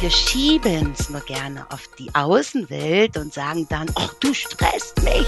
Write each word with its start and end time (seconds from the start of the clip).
Wir 0.00 0.10
schieben 0.10 0.94
es 0.98 1.08
nur 1.08 1.22
gerne 1.22 1.66
auf 1.70 1.88
die 1.98 2.14
Außenwelt 2.14 3.16
und 3.16 3.32
sagen 3.32 3.66
dann, 3.70 3.86
ach, 3.94 4.12
du 4.20 4.34
stresst 4.34 5.02
mich. 5.02 5.26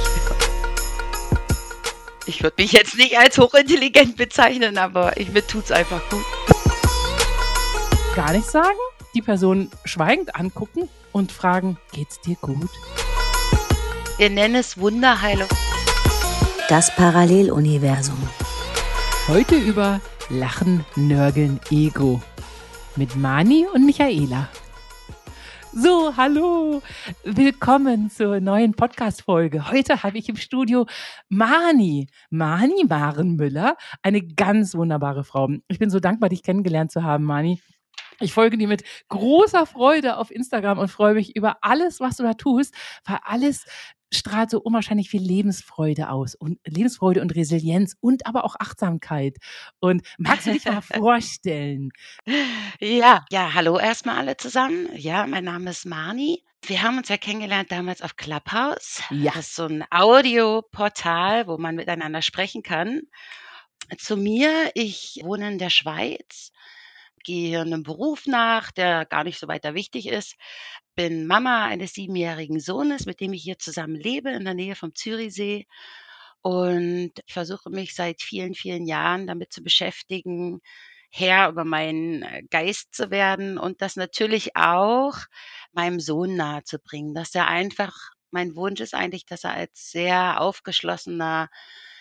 Ich 2.26 2.42
würde 2.42 2.62
mich 2.62 2.72
jetzt 2.72 2.98
nicht 2.98 3.16
als 3.16 3.38
hochintelligent 3.38 4.16
bezeichnen, 4.18 4.76
aber 4.76 5.16
ich, 5.16 5.32
mir 5.32 5.42
es 5.42 5.72
einfach 5.72 6.02
gut. 6.10 6.24
Gar 8.14 8.32
nichts 8.32 8.52
sagen, 8.52 8.76
die 9.14 9.22
Person 9.22 9.71
schweigend 9.87 10.37
angucken 10.37 10.90
und 11.12 11.32
fragen, 11.32 11.78
geht's 11.92 12.21
dir 12.21 12.37
gut? 12.37 12.69
Wir 14.19 14.28
nennen 14.28 14.56
es 14.56 14.76
Wunderheilung. 14.76 15.48
Das 16.69 16.95
Paralleluniversum. 16.95 18.28
Heute 19.28 19.55
über 19.55 20.02
Lachen, 20.28 20.84
Nörgeln, 20.95 21.59
Ego. 21.70 22.20
Mit 22.98 23.15
Mani 23.15 23.65
und 23.73 23.87
Michaela. 23.87 24.48
So, 25.73 26.16
hallo, 26.16 26.83
willkommen 27.23 28.11
zur 28.11 28.41
neuen 28.41 28.74
Podcast-Folge. 28.74 29.71
Heute 29.71 30.02
habe 30.02 30.19
ich 30.19 30.29
im 30.29 30.34
Studio 30.34 30.84
Mani, 31.29 32.09
Mani 32.30 32.84
Marenmüller, 32.88 33.77
eine 34.02 34.21
ganz 34.21 34.74
wunderbare 34.74 35.23
Frau. 35.23 35.48
Ich 35.69 35.79
bin 35.79 35.91
so 35.91 36.01
dankbar, 36.01 36.29
dich 36.29 36.43
kennengelernt 36.43 36.91
zu 36.91 37.05
haben, 37.05 37.23
Mani. 37.23 37.61
Ich 38.19 38.33
folge 38.33 38.59
dir 38.59 38.66
mit 38.66 38.83
großer 39.10 39.65
Freude 39.65 40.16
auf 40.16 40.33
Instagram 40.33 40.80
und 40.80 40.88
freue 40.88 41.15
mich 41.15 41.37
über 41.37 41.59
alles, 41.60 42.01
was 42.01 42.16
du 42.16 42.24
da 42.24 42.35
tust, 42.35 42.74
weil 43.05 43.21
alles 43.23 43.65
strahlt 44.12 44.51
so 44.51 44.61
unwahrscheinlich 44.61 45.11
viel 45.11 45.23
Lebensfreude 45.23 46.11
aus 46.11 46.35
und 46.35 46.59
Lebensfreude 46.65 47.21
und 47.21 47.35
Resilienz 47.35 47.97
und 48.01 48.27
aber 48.27 48.45
auch 48.45 48.57
Achtsamkeit. 48.59 49.39
Und 49.80 50.03
magst 50.19 50.47
du 50.47 50.53
dich 50.53 50.65
mal 50.65 50.80
vorstellen? 50.83 51.91
Ja, 52.80 53.25
ja, 53.30 53.55
hallo 53.55 53.79
erstmal 53.79 54.16
alle 54.16 54.37
zusammen. 54.37 54.89
Ja, 54.95 55.27
mein 55.27 55.45
Name 55.45 55.71
ist 55.71 55.87
Mani. 55.87 56.45
Wir 56.65 56.83
haben 56.83 56.99
uns 56.99 57.09
ja 57.09 57.16
kennengelernt 57.16 57.71
damals 57.71 58.02
auf 58.02 58.16
Clubhouse. 58.16 59.02
Ja. 59.10 59.32
Das 59.35 59.49
ist 59.49 59.55
so 59.55 59.66
ein 59.66 59.85
Audioportal, 59.91 61.47
wo 61.47 61.57
man 61.57 61.77
miteinander 61.77 62.23
sprechen 62.23 62.63
kann. 62.63 63.02
Zu 63.97 64.16
mir, 64.16 64.70
ich 64.75 65.20
wohne 65.22 65.52
in 65.52 65.58
der 65.58 65.70
Schweiz 65.70 66.52
gehe 67.28 67.60
einem 67.60 67.82
Beruf 67.82 68.27
nach, 68.27 68.70
der 68.70 69.04
gar 69.04 69.22
nicht 69.22 69.38
so 69.38 69.48
weiter 69.48 69.75
wichtig 69.75 70.08
ist. 70.08 70.36
Bin 70.98 71.28
Mama 71.28 71.66
eines 71.66 71.92
siebenjährigen 71.92 72.58
Sohnes, 72.58 73.06
mit 73.06 73.20
dem 73.20 73.32
ich 73.32 73.44
hier 73.44 73.56
zusammen 73.56 73.94
lebe 73.94 74.30
in 74.30 74.44
der 74.44 74.54
Nähe 74.54 74.74
vom 74.74 74.96
Zürichsee. 74.96 75.68
Und 76.42 77.12
versuche 77.28 77.70
mich 77.70 77.94
seit 77.94 78.20
vielen, 78.20 78.56
vielen 78.56 78.84
Jahren 78.84 79.28
damit 79.28 79.52
zu 79.52 79.62
beschäftigen, 79.62 80.60
Herr 81.08 81.50
über 81.50 81.64
meinen 81.64 82.24
äh, 82.24 82.42
Geist 82.50 82.96
zu 82.96 83.12
werden 83.12 83.58
und 83.58 83.80
das 83.80 83.94
natürlich 83.94 84.56
auch 84.56 85.14
meinem 85.72 86.00
Sohn 86.00 86.34
nahezubringen, 86.34 87.14
dass 87.14 87.32
er 87.32 87.46
einfach, 87.46 87.94
mein 88.32 88.56
Wunsch 88.56 88.80
ist 88.80 88.94
eigentlich, 88.94 89.24
dass 89.24 89.44
er 89.44 89.52
als 89.54 89.92
sehr 89.92 90.41
aufgeschlossener, 90.41 91.48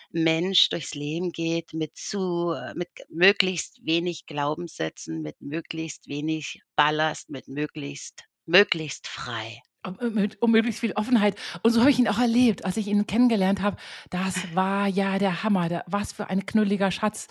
Mensch 0.10 0.70
durchs 0.70 0.96
Leben 0.96 1.32
geht 1.32 1.74
mit 1.74 1.96
zu 1.96 2.52
äh, 2.54 2.74
mit 2.74 2.90
möglichst 3.10 3.86
wenig 3.86 4.26
Glaubenssätzen, 4.26 5.22
mit 5.22 5.40
möglichst 5.40 6.08
wenig 6.08 6.62
Ballast, 6.76 7.30
mit 7.30 7.48
möglichst 7.48 8.27
möglichst 8.48 9.08
frei 9.08 9.62
um, 9.88 10.14
mit, 10.14 10.42
um 10.42 10.52
möglichst 10.52 10.82
viel 10.82 10.94
Offenheit. 10.94 11.36
Und 11.64 11.72
so 11.72 11.80
habe 11.80 11.90
ich 11.90 12.00
ihn 12.00 12.08
auch 12.08 12.20
erlebt, 12.20 12.66
als 12.66 12.78
ich 12.78 12.88
ihn 12.88 13.08
kennengelernt 13.08 13.62
habe. 13.62 13.78
Das 14.10 14.56
war 14.56 14.88
ja 14.88 15.18
der 15.18 15.44
Hammer. 15.44 15.70
Da, 15.70 15.84
was 15.88 16.12
für 16.12 16.30
ein 16.30 16.46
knulliger 16.46 16.92
Schatz. 16.92 17.28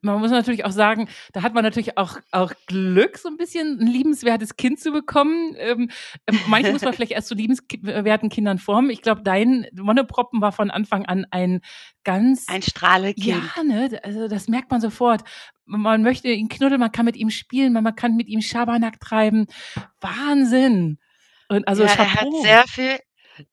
Man 0.00 0.20
muss 0.20 0.30
natürlich 0.30 0.64
auch 0.64 0.70
sagen, 0.70 1.08
da 1.32 1.42
hat 1.42 1.54
man 1.54 1.64
natürlich 1.64 1.96
auch, 1.98 2.18
auch 2.30 2.52
Glück, 2.66 3.18
so 3.18 3.28
ein 3.28 3.36
bisschen 3.36 3.80
ein 3.80 3.86
liebenswertes 3.86 4.56
Kind 4.56 4.80
zu 4.80 4.92
bekommen. 4.92 5.54
Ähm, 5.58 5.90
ähm 6.26 6.38
manche 6.48 6.72
muss 6.72 6.82
man 6.82 6.92
vielleicht 6.94 7.12
erst 7.12 7.28
zu 7.28 7.34
liebenswerten 7.34 8.28
Kindern 8.28 8.58
formen. 8.58 8.90
Ich 8.90 9.02
glaube, 9.02 9.22
dein 9.22 9.66
Monoproppen 9.72 10.40
war 10.40 10.52
von 10.52 10.70
Anfang 10.70 11.06
an 11.06 11.26
ein 11.30 11.60
ganz... 12.04 12.46
Ein 12.48 12.62
Strahlekind. 12.62 13.42
Ja, 13.56 13.62
ne? 13.62 14.00
Also 14.02 14.28
das 14.28 14.48
merkt 14.48 14.70
man 14.70 14.80
sofort 14.80 15.22
man 15.64 16.02
möchte 16.02 16.28
ihn 16.28 16.48
knuddeln, 16.48 16.80
man 16.80 16.92
kann 16.92 17.06
mit 17.06 17.16
ihm 17.16 17.30
spielen, 17.30 17.72
man 17.72 17.96
kann 17.96 18.16
mit 18.16 18.28
ihm 18.28 18.40
Schabernack 18.40 19.00
treiben. 19.00 19.46
Wahnsinn. 20.00 20.98
Und 21.48 21.66
also 21.68 21.84
ja, 21.84 21.92
er 21.92 22.14
hat 22.14 22.28
sehr 22.42 22.64
viel 22.66 22.98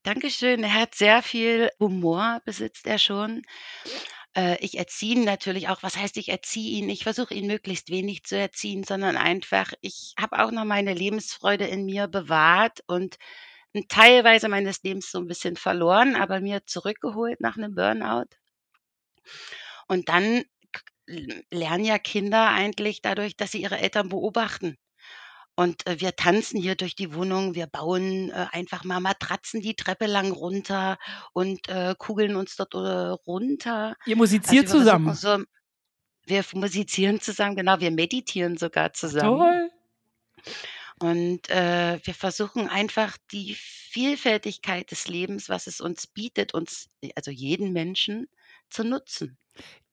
Dankeschön. 0.03 0.63
Er 0.63 0.73
hat 0.73 0.95
sehr 0.95 1.21
viel 1.23 1.69
Humor 1.79 2.41
besitzt 2.45 2.85
er 2.85 2.99
schon. 2.99 3.41
Äh, 4.35 4.57
ich 4.63 4.77
erziehe 4.77 5.15
ihn 5.15 5.23
natürlich 5.23 5.69
auch. 5.69 5.81
Was 5.83 5.97
heißt, 5.97 6.17
ich 6.17 6.29
erziehe 6.29 6.77
ihn? 6.77 6.89
Ich 6.89 7.03
versuche 7.03 7.33
ihn 7.33 7.47
möglichst 7.47 7.89
wenig 7.89 8.23
zu 8.23 8.37
erziehen, 8.37 8.83
sondern 8.83 9.17
einfach, 9.17 9.73
ich 9.81 10.13
habe 10.19 10.43
auch 10.43 10.51
noch 10.51 10.65
meine 10.65 10.93
Lebensfreude 10.93 11.65
in 11.65 11.85
mir 11.85 12.07
bewahrt 12.07 12.81
und 12.87 13.17
teilweise 13.87 14.49
meines 14.49 14.83
Lebens 14.83 15.09
so 15.11 15.19
ein 15.19 15.27
bisschen 15.27 15.55
verloren, 15.55 16.15
aber 16.15 16.41
mir 16.41 16.65
zurückgeholt 16.65 17.39
nach 17.41 17.57
einem 17.57 17.73
Burnout. 17.73 18.27
Und 19.87 20.09
dann 20.09 20.43
lernen 21.51 21.85
ja 21.85 21.99
Kinder 21.99 22.49
eigentlich 22.49 23.01
dadurch, 23.01 23.35
dass 23.37 23.51
sie 23.51 23.61
ihre 23.61 23.79
Eltern 23.79 24.09
beobachten. 24.09 24.77
Und, 25.55 25.85
äh, 25.87 25.99
wir 25.99 26.15
tanzen 26.15 26.59
hier 26.59 26.75
durch 26.75 26.95
die 26.95 27.13
Wohnung. 27.13 27.55
Wir 27.55 27.67
bauen, 27.67 28.29
äh, 28.31 28.47
einfach 28.51 28.83
mal 28.83 28.99
Matratzen 28.99 29.61
die 29.61 29.75
Treppe 29.75 30.05
lang 30.07 30.31
runter 30.31 30.97
und, 31.33 31.67
äh, 31.69 31.93
kugeln 31.97 32.35
uns 32.35 32.55
dort, 32.55 32.73
äh, 32.73 32.77
runter. 32.77 33.95
Ihr 34.05 34.15
Also, 34.15 34.17
musiziert 34.17 34.67
wir 34.67 34.69
zusammen? 34.69 35.13
so 35.13 35.43
wir 36.25 36.45
musizieren 36.53 37.19
zusammen, 37.19 37.55
genau, 37.55 37.79
wir 37.79 37.91
meditieren 37.91 38.57
sogar 38.57 38.93
zusammen. 38.93 39.37
Toll. 39.37 39.71
Und, 40.99 41.49
äh, 41.49 41.99
wir 42.03 42.13
versuchen 42.13 42.69
einfach 42.69 43.17
die 43.31 43.55
Vielfältigkeit 43.55 44.91
des 44.91 45.07
Lebens, 45.07 45.49
was 45.49 45.67
es 45.67 45.81
uns 45.81 46.07
bietet, 46.07 46.53
uns 46.53 46.89
also 47.15 47.31
jeden 47.31 47.73
Menschen 47.73 48.27
zu 48.69 48.83
nutzen. 48.83 49.37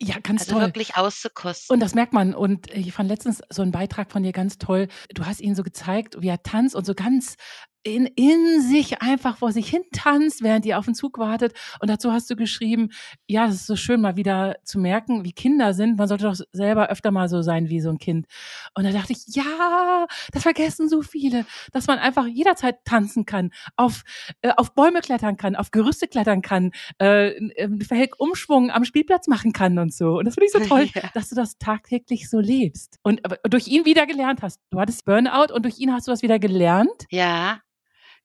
Ja, 0.00 0.16
ganz 0.22 0.42
Also 0.42 0.52
toll. 0.52 0.62
wirklich 0.62 0.96
auszukosten. 0.96 1.74
Und 1.74 1.80
das 1.80 1.94
merkt 1.94 2.12
man. 2.12 2.34
Und 2.34 2.70
ich 2.72 2.92
fand 2.92 3.08
letztens 3.08 3.42
so 3.50 3.62
einen 3.62 3.72
Beitrag 3.72 4.12
von 4.12 4.22
dir 4.22 4.32
ganz 4.32 4.58
toll. 4.58 4.88
Du 5.14 5.26
hast 5.26 5.40
ihn 5.40 5.54
so 5.54 5.62
gezeigt, 5.62 6.16
wie 6.20 6.28
er 6.28 6.42
tanzt 6.42 6.76
und 6.76 6.86
so 6.86 6.94
ganz 6.94 7.36
in, 7.82 8.06
in 8.06 8.60
sich 8.60 9.00
einfach 9.02 9.38
vor 9.38 9.52
sich 9.52 9.68
hin 9.68 9.82
tanzt, 9.92 10.42
während 10.42 10.66
ihr 10.66 10.78
auf 10.78 10.84
den 10.84 10.94
Zug 10.94 11.18
wartet. 11.18 11.54
Und 11.80 11.88
dazu 11.88 12.12
hast 12.12 12.28
du 12.30 12.36
geschrieben, 12.36 12.90
ja, 13.26 13.46
das 13.46 13.56
ist 13.56 13.66
so 13.66 13.76
schön, 13.76 14.00
mal 14.00 14.16
wieder 14.16 14.56
zu 14.64 14.78
merken, 14.78 15.24
wie 15.24 15.32
Kinder 15.32 15.74
sind. 15.74 15.98
Man 15.98 16.08
sollte 16.08 16.24
doch 16.24 16.36
selber 16.52 16.88
öfter 16.88 17.10
mal 17.10 17.28
so 17.28 17.42
sein 17.42 17.68
wie 17.68 17.80
so 17.80 17.90
ein 17.90 17.98
Kind. 17.98 18.26
Und 18.74 18.84
da 18.84 18.90
dachte 18.90 19.12
ich, 19.12 19.34
ja, 19.34 20.06
das 20.32 20.42
vergessen 20.42 20.88
so 20.88 21.02
viele, 21.02 21.46
dass 21.72 21.86
man 21.86 21.98
einfach 21.98 22.26
jederzeit 22.26 22.84
tanzen 22.84 23.24
kann, 23.24 23.50
auf, 23.76 24.02
äh, 24.42 24.50
auf 24.56 24.74
Bäume 24.74 25.00
klettern 25.00 25.36
kann, 25.36 25.56
auf 25.56 25.70
Gerüste 25.70 26.08
klettern 26.08 26.42
kann, 26.42 26.72
äh, 27.00 27.28
äh, 27.28 28.08
Umschwung 28.18 28.70
am 28.70 28.84
Spielplatz 28.84 29.28
machen 29.28 29.52
kann 29.52 29.78
und 29.78 29.94
so. 29.94 30.18
Und 30.18 30.24
das 30.24 30.34
finde 30.34 30.46
ich 30.46 30.52
so 30.52 30.60
toll, 30.68 30.88
ja. 30.94 31.10
dass 31.14 31.28
du 31.28 31.34
das 31.34 31.58
tagtäglich 31.58 32.28
so 32.28 32.40
lebst. 32.40 32.98
Und 33.02 33.20
durch 33.44 33.68
ihn 33.68 33.84
wieder 33.84 34.06
gelernt 34.06 34.42
hast. 34.42 34.60
Du 34.70 34.80
hattest 34.80 35.04
Burnout 35.04 35.52
und 35.54 35.64
durch 35.64 35.78
ihn 35.78 35.92
hast 35.92 36.06
du 36.06 36.10
das 36.10 36.22
wieder 36.22 36.38
gelernt. 36.38 37.06
Ja, 37.10 37.60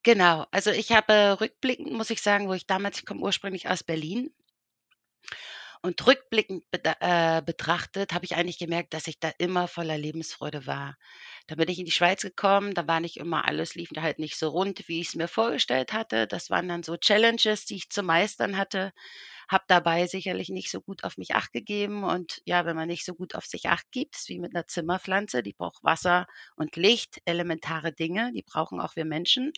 Genau, 0.04 0.46
also 0.52 0.72
ich 0.72 0.92
habe 0.92 1.40
rückblickend, 1.42 1.92
muss 1.94 2.10
ich 2.10 2.22
sagen, 2.22 2.48
wo 2.50 2.54
ich 2.54 2.68
damals 2.68 3.00
ich 3.00 3.06
komme 3.06 3.22
ursprünglich 3.22 3.70
aus 3.70 3.84
Berlin. 3.84 4.34
Und 5.82 6.06
rückblickend 6.08 6.64
äh, 6.72 7.42
betrachtet 7.42 8.14
habe 8.14 8.26
ich 8.26 8.36
eigentlich 8.36 8.58
gemerkt, 8.58 8.94
dass 8.94 9.08
ich 9.08 9.20
da 9.20 9.30
immer 9.38 9.68
voller 9.68 9.98
Lebensfreude 9.98 10.66
war. 10.66 10.98
Da 11.48 11.56
bin 11.56 11.68
ich 11.70 11.80
in 11.80 11.86
die 11.86 11.92
Schweiz 11.92 12.22
gekommen, 12.22 12.74
da 12.74 12.88
war 12.88 13.00
nicht 13.02 13.18
immer 13.18 13.46
alles 13.48 13.76
lief 13.76 13.90
halt 13.98 14.18
nicht 14.20 14.38
so 14.38 14.50
rund, 14.50 14.88
wie 14.88 15.02
ich 15.02 15.10
es 15.10 15.16
mir 15.16 15.28
vorgestellt 15.28 15.92
hatte. 15.94 16.26
Das 16.28 16.50
waren 16.50 16.68
dann 16.70 16.84
so 16.84 16.96
Challenges, 16.98 17.66
die 17.66 17.76
ich 17.76 17.90
zu 17.90 18.02
meistern 18.04 18.58
hatte. 18.58 18.92
Habe 19.50 19.66
dabei 19.68 20.08
sicherlich 20.08 20.50
nicht 20.50 20.72
so 20.72 20.80
gut 20.82 21.04
auf 21.04 21.18
mich 21.18 21.36
Acht 21.36 21.52
gegeben. 21.52 22.04
Und 22.06 22.42
ja, 22.46 22.66
wenn 22.66 22.76
man 22.78 22.88
nicht 22.88 23.06
so 23.06 23.14
gut 23.14 23.36
auf 23.36 23.46
sich 23.46 23.68
Acht 23.68 23.92
gibt, 23.92 24.16
ist 24.16 24.30
wie 24.30 24.40
mit 24.40 24.56
einer 24.56 24.68
Zimmerpflanze, 24.68 25.44
die 25.44 25.54
braucht 25.54 25.84
Wasser 25.84 26.28
und 26.56 26.76
Licht, 26.78 27.22
elementare 27.26 27.92
Dinge, 27.94 28.32
die 28.34 28.44
brauchen 28.44 28.80
auch 28.80 28.96
wir 28.96 29.06
Menschen 29.06 29.52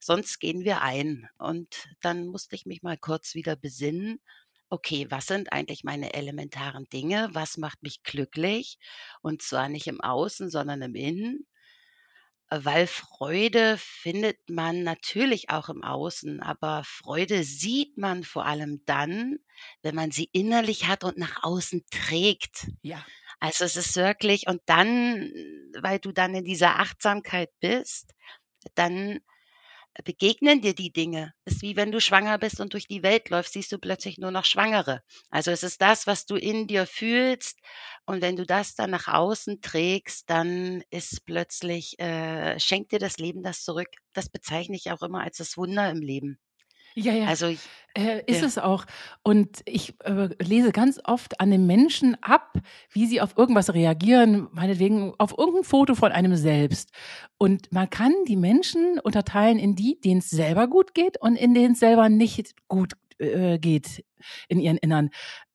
sonst 0.00 0.40
gehen 0.40 0.64
wir 0.64 0.82
ein. 0.82 1.28
Und 1.38 1.88
dann 2.00 2.26
musste 2.26 2.56
ich 2.56 2.66
mich 2.66 2.82
mal 2.82 2.96
kurz 2.98 3.34
wieder 3.34 3.56
besinnen. 3.56 4.20
Okay, 4.72 5.06
was 5.10 5.26
sind 5.26 5.52
eigentlich 5.52 5.82
meine 5.82 6.14
elementaren 6.14 6.88
Dinge? 6.90 7.28
Was 7.32 7.56
macht 7.56 7.82
mich 7.82 8.04
glücklich? 8.04 8.78
Und 9.20 9.42
zwar 9.42 9.68
nicht 9.68 9.88
im 9.88 10.00
Außen, 10.00 10.48
sondern 10.48 10.80
im 10.82 10.94
Innen. 10.94 11.44
Weil 12.50 12.86
Freude 12.86 13.76
findet 13.78 14.48
man 14.48 14.84
natürlich 14.84 15.50
auch 15.50 15.68
im 15.68 15.82
Außen, 15.82 16.40
aber 16.40 16.82
Freude 16.84 17.42
sieht 17.42 17.96
man 17.96 18.22
vor 18.22 18.44
allem 18.46 18.82
dann, 18.86 19.38
wenn 19.82 19.94
man 19.96 20.12
sie 20.12 20.28
innerlich 20.32 20.86
hat 20.86 21.02
und 21.02 21.18
nach 21.18 21.42
außen 21.42 21.84
trägt. 21.90 22.68
Ja. 22.82 23.04
Also 23.40 23.64
es 23.64 23.76
ist 23.76 23.96
wirklich, 23.96 24.46
und 24.46 24.60
dann, 24.66 25.32
weil 25.80 25.98
du 25.98 26.12
dann 26.12 26.34
in 26.34 26.44
dieser 26.44 26.78
Achtsamkeit 26.78 27.50
bist, 27.60 28.14
dann 28.74 29.20
begegnen 30.02 30.60
dir 30.60 30.74
die 30.74 30.92
Dinge. 30.92 31.32
Ist 31.44 31.62
wie 31.62 31.76
wenn 31.76 31.92
du 31.92 32.00
schwanger 32.00 32.38
bist 32.38 32.60
und 32.60 32.72
durch 32.72 32.86
die 32.86 33.02
Welt 33.02 33.30
läufst, 33.30 33.52
siehst 33.54 33.72
du 33.72 33.78
plötzlich 33.78 34.18
nur 34.18 34.30
noch 34.30 34.44
Schwangere. 34.44 35.02
Also 35.30 35.50
es 35.50 35.62
ist 35.62 35.80
das, 35.82 36.06
was 36.06 36.26
du 36.26 36.36
in 36.36 36.66
dir 36.66 36.86
fühlst. 36.86 37.58
Und 38.06 38.22
wenn 38.22 38.36
du 38.36 38.44
das 38.46 38.74
dann 38.74 38.90
nach 38.90 39.08
außen 39.08 39.60
trägst, 39.62 40.28
dann 40.30 40.82
ist 40.90 41.24
plötzlich, 41.26 41.98
äh, 41.98 42.58
schenkt 42.60 42.92
dir 42.92 42.98
das 42.98 43.18
Leben 43.18 43.42
das 43.42 43.64
zurück. 43.64 43.88
Das 44.12 44.28
bezeichne 44.28 44.76
ich 44.76 44.90
auch 44.90 45.02
immer 45.02 45.22
als 45.22 45.38
das 45.38 45.56
Wunder 45.56 45.90
im 45.90 46.00
Leben. 46.00 46.38
Ja, 46.94 47.12
ja. 47.12 47.26
Also 47.26 47.46
ich, 47.46 47.60
Äh, 47.96 48.22
ist 48.26 48.42
ja. 48.42 48.46
es 48.46 48.58
auch. 48.58 48.84
Und 49.24 49.62
ich 49.64 49.94
äh, 50.04 50.28
lese 50.40 50.70
ganz 50.70 51.00
oft 51.04 51.40
an 51.40 51.50
den 51.50 51.66
Menschen 51.66 52.16
ab, 52.22 52.52
wie 52.92 53.06
sie 53.06 53.20
auf 53.20 53.36
irgendwas 53.36 53.74
reagieren, 53.74 54.48
meinetwegen 54.52 55.12
auf 55.18 55.36
irgendein 55.36 55.64
Foto 55.64 55.96
von 55.96 56.12
einem 56.12 56.36
selbst. 56.36 56.90
Und 57.36 57.72
man 57.72 57.90
kann 57.90 58.12
die 58.28 58.36
Menschen 58.36 59.00
unterteilen 59.00 59.58
in 59.58 59.74
die, 59.74 60.00
denen 60.00 60.20
es 60.20 60.30
selber 60.30 60.68
gut 60.68 60.94
geht 60.94 61.20
und 61.20 61.34
in 61.36 61.52
denen 61.54 61.72
es 61.72 61.80
selber 61.80 62.08
nicht 62.08 62.54
gut 62.68 62.92
äh, 63.18 63.58
geht 63.58 64.04
in 64.48 64.60
ihren 64.60 64.76
Innern. 64.76 65.10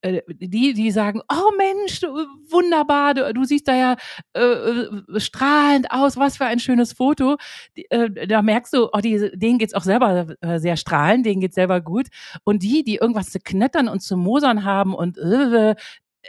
Äh, 0.06 0.22
die, 0.28 0.74
die 0.74 0.92
sagen, 0.92 1.22
oh 1.32 1.52
Mensch, 1.58 2.00
du, 2.00 2.08
wunderbar, 2.50 3.14
du, 3.16 3.34
du 3.34 3.44
siehst 3.44 3.68
da 3.68 3.76
ja 3.76 3.96
äh, 4.34 4.42
äh, 4.42 5.20
strahlend 5.20 5.92
aus, 5.92 6.18
was 6.18 6.38
für 6.38 6.46
ein 6.46 6.60
schönes 6.60 6.94
Foto. 6.94 7.38
Die, 7.76 7.90
äh, 7.90 8.28
da 8.28 8.42
merkst 8.42 8.74
du, 8.74 8.90
oh, 8.94 9.00
die, 9.00 9.32
denen 9.34 9.58
geht's 9.58 9.74
auch 9.74 9.84
selber 9.84 10.36
äh, 10.42 10.60
sehr 10.60 10.78
strahlend, 10.78 11.26
denen 11.26 11.42
geht's 11.42 11.56
selber 11.56 11.82
gut. 11.82 12.08
Und 12.44 12.62
die, 12.64 12.84
die 12.84 12.96
irgendwas 12.96 13.32
zu 13.32 13.40
knettern 13.40 13.88
und 13.88 14.02
zu 14.02 14.16
mosern 14.16 14.64
haben 14.64 14.94
und 14.94 15.18
äh, 15.18 15.76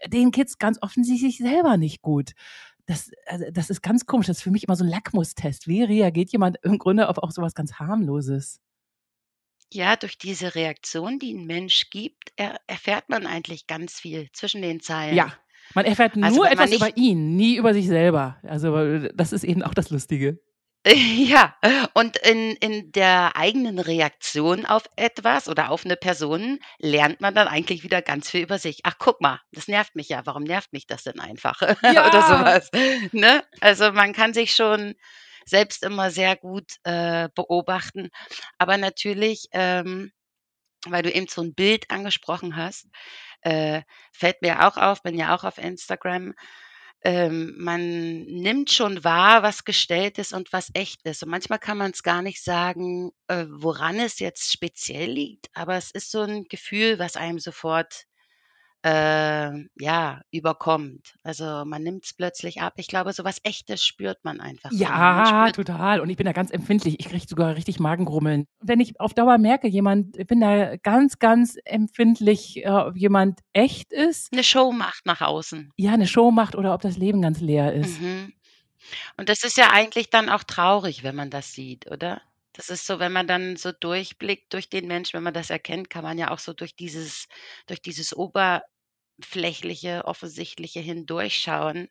denen 0.09 0.31
geht's 0.31 0.59
ganz 0.59 0.79
offensichtlich 0.83 1.39
selber 1.39 1.77
nicht 1.77 2.03
gut. 2.03 2.33
Das, 2.87 3.11
also, 3.27 3.45
das 3.53 3.71
ist 3.71 3.83
ganz 3.83 4.07
komisch. 4.07 4.27
Das 4.29 4.39
ist 4.39 4.43
für 4.43 4.51
mich 4.51 4.65
immer 4.65 4.77
so 4.77 4.85
ein 4.85 4.91
Lackmustest. 4.91 5.67
Wie 5.69 5.83
reagiert 5.83 6.31
jemand 6.33 6.59
im 6.63 6.79
Grunde 6.79 7.09
auf 7.09 7.19
auch 7.19 7.33
sowas 7.33 7.55
ganz 7.55 7.75
harmloses? 7.75 8.61
Ja, 9.73 9.97
durch 9.97 10.17
diese 10.19 10.55
Reaktion, 10.55 11.19
die 11.19 11.35
ein 11.35 11.45
Mensch 11.47 11.91
gibt, 11.91 12.33
er 12.37 12.61
erfährt 12.67 13.09
man 13.09 13.27
eigentlich 13.27 13.67
ganz 13.67 13.99
viel 14.01 14.29
zwischen 14.33 14.63
den 14.63 14.81
Zeilen. 14.81 15.17
Ja, 15.17 15.33
man 15.75 15.85
erfährt 15.85 16.17
Also, 16.21 16.37
nur 16.37 16.45
wenn 16.51 16.57
man 16.57 16.69
etwas 16.69 16.89
über 16.89 16.97
ihn, 16.97 17.37
nie 17.37 17.57
über 17.57 17.75
sich 17.75 17.87
selber. 17.87 18.39
Also 18.45 18.77
äh, 18.77 19.11
das 19.15 19.33
ist 19.33 19.45
eben 19.45 19.63
auch 19.63 19.75
das 19.75 19.91
Lustige. 19.91 20.39
Ja, 20.87 21.57
und 21.95 22.17
in 22.19 22.53
in 22.61 22.93
der 22.93 23.37
eigenen 23.37 23.81
Reaktion 23.81 24.65
auf 24.67 24.85
etwas 24.97 25.49
oder 25.49 25.71
auf 25.71 25.85
eine 25.85 25.97
Person 25.97 26.61
lernt 26.79 27.21
man 27.21 27.35
dann 27.35 27.49
eigentlich 27.49 27.83
wieder 27.83 28.03
ganz 28.03 28.31
viel 28.31 28.43
über 28.43 28.59
sich. 28.59 28.81
„Ach, 28.85 28.95
guck 28.99 29.21
mal, 29.21 29.41
das 29.51 29.67
nervt 29.67 29.97
mich 29.97 30.09
ja. 30.11 30.23
Warum 30.27 30.45
nervt 30.45 30.73
mich 30.73 30.87
das 30.87 31.03
denn 31.03 31.19
einfach?“ 31.19 31.61
Oder 31.83 31.93
Ja, 31.93 32.21
sowas, 32.23 32.71
ne? 33.13 33.43
Also, 33.61 33.91
man 33.93 34.13
kann 34.13 34.33
sich 34.33 34.55
schon 34.55 34.95
selbst 35.47 35.83
immer 35.85 36.11
sehr 36.11 36.37
gut, 36.37 36.73
äh, 36.85 37.29
beobachten. 37.35 38.11
Aber 38.59 38.77
natürlich, 38.79 39.47
ähm, 39.53 40.13
weil 40.87 41.03
du 41.03 41.13
eben 41.13 41.27
so 41.29 41.43
ein 41.43 41.55
Bild 41.55 41.91
angesprochen 41.91 42.57
hast, 42.57 42.87
äh, 43.43 43.83
fällt 44.13 44.43
mir 44.43 44.67
auch 44.67 44.77
auf 44.77 45.03
bin 45.03 45.19
ja 45.19 45.35
auch 45.37 45.45
auf 45.45 45.59
Instagram, 45.59 46.35
ähm, 47.05 47.55
man 47.59 48.23
nimmt 48.25 48.71
schon 48.73 49.05
wahr, 49.05 49.43
was 49.43 49.65
gestellt 49.65 50.19
ist 50.19 50.33
und 50.33 50.53
was 50.53 50.71
echt 50.75 51.03
ist. 51.05 51.23
Und 51.23 51.31
manchmal 51.31 51.59
kann 51.61 51.79
man 51.79 51.93
es 51.93 52.03
gar 52.03 52.23
nicht 52.23 52.43
sagen, 52.43 53.13
äh, 53.29 53.47
woran 53.49 54.01
es 54.01 54.19
jetzt 54.19 54.53
speziell 54.53 55.11
liegt, 55.11 55.49
aber 55.55 55.77
es 55.77 55.91
ist 55.93 56.11
so 56.11 56.23
ein 56.23 56.45
Gefühl, 56.49 56.99
was 56.99 57.17
einem 57.17 57.39
sofort, 57.39 58.05
ähm, 58.83 59.69
ja, 59.79 60.21
überkommt. 60.31 61.15
Also, 61.25 61.65
man 61.65 61.83
nimmt 61.83 62.05
es 62.05 62.15
plötzlich 62.15 62.61
ab. 62.63 62.75
Ich 62.77 62.87
glaube, 62.87 63.13
so 63.13 63.25
was 63.25 63.41
Echtes 63.43 63.83
spürt 63.85 64.25
man 64.25 64.41
einfach. 64.41 64.71
Man 64.71 64.79
Ja, 64.81 65.47
spürt 65.51 65.67
total. 65.67 66.01
Und 66.01 66.09
ich 66.11 66.17
bin 66.17 66.27
da 66.27 66.33
ganz 66.33 66.51
empfindlich. 66.51 66.97
Ich 67.01 67.07
kriege 67.09 67.27
sogar 67.29 67.57
richtig 67.57 67.81
Magengrummeln. 67.81 68.47
Wenn 68.61 68.81
ich 68.81 69.01
auf 69.01 69.13
Dauer 69.15 69.39
merke, 69.39 69.67
jemand, 69.69 70.17
ich 70.19 70.27
bin 70.27 70.41
da 70.41 70.77
ganz, 70.77 71.19
ganz 71.19 71.57
empfindlich, 71.65 72.65
äh, 72.65 72.69
ob 72.71 72.97
jemand 72.97 73.41
echt 73.53 73.93
ist, 73.93 74.33
'ne 74.33 74.45
Show 74.45 74.73
macht 74.73 75.07
nach 75.07 75.21
außen. 75.21 75.73
ja, 75.77 75.93
eine 75.93 76.07
Show 76.07 76.31
macht 76.31 76.55
oder 76.55 76.73
ob 76.75 76.81
das 76.83 76.97
Leben 76.97 77.23
ganz 77.23 77.41
leer 77.41 77.73
ist. 77.73 78.01
Mhm. 78.01 78.33
Und 79.17 79.29
das 79.29 79.43
ist 79.43 79.57
ja 79.57 79.71
eigentlich 79.73 80.11
dann 80.11 80.29
auch 80.29 80.45
traurig, 80.45 81.03
wenn 81.03 81.17
man 81.17 81.31
das 81.31 81.53
sieht, 81.53 81.91
oder? 81.91 82.21
Das 82.57 82.71
ist 82.71 82.87
so, 82.87 82.99
wenn 82.99 83.13
man 83.13 83.27
dann 83.27 83.57
so 83.57 83.71
durchblickt 83.71 84.53
durch 84.55 84.71
den 84.71 84.87
Menschen, 84.87 85.13
wenn 85.15 85.23
man 85.25 85.35
das 85.35 85.51
erkennt, 85.51 85.91
kann 85.91 86.03
man 86.03 86.17
ja 86.17 86.31
auch 86.31 86.39
so 86.39 86.55
durch 86.55 86.75
dieses 86.75 87.29
durch 87.67 87.83
dieses 87.83 88.17
oberflächliche, 88.17 90.05
offensichtliche 90.07 90.81
hindurchschauen 90.81 91.89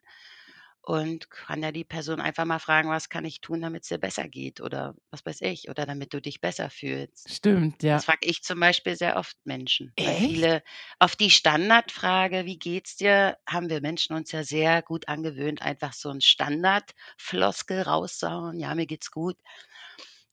und 0.82 1.30
kann 1.32 1.64
ja 1.64 1.72
die 1.72 1.84
Person 1.86 2.22
einfach 2.22 2.46
mal 2.46 2.60
fragen: 2.60 2.90
„Was 2.90 3.10
kann 3.10 3.26
ich 3.26 3.42
tun, 3.42 3.62
damit's 3.62 3.90
dir 3.90 4.00
besser 4.00 4.28
geht?“ 4.30 4.62
Oder 4.62 4.96
was 5.12 5.26
weiß 5.26 5.42
ich, 5.42 5.70
oder 5.70 5.86
damit 5.86 6.14
du 6.14 6.22
dich 6.22 6.42
besser 6.42 6.70
fühlst. 6.72 7.30
Stimmt, 7.30 7.84
ja. 7.84 8.04
Das 8.04 8.06
frage 8.06 8.28
ich 8.28 8.44
zum 8.44 8.60
Beispiel 8.60 8.96
sehr 8.98 9.18
oft 9.18 9.38
Menschen, 9.46 9.96
weil 10.04 10.16
viele 10.16 10.64
auf 11.00 11.16
die 11.16 11.32
Standardfrage: 11.32 12.46
„Wie 12.46 12.60
geht's 12.60 12.96
dir?“ 12.98 13.38
haben 13.48 13.70
wir 13.70 13.82
Menschen 13.82 14.16
uns 14.16 14.32
ja 14.34 14.44
sehr 14.44 14.82
gut 14.84 15.08
angewöhnt, 15.10 15.62
einfach 15.62 15.94
so 15.94 16.10
'n 16.12 16.22
Standardfloskel 16.22 17.82
rauszuhauen: 17.84 18.60
„Ja, 18.60 18.76
mir 18.76 18.88
geht's 18.88 19.12
gut.“ 19.12 19.38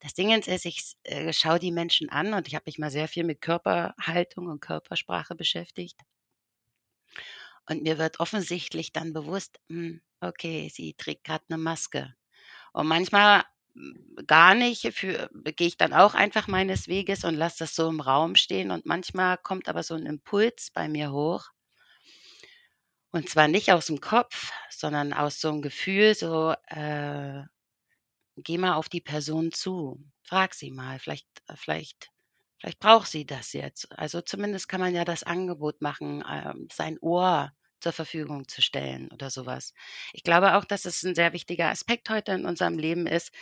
Das 0.02 0.14
Ding 0.14 0.30
ist 0.32 0.66
ich 0.66 0.96
äh, 1.04 1.32
schaue 1.32 1.60
die 1.60 1.70
Menschen 1.70 2.08
an 2.10 2.34
und 2.34 2.48
ich 2.48 2.56
habe 2.56 2.64
mich 2.66 2.76
mal 2.76 2.90
sehr 2.90 3.06
viel 3.06 3.22
mit 3.22 3.40
Körperhaltung 3.40 4.48
und 4.48 4.58
Körpersprache 4.60 5.36
beschäftigt. 5.36 5.96
Und 7.68 7.82
mir 7.82 7.98
wird 7.98 8.20
offensichtlich 8.20 8.92
dann 8.92 9.12
bewusst, 9.12 9.60
hm, 9.68 10.00
okay, 10.20 10.68
sie 10.72 10.94
trägt 10.94 11.24
grad 11.24 11.48
'ne 11.48 11.58
Maske. 11.58 12.14
Und 12.72 12.88
manchmal, 12.88 13.44
hm, 13.74 14.16
gar 14.26 14.54
nicht, 14.54 14.82
gehe 14.84 15.30
ich 15.68 15.76
dann 15.78 15.92
auch 15.94 16.14
einfach 16.14 16.48
meines 16.48 16.88
Weges 16.88 17.24
und 17.24 17.36
lasse 17.36 17.60
das 17.60 17.74
so 17.76 17.88
im 17.90 18.00
Raum 18.00 18.36
stehen 18.36 18.70
und 18.72 18.86
manchmal 18.86 19.38
kommt 19.38 19.68
aber 19.68 19.82
so 19.84 19.94
'n 19.96 20.06
Impuls 20.06 20.70
bei 20.72 20.88
mir 20.88 21.12
hoch 21.12 21.50
und 23.14 23.28
zwar 23.28 23.46
nicht 23.46 23.70
aus'm 23.72 24.00
Kopf, 24.00 24.52
sondern 24.70 25.12
aus 25.12 25.40
so 25.40 25.48
'm 25.50 25.60
Gefühl, 25.62 26.14
so, 26.14 26.54
äh, 26.68 27.42
geh 28.36 28.58
mal 28.58 28.74
auf 28.74 28.88
die 28.88 29.00
Person 29.00 29.52
zu. 29.52 30.02
Frag 30.24 30.54
sie 30.54 30.70
mal, 30.70 30.98
vielleicht 30.98 31.26
äh, 31.48 31.56
vielleicht 31.56 32.10
vielleicht 32.60 32.78
braucht 32.80 33.08
sie 33.10 33.26
das 33.26 33.52
jetzt. 33.54 33.90
Also, 33.98 34.20
zumindest 34.22 34.68
kann 34.68 34.80
man 34.80 34.94
ja 34.94 35.04
das 35.04 35.22
Angebot 35.24 35.82
machen, 35.82 36.24
ähm, 36.30 36.68
sein 36.72 36.98
Ohr 37.00 37.52
zur 37.80 37.92
Verfügung 37.92 38.48
zu 38.48 38.62
stellen 38.62 39.10
oder 39.12 39.30
so 39.30 39.46
was. 39.46 39.74
Ich 40.12 40.22
glaube 40.24 40.56
auch, 40.56 40.64
dass 40.64 40.84
es 40.86 41.02
'n 41.04 41.14
sehr 41.16 41.32
wichtiger 41.34 41.68
Aspekt 41.70 42.10
heute 42.10 42.32
in 42.32 42.46
unserem 42.46 42.78
Leben 42.78 43.06
ist, 43.08 43.32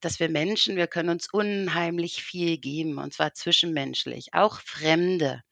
dass 0.00 0.20
wir 0.20 0.28
Menschen 0.30 0.76
wir 0.76 0.86
können 0.88 1.10
uns 1.10 1.28
unheimlich 1.32 2.22
viel 2.24 2.58
geben, 2.58 2.98
und 2.98 3.12
zwar 3.14 3.34
zwischenmenschlich, 3.34 4.34
auch 4.34 4.60
Fremde. 4.60 5.42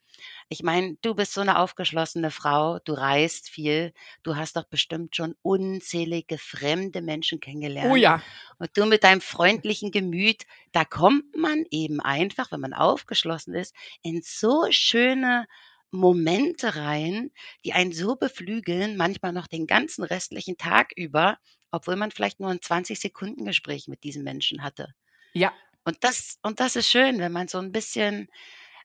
Ich 0.53 0.63
meine, 0.63 0.97
du 1.01 1.15
bist 1.15 1.33
so 1.33 1.43
'ne 1.43 1.59
aufgeschlossene 1.59 2.31
Frau, 2.31 2.79
du 2.81 2.93
reist 2.93 3.49
viel, 3.49 3.95
du 4.23 4.37
hast 4.37 4.55
doch 4.57 4.65
bestimmt 4.65 5.17
schon 5.17 5.35
unzählige 5.41 6.37
fremde 6.37 7.01
Menschen 7.01 7.41
Oh 7.81 7.97
kennengelernt. 7.97 7.97
ja. 7.97 8.23
Und 8.59 8.77
du 8.77 8.85
mit 8.85 9.03
deinem 9.03 9.23
freundlichen 9.23 9.93
Gemüt, 9.93 10.43
da 10.73 10.85
kommt 10.85 11.35
man 11.35 11.65
eben 11.71 12.01
einfach, 12.01 12.53
wenn 12.53 12.61
man 12.61 12.75
aufgeschlossen 12.75 13.55
ist, 13.55 13.75
in 14.03 14.21
so 14.23 14.67
schöne 14.71 15.47
Momente 15.91 16.77
rein, 16.77 17.31
die 17.65 17.73
einen 17.73 17.93
so 17.93 18.17
beflügeln, 18.17 18.99
manchmal 18.99 19.33
noch 19.33 19.47
den 19.47 19.67
ganzen 19.67 20.05
restlichen 20.05 20.59
Tag 20.59 20.93
über, 20.97 21.39
obwohl 21.71 21.97
man 21.97 22.11
vielleicht 22.11 22.41
nur 22.41 22.51
'n 22.51 22.61
20 22.61 23.01
Sekunden-Gespräch 23.01 23.89
mit 23.89 24.05
diesem 24.05 24.23
Menschen 24.23 24.63
hatte. 24.63 24.93
Ja. 25.35 25.53
Und 25.85 26.05
das 26.05 26.39
und 26.43 26.61
das 26.61 26.77
ist 26.77 26.89
schön, 26.91 27.19
wenn 27.19 27.33
man 27.33 27.49
so 27.49 27.59
'n 27.59 27.73
bisschen, 27.73 28.29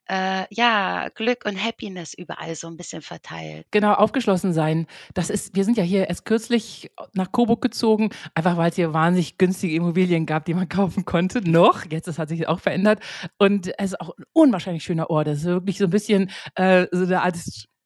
äh, 0.08 0.44
ja, 0.50 1.08
Glück 1.14 1.44
und 1.46 1.62
Happiness 1.62 2.14
überall 2.14 2.54
so 2.54 2.66
'n 2.68 2.76
bisschen 2.76 3.02
verteilt. 3.02 3.66
Genau, 3.72 3.92
aufgeschlossen 3.92 4.54
sein. 4.54 4.86
Das 5.12 5.28
ist 5.28 5.54
wir 5.54 5.62
sind 5.64 5.76
ja 5.76 5.82
hier 5.84 6.08
erst 6.08 6.24
kürzlich 6.24 6.90
nach 7.12 7.32
Coburg 7.32 7.60
gezogen, 7.60 8.08
einfach 8.34 8.56
weil's 8.56 8.76
hier 8.76 8.94
wahnsinnig 8.94 9.36
günstige 9.36 9.74
Immobilien 9.74 10.24
gab, 10.24 10.46
die 10.46 10.54
man 10.54 10.68
kaufen 10.70 11.04
konnte, 11.04 11.42
noch. 11.48 11.84
Jetzt, 11.90 12.08
das 12.08 12.18
hat 12.18 12.30
sich 12.30 12.48
auch 12.48 12.60
verändert. 12.60 13.00
Und 13.38 13.68
es 13.78 13.92
ist 13.92 14.00
auch 14.00 14.16
'n 14.18 14.24
unwahrscheinlich 14.32 14.84
schöner 14.84 15.10
Ort. 15.10 15.26
Das 15.26 15.38
ist 15.40 15.44
wirklich 15.44 15.76
so 15.76 15.84
'n 15.84 15.90
bisschen, 15.90 16.30
äh, 16.54 16.86
so 16.92 17.04
'ne 17.04 17.20
Art 17.22 17.36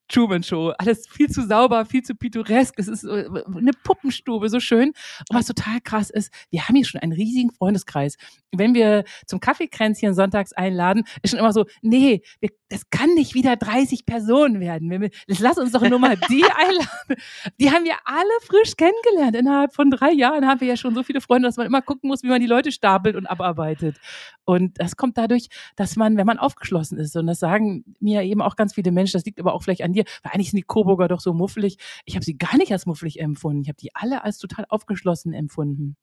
Truman 0.09 0.43
Show. 0.43 0.73
Alles 0.79 1.07
viel 1.09 1.29
zu 1.31 1.47
sauber, 1.47 1.85
viel 1.87 2.03
zu 2.03 2.15
pittoresk. 2.15 2.75
Es 2.79 2.89
ist, 2.89 3.05
äh, 3.05 3.29
'ne 3.49 3.71
Puppenstube, 3.85 4.49
so 4.49 4.61
schön. 4.61 4.89
Und 5.31 5.37
was 5.39 5.47
total 5.47 5.81
krass 5.83 6.11
ist, 6.11 6.31
wir 6.51 6.69
haben 6.69 6.77
hier 6.77 6.85
schon 6.85 7.01
einen 7.01 7.13
riesigen 7.13 7.51
Freundeskreis. 7.53 8.17
Wenn 8.55 8.75
wir 8.75 9.05
zum 9.27 9.41
Kaffeekränzchen 9.41 10.15
sonntags 10.15 10.53
einladen, 10.53 11.05
ist 11.23 11.31
schon 11.31 11.39
immer 11.39 11.53
so: 11.53 11.65
„Ne, 11.83 12.21
wir 12.41 12.51
das 12.69 12.89
kann 12.91 13.13
nicht 13.15 13.35
wieder 13.35 13.57
30 13.57 14.07
Personen 14.07 14.59
werden. 14.61 14.91
Wir 14.91 15.11
lass 15.41 15.59
uns 15.59 15.73
doch 15.73 15.83
nur 15.83 15.99
mal 15.99 16.17
die 16.31 16.43
einladen.“ 16.57 17.23
Die 17.61 17.71
haben 17.71 17.85
wir 17.85 17.95
alle 18.05 18.31
frisch 18.47 18.77
kennengelernt. 18.77 19.37
Innerhalb 19.37 19.75
von 19.75 19.91
3 19.91 20.13
Jahren 20.13 20.47
haben 20.47 20.61
wir 20.61 20.69
ja 20.69 20.77
schon 20.77 20.95
so 20.95 21.03
viele 21.03 21.21
Freunde, 21.21 21.49
dass 21.49 21.57
man 21.57 21.67
immer 21.67 21.83
gucken 21.83 22.09
muss, 22.09 22.23
wie 22.23 22.29
man 22.29 22.41
die 22.41 22.47
Leute 22.47 22.73
stapelt 22.73 23.17
und 23.17 23.27
abarbeitet. 23.27 23.99
Und 24.45 24.79
das 24.81 24.97
kommt 24.97 25.19
dadurch, 25.19 25.49
dass 25.77 25.97
man 25.97 26.17
wenn 26.17 26.27
man 26.27 26.39
aufgeschlossen 26.39 26.99
ist 26.99 27.17
und 27.17 27.27
das 27.27 27.39
sagen 27.39 27.85
mir 28.01 28.23
eben 28.23 28.43
auch 28.43 28.57
ganz 28.57 28.75
viele 28.75 28.91
Menschen, 28.93 29.15
das 29.15 29.25
liegt 29.25 29.39
aber 29.41 29.55
auch 29.55 29.63
vielleicht 29.63 29.83
an 29.83 29.92
dir, 29.95 30.05
weil 30.23 30.33
eigentlich 30.33 30.51
sind 30.51 30.59
die 30.59 30.63
Coburger 30.63 31.09
doch 31.09 31.21
so 31.21 31.33
muffelig. 31.35 31.79
Ich 32.05 32.15
habe 32.17 32.25
sie 32.25 32.37
gar 32.39 32.57
nicht 32.57 32.73
als 32.73 32.87
muffelig 32.87 33.21
empfunden. 33.21 33.63
Ich 33.63 33.69
habe 33.69 33.79
die 33.81 33.95
alle 33.95 34.25
als 34.25 34.39
total 34.39 34.67
aufgeschlossen 34.69 35.33
empfunden. 35.35 35.97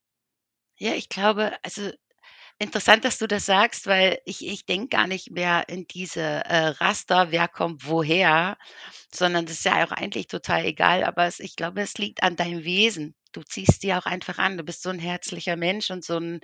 Ja, 0.77 0.93
ich 0.93 1.09
glaube, 1.09 1.53
also 1.63 1.91
interessant, 2.59 3.05
dass 3.05 3.19
du 3.19 3.27
das 3.27 3.45
sagst, 3.47 3.87
weil 3.87 4.19
ich 4.25 4.45
ich 4.47 4.65
denke 4.65 4.89
gar 4.89 5.07
nicht 5.07 5.31
mehr 5.31 5.69
in 5.69 5.87
diese, 5.87 6.21
äh, 6.21 6.67
Raster, 6.69 7.31
wer 7.31 7.47
kommt 7.49 7.87
woher, 7.87 8.57
sondern 9.13 9.45
das 9.45 9.57
ist 9.59 9.65
ja 9.65 9.85
auch 9.85 9.91
eigentlich 9.93 10.27
total 10.27 10.65
egal, 10.65 11.03
aber 11.05 11.25
es 11.27 11.39
ich 11.41 11.55
glaube, 11.57 11.81
es 11.81 11.95
liegt 11.97 12.23
an 12.23 12.35
deinem 12.37 12.63
Wesen. 12.65 13.15
Du 13.33 13.43
ziehst 13.43 13.83
die 13.83 13.93
auch 13.95 14.05
einfach 14.07 14.39
an. 14.39 14.57
Du 14.57 14.63
bist 14.63 14.83
so 14.83 14.89
'n 14.91 14.99
herzlicher 14.99 15.55
Mensch 15.57 15.91
und 15.91 16.05
so 16.05 16.17
'n 16.17 16.41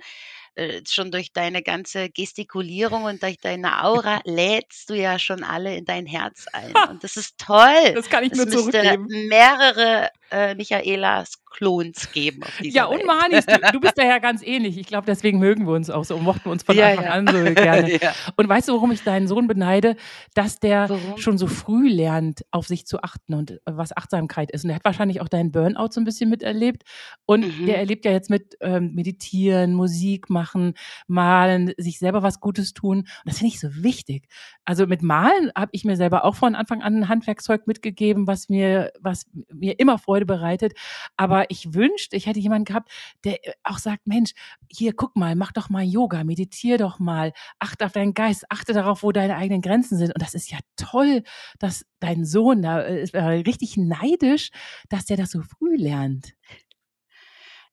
äh, 0.56 0.80
schon 0.88 1.10
durch 1.10 1.32
deine 1.32 1.62
ganze 1.62 2.08
Gestikulierung 2.08 3.04
und 3.04 3.22
durch 3.22 3.38
deine 3.38 3.84
Aura 3.84 4.20
lädst 4.24 4.88
du 4.88 4.94
ja 4.94 5.18
schon 5.18 5.44
alle 5.44 5.76
in 5.76 5.84
dein 5.84 6.06
Herz 6.06 6.46
ein. 6.52 6.72
Und 6.88 7.04
das 7.04 7.16
ist 7.16 7.38
toll. 7.38 7.92
Das 7.94 8.08
kann 8.08 8.24
ich 8.24 8.32
Es 8.32 8.38
nur 8.38 8.46
müsste 8.46 8.70
zurückgeben. 8.70 9.06
mehrere, 9.28 10.10
äh, 10.30 10.54
Michaelas 10.54 11.42
Klons 11.50 12.12
geben 12.12 12.42
Ja, 12.60 12.84
und. 12.86 13.04
Manis, 13.06 13.46
du, 13.46 13.58
du 13.72 13.80
bist 13.80 13.94
da 13.96 14.04
ja 14.04 14.18
ganz 14.18 14.42
ähnlich. 14.42 14.76
Ich 14.76 14.86
glaube, 14.86 15.06
deswegen 15.06 15.38
mögen 15.38 15.66
wir 15.66 15.72
uns 15.74 15.88
auch 15.88 16.04
so 16.04 16.16
und 16.16 16.22
mochten 16.24 16.48
uns 16.50 16.62
von 16.64 16.76
Ja, 16.76 16.88
Anfang 16.90 17.04
ja. 17.04 17.10
an 17.12 17.26
so 17.28 17.54
gerne. 17.54 17.90
Ja. 18.02 18.12
Und 18.36 18.48
weißt 18.48 18.68
du, 18.68 18.74
warum 18.74 18.92
ich 18.92 19.02
deinen 19.04 19.26
Sohn 19.28 19.46
beneide? 19.46 19.96
Dass 20.34 20.58
der 20.60 20.88
Warum? 20.90 21.16
schon 21.18 21.38
so 21.38 21.46
früh 21.46 21.88
lernt, 21.88 22.44
auf 22.50 22.66
sich 22.66 22.86
zu 22.86 23.00
achten 23.02 23.32
und 23.34 23.52
äh, 23.52 23.58
was 23.64 23.96
Achtsamkeit 23.96 24.50
ist. 24.50 24.64
Und 24.64 24.70
er 24.70 24.76
hat 24.76 24.84
wahrscheinlich 24.84 25.20
auch 25.22 25.28
deinen 25.28 25.50
Burnout 25.52 25.88
so 25.92 26.00
ein 26.00 26.04
bisschen 26.04 26.28
miterlebt. 26.28 26.82
Und 27.24 27.46
Mhm. 27.46 27.66
der 27.66 27.78
erlebt 27.78 28.04
ja 28.04 28.10
jetzt 28.12 28.28
mit 28.28 28.56
ähm, 28.60 28.92
Meditieren, 28.94 29.72
Musik 29.74 30.28
machen, 30.28 30.74
malen, 31.06 31.72
sich 31.78 31.98
selber 31.98 32.22
was 32.22 32.40
Gutes 32.40 32.74
tun. 32.74 32.98
Und 32.98 33.06
das 33.24 33.38
finde 33.38 33.54
ich 33.54 33.60
so 33.60 33.68
wichtig. 33.82 34.28
Also 34.64 34.86
mit 34.86 35.02
Malen 35.02 35.50
habe 35.56 35.70
ich 35.72 35.84
mir 35.84 35.96
selber 35.96 36.24
auch 36.24 36.34
von 36.34 36.54
Anfang 36.54 36.82
an 36.82 36.96
ein 36.98 37.08
Handwerkszeug 37.08 37.66
mitgegeben, 37.66 38.26
was 38.26 38.48
mir, 38.48 38.90
was 39.00 39.26
mir 39.52 39.78
immer 39.78 39.98
Freude 40.16 40.26
bereitet. 40.26 40.72
Aber 41.16 41.50
ich 41.50 41.74
wünschte, 41.74 42.16
ich 42.16 42.26
hätte 42.26 42.40
jemanden 42.40 42.64
gehabt, 42.64 42.90
der 43.24 43.46
äh, 43.46 43.52
auch 43.64 43.78
sagt, 43.78 44.06
Mensch, 44.06 44.32
hier, 44.72 44.94
guck 44.94 45.16
mal, 45.16 45.34
mach 45.36 45.52
doch 45.52 45.68
mal 45.68 45.84
Yoga, 45.84 46.24
meditier 46.24 46.78
doch 46.78 46.98
mal, 46.98 47.32
achte 47.58 47.84
auf 47.86 47.92
deinen 47.92 48.14
Geist, 48.14 48.44
achte 48.50 48.72
darauf, 48.72 49.02
wo 49.02 49.12
deine 49.12 49.36
eigenen 49.36 49.60
Grenzen 49.62 49.98
sind. 49.98 50.08
Und 50.14 50.22
das 50.22 50.34
ist 50.34 50.50
ja 50.50 50.58
toll, 50.76 51.22
dass 51.58 51.84
dein 52.00 52.24
Sohn 52.24 52.62
da 52.62 52.80
äh, 52.82 53.02
ist, 53.02 53.14
äh, 53.14 53.20
richtig 53.22 53.76
neidisch, 53.76 54.50
dass 54.88 55.04
der 55.06 55.16
das 55.16 55.30
so 55.30 55.42
früh 55.42 55.76
lernt. 55.76 56.34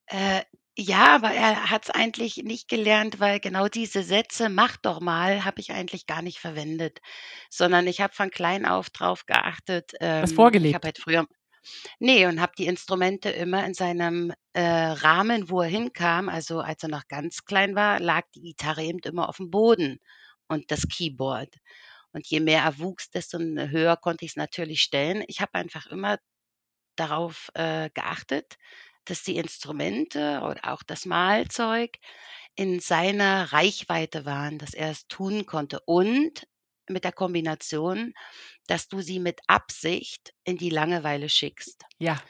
Äh, 0.07 0.43
ja, 0.75 1.15
aber 1.15 1.31
er 1.31 1.69
hat's 1.69 1.89
eigentlich 1.91 2.37
nicht 2.37 2.67
gelernt, 2.67 3.19
weil 3.19 3.39
genau 3.39 3.67
diese 3.67 4.03
Sätze: 4.03 4.49
„Mach 4.49 4.77
doch 4.77 4.99
mal“, 5.01 5.45
habe 5.45 5.59
ich 5.61 5.71
eigentlich 5.71 6.07
gar 6.07 6.21
nicht 6.23 6.39
verwendet, 6.39 6.99
sondern 7.49 7.85
ich 7.87 8.01
habe 8.01 8.13
von 8.15 8.31
klein 8.31 8.65
auf 8.65 8.89
drauf 8.89 9.25
geachtet, 9.27 9.91
Was 10.19 10.31
ähm, 10.31 10.33
ich 10.33 10.35
vorgelebt. 10.35 10.73
habe 10.73 10.87
halt 10.87 10.97
früher 10.99 11.27
ne, 11.99 12.27
und 12.27 12.41
habe 12.41 12.53
die 12.57 12.67
Instrumente 12.67 13.29
immer 13.29 13.65
in 13.65 13.73
seinem, 13.73 14.33
äh, 14.53 14.61
Rahmen, 14.63 15.49
wo 15.49 15.61
er 15.61 15.69
hinkam 15.69 16.29
also, 16.29 16.59
als 16.61 16.83
er 16.83 16.89
noch 16.89 17.07
ganz 17.07 17.45
klein 17.45 17.75
war, 17.75 17.99
lag 17.99 18.23
die 18.35 18.41
Gitarre 18.41 18.83
eben 18.83 18.99
immer 18.99 19.29
aufm 19.29 19.49
Boden 19.51 19.99
und 20.47 20.71
das 20.71 20.87
Keyboard. 20.87 21.55
Und 22.13 22.27
je 22.27 22.39
mehr 22.39 22.63
er 22.63 22.79
wuchs, 22.79 23.09
desto 23.11 23.37
n 23.39 23.71
höher 23.71 23.97
konnte 23.97 24.25
ich's 24.25 24.35
natürlich 24.35 24.81
stellen. 24.83 25.23
Ich 25.27 25.41
habe 25.41 25.55
einfach 25.55 25.87
immer 25.87 26.17
darauf, 26.95 27.49
äh, 27.55 27.89
geachtet, 27.93 28.55
dass 29.05 29.23
die 29.23 29.37
Instrumente 29.37 30.41
oder 30.43 30.73
auch 30.73 30.83
das 30.83 31.05
Malzeug 31.05 31.97
in 32.55 32.79
seiner 32.79 33.51
Reichweite 33.53 34.25
waren, 34.25 34.59
dass 34.59 34.73
er 34.73 34.91
es 34.91 35.07
tun 35.07 35.45
konnte 35.45 35.79
und 35.85 36.45
mit 36.89 37.03
der 37.03 37.11
Kombination, 37.13 38.13
dass 38.67 38.87
du 38.89 39.01
sie 39.01 39.19
mit 39.19 39.41
Absicht 39.47 40.33
in 40.45 40.57
die 40.57 40.69
Langeweile 40.71 41.29
schickst. 41.29 41.83
Ja. 41.99 42.21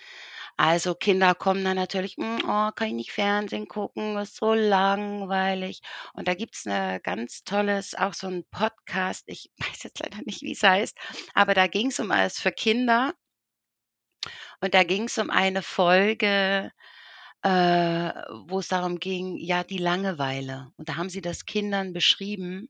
Also, 0.57 0.95
Kinder 0.95 1.35
kommen 1.35 1.63
dann 1.63 1.75
natürlich: 1.77 2.15
„Hm, 2.17 2.39
oh, 2.45 2.71
kann 2.75 2.87
ich 2.89 2.93
nicht 2.93 3.11
Fernsehen 3.11 3.67
gucken, 3.67 4.17
ist 4.17 4.37
so 4.37 4.53
langweilig.“ 4.53 5.81
Und 6.13 6.27
da 6.27 6.33
gibt's 6.35 6.65
'ne 6.65 6.99
ganz 7.03 7.43
tolles 7.43 7.93
auch 7.95 8.13
so 8.15 8.27
'n 8.27 8.43
Podcast, 8.51 9.23
ich 9.27 9.51
weiß 9.59 9.83
jetzt 9.83 9.99
leider 9.99 10.19
nicht, 10.25 10.41
wie's 10.41 10.63
heißt, 10.63 10.97
aber 11.35 11.53
da 11.53 11.67
ging's 11.67 11.99
um 11.99 12.11
alles 12.11 12.39
für 12.39 12.51
Kinder. 12.51 13.13
Und 14.61 14.73
da 14.73 14.83
ging's 14.83 15.17
um 15.17 15.29
eine 15.29 15.61
Folge, 15.61 16.71
äh, 17.43 17.49
wo 17.49 18.59
es 18.59 18.69
darum 18.69 18.99
ging, 18.99 19.37
ja, 19.37 19.63
die 19.63 19.77
Langeweile. 19.77 20.71
Und 20.77 20.89
da 20.89 20.95
haben 20.97 21.09
sie 21.09 21.21
das 21.21 21.45
Kindern 21.45 21.93
beschrieben, 21.93 22.69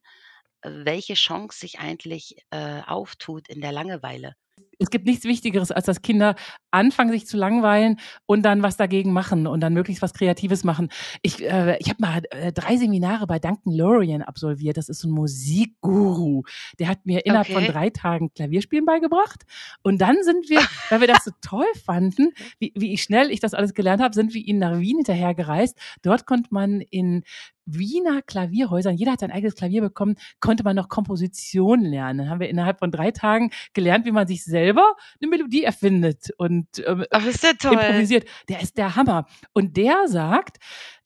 welche 0.64 1.14
Chance 1.16 1.60
sich 1.60 1.80
eigentlich, 1.80 2.38
äh, 2.52 2.82
auftut 2.86 3.50
in 3.50 3.62
der 3.62 3.72
Langeweile. 3.72 4.36
Es 4.80 4.90
gibt 4.90 5.06
nichts 5.06 5.24
Wichtigeres, 5.26 5.72
als 5.72 5.86
dass 5.86 6.02
Kinder 6.02 6.36
anfangen, 6.72 7.12
sich 7.12 7.28
zu 7.28 7.38
langweilen 7.38 8.00
und 8.26 8.44
dann 8.44 8.64
was 8.64 8.76
dagegen 8.76 9.14
machen 9.14 9.48
und 9.48 9.62
dann 9.62 9.74
möglichst 9.74 10.02
was 10.02 10.14
Kreatives 10.14 10.64
machen. 10.64 10.90
Ich, 11.22 11.44
äh, 11.44 11.78
ich 11.80 11.90
habe 11.90 12.02
mal 12.02 12.22
äh, 12.32 12.52
drei 12.52 12.78
Seminare 12.78 13.28
bei 13.28 13.40
Duncan 13.40 13.74
Lorien 13.74 14.24
absolviert. 14.24 14.78
Das 14.78 14.90
ist 14.90 15.00
so 15.00 15.08
ein 15.08 15.12
Musikguru. 15.12 16.44
Der 16.80 16.88
hat 16.88 17.06
mir 17.06 17.26
innerhalb 17.26 17.48
von 17.48 17.64
Okay. 17.64 17.72
drei 17.72 17.90
Tagen 17.92 18.34
Klavierspielen 18.34 18.86
beigebracht. 18.86 19.44
Und 19.84 20.00
dann 20.00 20.18
sind 20.24 20.50
wir, 20.50 20.60
weil 20.90 21.02
wir 21.02 21.08
das 21.08 21.24
so 21.24 21.32
toll 21.42 21.68
fanden, 21.86 22.32
wie, 22.60 22.74
wie 22.76 22.98
schnell 22.98 23.32
ich 23.32 23.40
das 23.40 23.54
alles 23.54 23.74
gelernt 23.74 24.02
habe, 24.02 24.16
sind 24.16 24.34
wir 24.34 24.42
ihn 24.42 24.60
nach 24.60 24.80
Wien 24.80 24.98
hinterher 24.98 25.34
gereist. 25.36 25.78
Dort 26.02 26.26
konnte 26.26 26.50
man 26.52 26.82
in 26.82 27.24
Wiener 27.66 28.22
Klavierhäusern, 28.22 28.96
jeder 28.96 29.14
hat 29.14 29.20
sein 29.22 29.32
eigenes 29.32 29.56
Klavier 29.56 29.82
bekommen, 29.82 30.16
konnte 30.40 30.64
man 30.64 30.76
noch 30.76 30.90
Komposition 30.90 31.82
lernen. 31.82 32.20
Dann 32.20 32.30
haben 32.30 32.40
wir 32.40 32.50
innerhalb 32.50 32.80
von 32.80 32.92
drei 32.92 33.12
Tagen 33.12 33.52
gelernt, 33.74 34.06
wie 34.06 34.12
man 34.12 34.28
sich 34.28 34.44
selber 34.44 34.96
eine 35.22 35.30
Melodie 35.30 35.64
erfindet 35.64 36.30
und 36.38 36.68
ähm, 36.86 37.06
Ach, 37.12 37.26
ist 37.26 37.44
ja 37.44 37.54
toll. 37.54 37.74
improvisiert. 37.74 38.28
Der 38.50 38.62
ist 38.62 38.78
der 38.78 38.96
Hammer. 38.96 39.28
Und 39.54 39.78
der 39.78 40.08
sagt, 40.08 40.58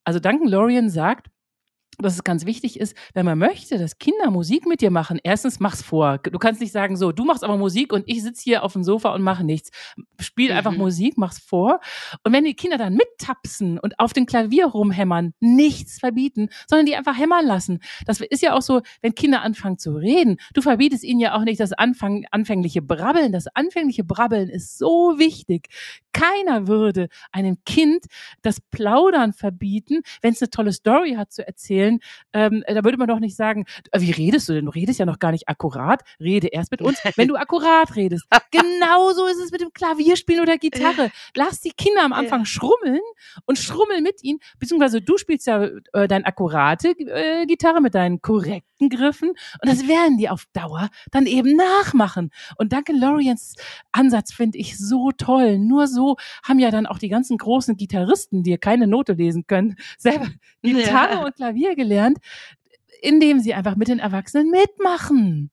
also 0.03 0.19
Duncan 0.19 0.47
Lorien 0.47 0.89
sagt, 0.89 1.27
dass 1.99 2.13
es 2.13 2.23
ganz 2.23 2.45
wichtig 2.45 2.79
ist, 2.79 2.95
wenn 3.13 3.25
man 3.25 3.37
möchte, 3.37 3.77
dass 3.77 3.97
Kinder 3.97 4.29
Musik 4.29 4.67
mit 4.67 4.81
dir 4.81 4.91
machen, 4.91 5.19
erstens 5.23 5.59
mach's 5.59 5.81
vor. 5.81 6.19
Du 6.19 6.37
kannst 6.37 6.61
nicht 6.61 6.71
sagen, 6.71 6.95
so, 6.95 7.11
du 7.11 7.25
machst 7.25 7.43
aber 7.43 7.57
Musik 7.57 7.91
und 7.91 8.03
ich 8.07 8.21
sitze 8.21 8.43
hier 8.43 8.63
auf 8.63 8.73
dem 8.73 8.83
Sofa 8.83 9.13
und 9.13 9.23
mache 9.23 9.43
nichts. 9.43 9.71
Spiel 10.19 10.51
einfach 10.51 10.71
Mhm. 10.71 10.77
Musik, 10.77 11.17
mach's 11.17 11.39
vor. 11.39 11.79
Und 12.23 12.33
wenn 12.33 12.43
die 12.43 12.53
Kinder 12.53 12.77
dann 12.77 12.93
mittapsen 12.95 13.79
und 13.79 13.99
auf 13.99 14.13
dem 14.13 14.25
Klavier 14.25 14.67
rumhämmern, 14.67 15.33
nichts 15.39 15.99
verbieten, 15.99 16.49
sondern 16.67 16.85
die 16.85 16.95
einfach 16.95 17.17
hämmern 17.17 17.45
lassen. 17.45 17.79
Das 18.05 18.21
ist 18.21 18.43
ja 18.43 18.53
auch 18.53 18.61
so, 18.61 18.81
wenn 19.01 19.15
Kinder 19.15 19.41
anfangen 19.41 19.77
zu 19.79 19.95
reden, 19.95 20.37
du 20.53 20.61
verbietest 20.61 21.03
ihnen 21.03 21.19
ja 21.19 21.35
auch 21.35 21.43
nicht 21.43 21.59
das 21.59 21.73
Anfang, 21.73 22.25
anfängliche 22.31 22.81
Brabbeln. 22.81 23.31
Das 23.31 23.47
anfängliche 23.47 24.03
Brabbeln 24.03 24.49
ist 24.49 24.77
so 24.77 25.15
wichtig. 25.17 25.69
Keiner 26.13 26.67
würde 26.67 27.09
einem 27.31 27.57
Kind 27.65 28.05
das 28.41 28.59
Plaudern 28.59 29.33
verbieten, 29.33 30.01
wenn 30.21 30.33
es 30.33 30.41
eine 30.41 30.49
tolle 30.49 30.73
Story 30.73 31.13
hat 31.17 31.31
zu 31.31 31.45
erzählen. 31.45 31.86
Ähm, 32.33 32.63
da 32.67 32.83
würde 32.83 32.97
man 32.97 33.07
doch 33.07 33.19
nicht 33.19 33.35
sagen, 33.35 33.65
äh, 33.91 33.99
wie 34.01 34.11
redest 34.11 34.47
du 34.49 34.53
denn? 34.53 34.65
Du 34.65 34.71
redest 34.71 34.99
ja 34.99 35.05
noch 35.05 35.19
gar 35.19 35.31
nicht 35.31 35.47
akkurat. 35.49 36.01
Rede 36.19 36.47
erst 36.47 36.71
mit 36.71 36.81
uns, 36.81 36.99
wenn 37.15 37.27
du 37.27 37.35
akkurat 37.37 37.95
redest. 37.95 38.25
Genauso 38.51 39.25
ist 39.27 39.39
es 39.39 39.51
mit 39.51 39.61
dem 39.61 39.71
Klavierspielen 39.73 40.41
oder 40.41 40.57
Gitarre. 40.57 41.11
Lass 41.35 41.61
die 41.61 41.71
Kinder 41.71 42.03
am 42.03 42.13
Anfang 42.13 42.45
schrummeln 42.45 42.99
und 43.45 43.57
schrummel 43.57 44.01
mit 44.01 44.23
ihnen, 44.23 44.39
beziehungsweise 44.59 45.01
du 45.01 45.17
spielst 45.17 45.47
ja 45.47 45.63
äh, 45.93 46.07
deine 46.07 46.25
akkurate 46.25 46.89
äh, 46.99 47.45
Gitarre 47.45 47.81
mit 47.81 47.95
deinen 47.95 48.21
korrekten 48.21 48.89
Griffen 48.89 49.29
und 49.29 49.37
das 49.63 49.87
werden 49.87 50.17
die 50.17 50.29
auf 50.29 50.45
Dauer 50.53 50.89
dann 51.11 51.25
eben 51.25 51.55
nachmachen. 51.55 52.31
Und 52.57 52.73
Duncan 52.73 52.99
Loriens 52.99 53.55
Ansatz 53.91 54.31
finde 54.33 54.57
ich 54.59 54.77
so 54.77 55.11
toll. 55.11 55.57
Nur 55.57 55.87
so 55.87 56.15
haben 56.43 56.59
ja 56.59 56.69
dann 56.71 56.85
auch 56.85 56.99
die 56.99 57.09
ganzen 57.09 57.37
großen 57.37 57.75
Gitarristen, 57.77 58.43
die 58.43 58.57
keine 58.57 58.87
Note 58.87 59.13
lesen 59.13 59.45
können, 59.47 59.75
selber 59.97 60.27
Gitarre 60.61 61.13
Ja. 61.13 61.25
und 61.25 61.35
Klavier 61.35 61.75
gelernt, 61.77 62.19
indem 63.01 63.39
sie 63.41 63.53
einfach 63.55 63.77
mit 63.77 63.89
den 63.89 63.99
Erwachsenen 63.99 64.51
mitmachen. 64.51 65.51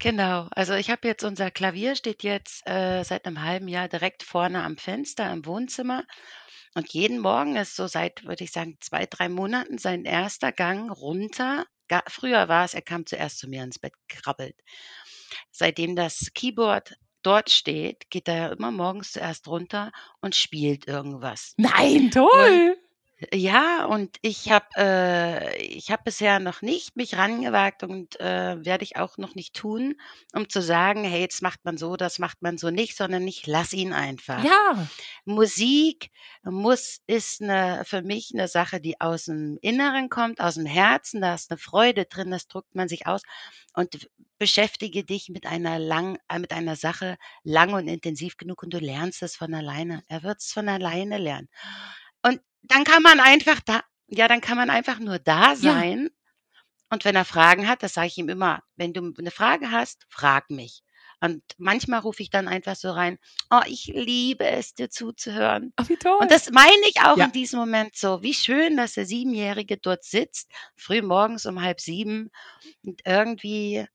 Genau. 0.00 0.48
Also, 0.52 0.72
ich 0.74 0.90
habe 0.90 1.06
jetzt 1.06 1.24
unser 1.24 1.50
Klavier 1.50 1.94
steht 1.94 2.22
jetzt, 2.22 2.66
äh, 2.66 3.02
seit 3.04 3.26
'nem 3.26 3.42
halben 3.42 3.68
Jahr 3.68 3.86
direkt 3.86 4.22
vorne 4.22 4.62
am 4.62 4.78
Fenster 4.78 5.30
im 5.30 5.44
Wohnzimmer. 5.44 6.04
Und 6.74 6.92
jeden 6.94 7.18
Morgen 7.18 7.56
ist 7.56 7.76
so 7.76 7.86
seit, 7.86 8.24
würde 8.24 8.44
ich 8.44 8.52
sagen, 8.52 8.78
2, 8.80 9.06
3 9.06 9.28
Monaten 9.28 9.78
sein 9.78 10.04
erster 10.04 10.52
Gang 10.52 10.90
runter. 10.90 11.66
Ga 11.88 12.02
früher 12.08 12.48
war 12.48 12.64
es, 12.64 12.74
er 12.74 12.82
kam 12.82 13.04
zuerst 13.06 13.38
zu 13.38 13.48
mir 13.48 13.62
ins 13.64 13.78
Bett 13.78 13.92
gekrabbelt. 14.08 14.56
Seitdem 15.52 15.96
das 15.96 16.30
Keyboard 16.34 16.94
dort 17.22 17.50
steht, 17.50 18.10
geht 18.10 18.28
er 18.28 18.52
immer 18.52 18.70
morgens 18.70 19.12
zuerst 19.12 19.48
runter 19.48 19.92
und 20.22 20.34
spielt 20.36 20.86
irgendwas. 20.88 21.56
Nein, 21.56 22.10
Und 22.30 22.64
toll! 22.64 22.76
Ja, 23.32 23.84
und 23.86 24.16
ich 24.22 24.50
habe 24.50 24.66
äh, 24.76 25.56
ich 25.62 25.90
habe 25.90 26.02
bisher 26.04 26.38
noch 26.40 26.62
nicht 26.62 26.96
mich 26.96 27.16
rangewagt 27.16 27.82
und, 27.82 28.18
äh, 28.20 28.64
werde 28.64 28.84
ich 28.84 28.96
auch 28.96 29.18
noch 29.18 29.34
nicht 29.34 29.54
tun, 29.54 29.94
um 30.34 30.48
zu 30.48 30.62
sagen: 30.62 31.04
„Hey, 31.04 31.20
jetzt 31.20 31.42
macht 31.42 31.64
man 31.64 31.76
so, 31.76 31.96
das 31.96 32.18
macht 32.18 32.42
man 32.42 32.58
so 32.58 32.70
nicht“, 32.70 32.96
sondern 32.96 33.26
ich 33.28 33.46
lasse 33.46 33.76
ihn 33.76 33.92
einfach. 33.92 34.46
Ja. 34.46 34.90
Musik 35.26 36.10
muss 36.44 37.00
ist 37.06 37.40
'ne 37.42 37.82
für 37.86 38.02
mich 38.02 38.32
'ne 38.34 38.48
Sache, 38.48 38.80
die 38.80 39.00
aus'm 39.00 39.58
Inneren 39.62 40.08
kommt, 40.10 40.40
aus'm 40.40 40.66
Herzen. 40.66 41.20
Da 41.22 41.34
ist 41.34 41.50
'ne 41.50 41.58
Freude 41.58 42.06
drin, 42.06 42.30
das 42.30 42.48
drückt 42.48 42.74
man 42.74 42.88
sich 42.88 43.06
aus. 43.06 43.22
Und 43.74 44.08
beschäftige 44.38 45.04
dich 45.04 45.28
mit 45.30 45.46
einer 45.46 45.78
lang 45.78 46.18
äh, 46.28 46.38
mit 46.38 46.52
einer 46.52 46.76
Sache 46.76 47.18
lang 47.44 47.74
und 47.74 47.88
intensiv 47.88 48.36
genug 48.38 48.62
und 48.64 48.74
du 48.74 48.78
lernst 48.78 49.22
es 49.22 49.36
von 49.36 49.54
alleine. 49.54 50.02
Er 50.08 50.22
wird's 50.24 50.52
von 50.52 50.68
alleine 50.68 51.18
lernen. 51.18 51.48
Und 52.22 52.40
dann 52.62 52.84
kann 52.84 53.02
man 53.02 53.20
einfach 53.20 53.60
da 53.60 53.82
ja, 54.10 54.28
dann 54.28 54.40
kann 54.40 54.56
man 54.56 54.70
einfach 54.70 54.98
nur 54.98 55.18
da 55.18 55.56
sein. 55.56 56.10
Ja. 56.10 56.44
Und 56.90 57.04
wenn 57.04 57.14
er 57.14 57.24
Fragen 57.24 57.68
hat, 57.68 57.82
das 57.82 57.94
sage 57.94 58.08
ich 58.08 58.18
ihm 58.18 58.28
immer, 58.28 58.62
wenn 58.74 58.92
du 58.92 59.14
eine 59.16 59.30
Frage 59.30 59.70
hast, 59.70 60.04
frag 60.08 60.50
mich. 60.50 60.82
Und 61.20 61.42
manchmal 61.58 62.00
rufe 62.00 62.22
ich 62.22 62.30
dann 62.30 62.48
einfach 62.48 62.74
so 62.74 62.90
rein, 62.90 63.18
oh, 63.50 63.60
ich 63.66 63.86
liebe 63.86 64.46
es, 64.46 64.74
dir 64.74 64.90
zuzuhören. 64.90 65.72
Ach, 65.76 65.88
wie 65.88 65.96
toll. 65.96 66.16
Und 66.18 66.30
das 66.30 66.50
meine 66.50 66.88
ich 66.88 67.02
auch 67.02 67.18
ja. 67.18 67.26
in 67.26 67.32
diesem 67.32 67.60
Moment 67.60 67.94
so. 67.94 68.22
Wie 68.22 68.34
schön, 68.34 68.76
dass 68.76 68.94
der 68.94 69.06
Siebenjährige 69.06 69.76
dort 69.76 70.02
sitzt, 70.02 70.50
früh 70.76 71.02
morgens 71.02 71.46
um 71.46 71.62
halb 71.62 71.80
sieben 71.80 72.30
und 72.84 73.02
irgendwie 73.04 73.86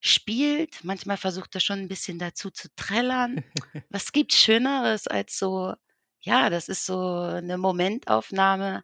spielt. 0.00 0.82
Manchmal 0.82 1.18
versucht 1.18 1.54
er 1.54 1.60
schon 1.60 1.80
ein 1.80 1.88
bisschen 1.88 2.18
dazu 2.18 2.50
zu 2.50 2.68
trällern. 2.74 3.44
Was 3.90 4.10
gibt's 4.10 4.40
Schöneres 4.40 5.06
als 5.06 5.38
so, 5.38 5.74
ja, 6.20 6.50
das 6.50 6.68
ist 6.68 6.86
so 6.86 6.98
eine 6.98 7.58
Momentaufnahme 7.58 8.82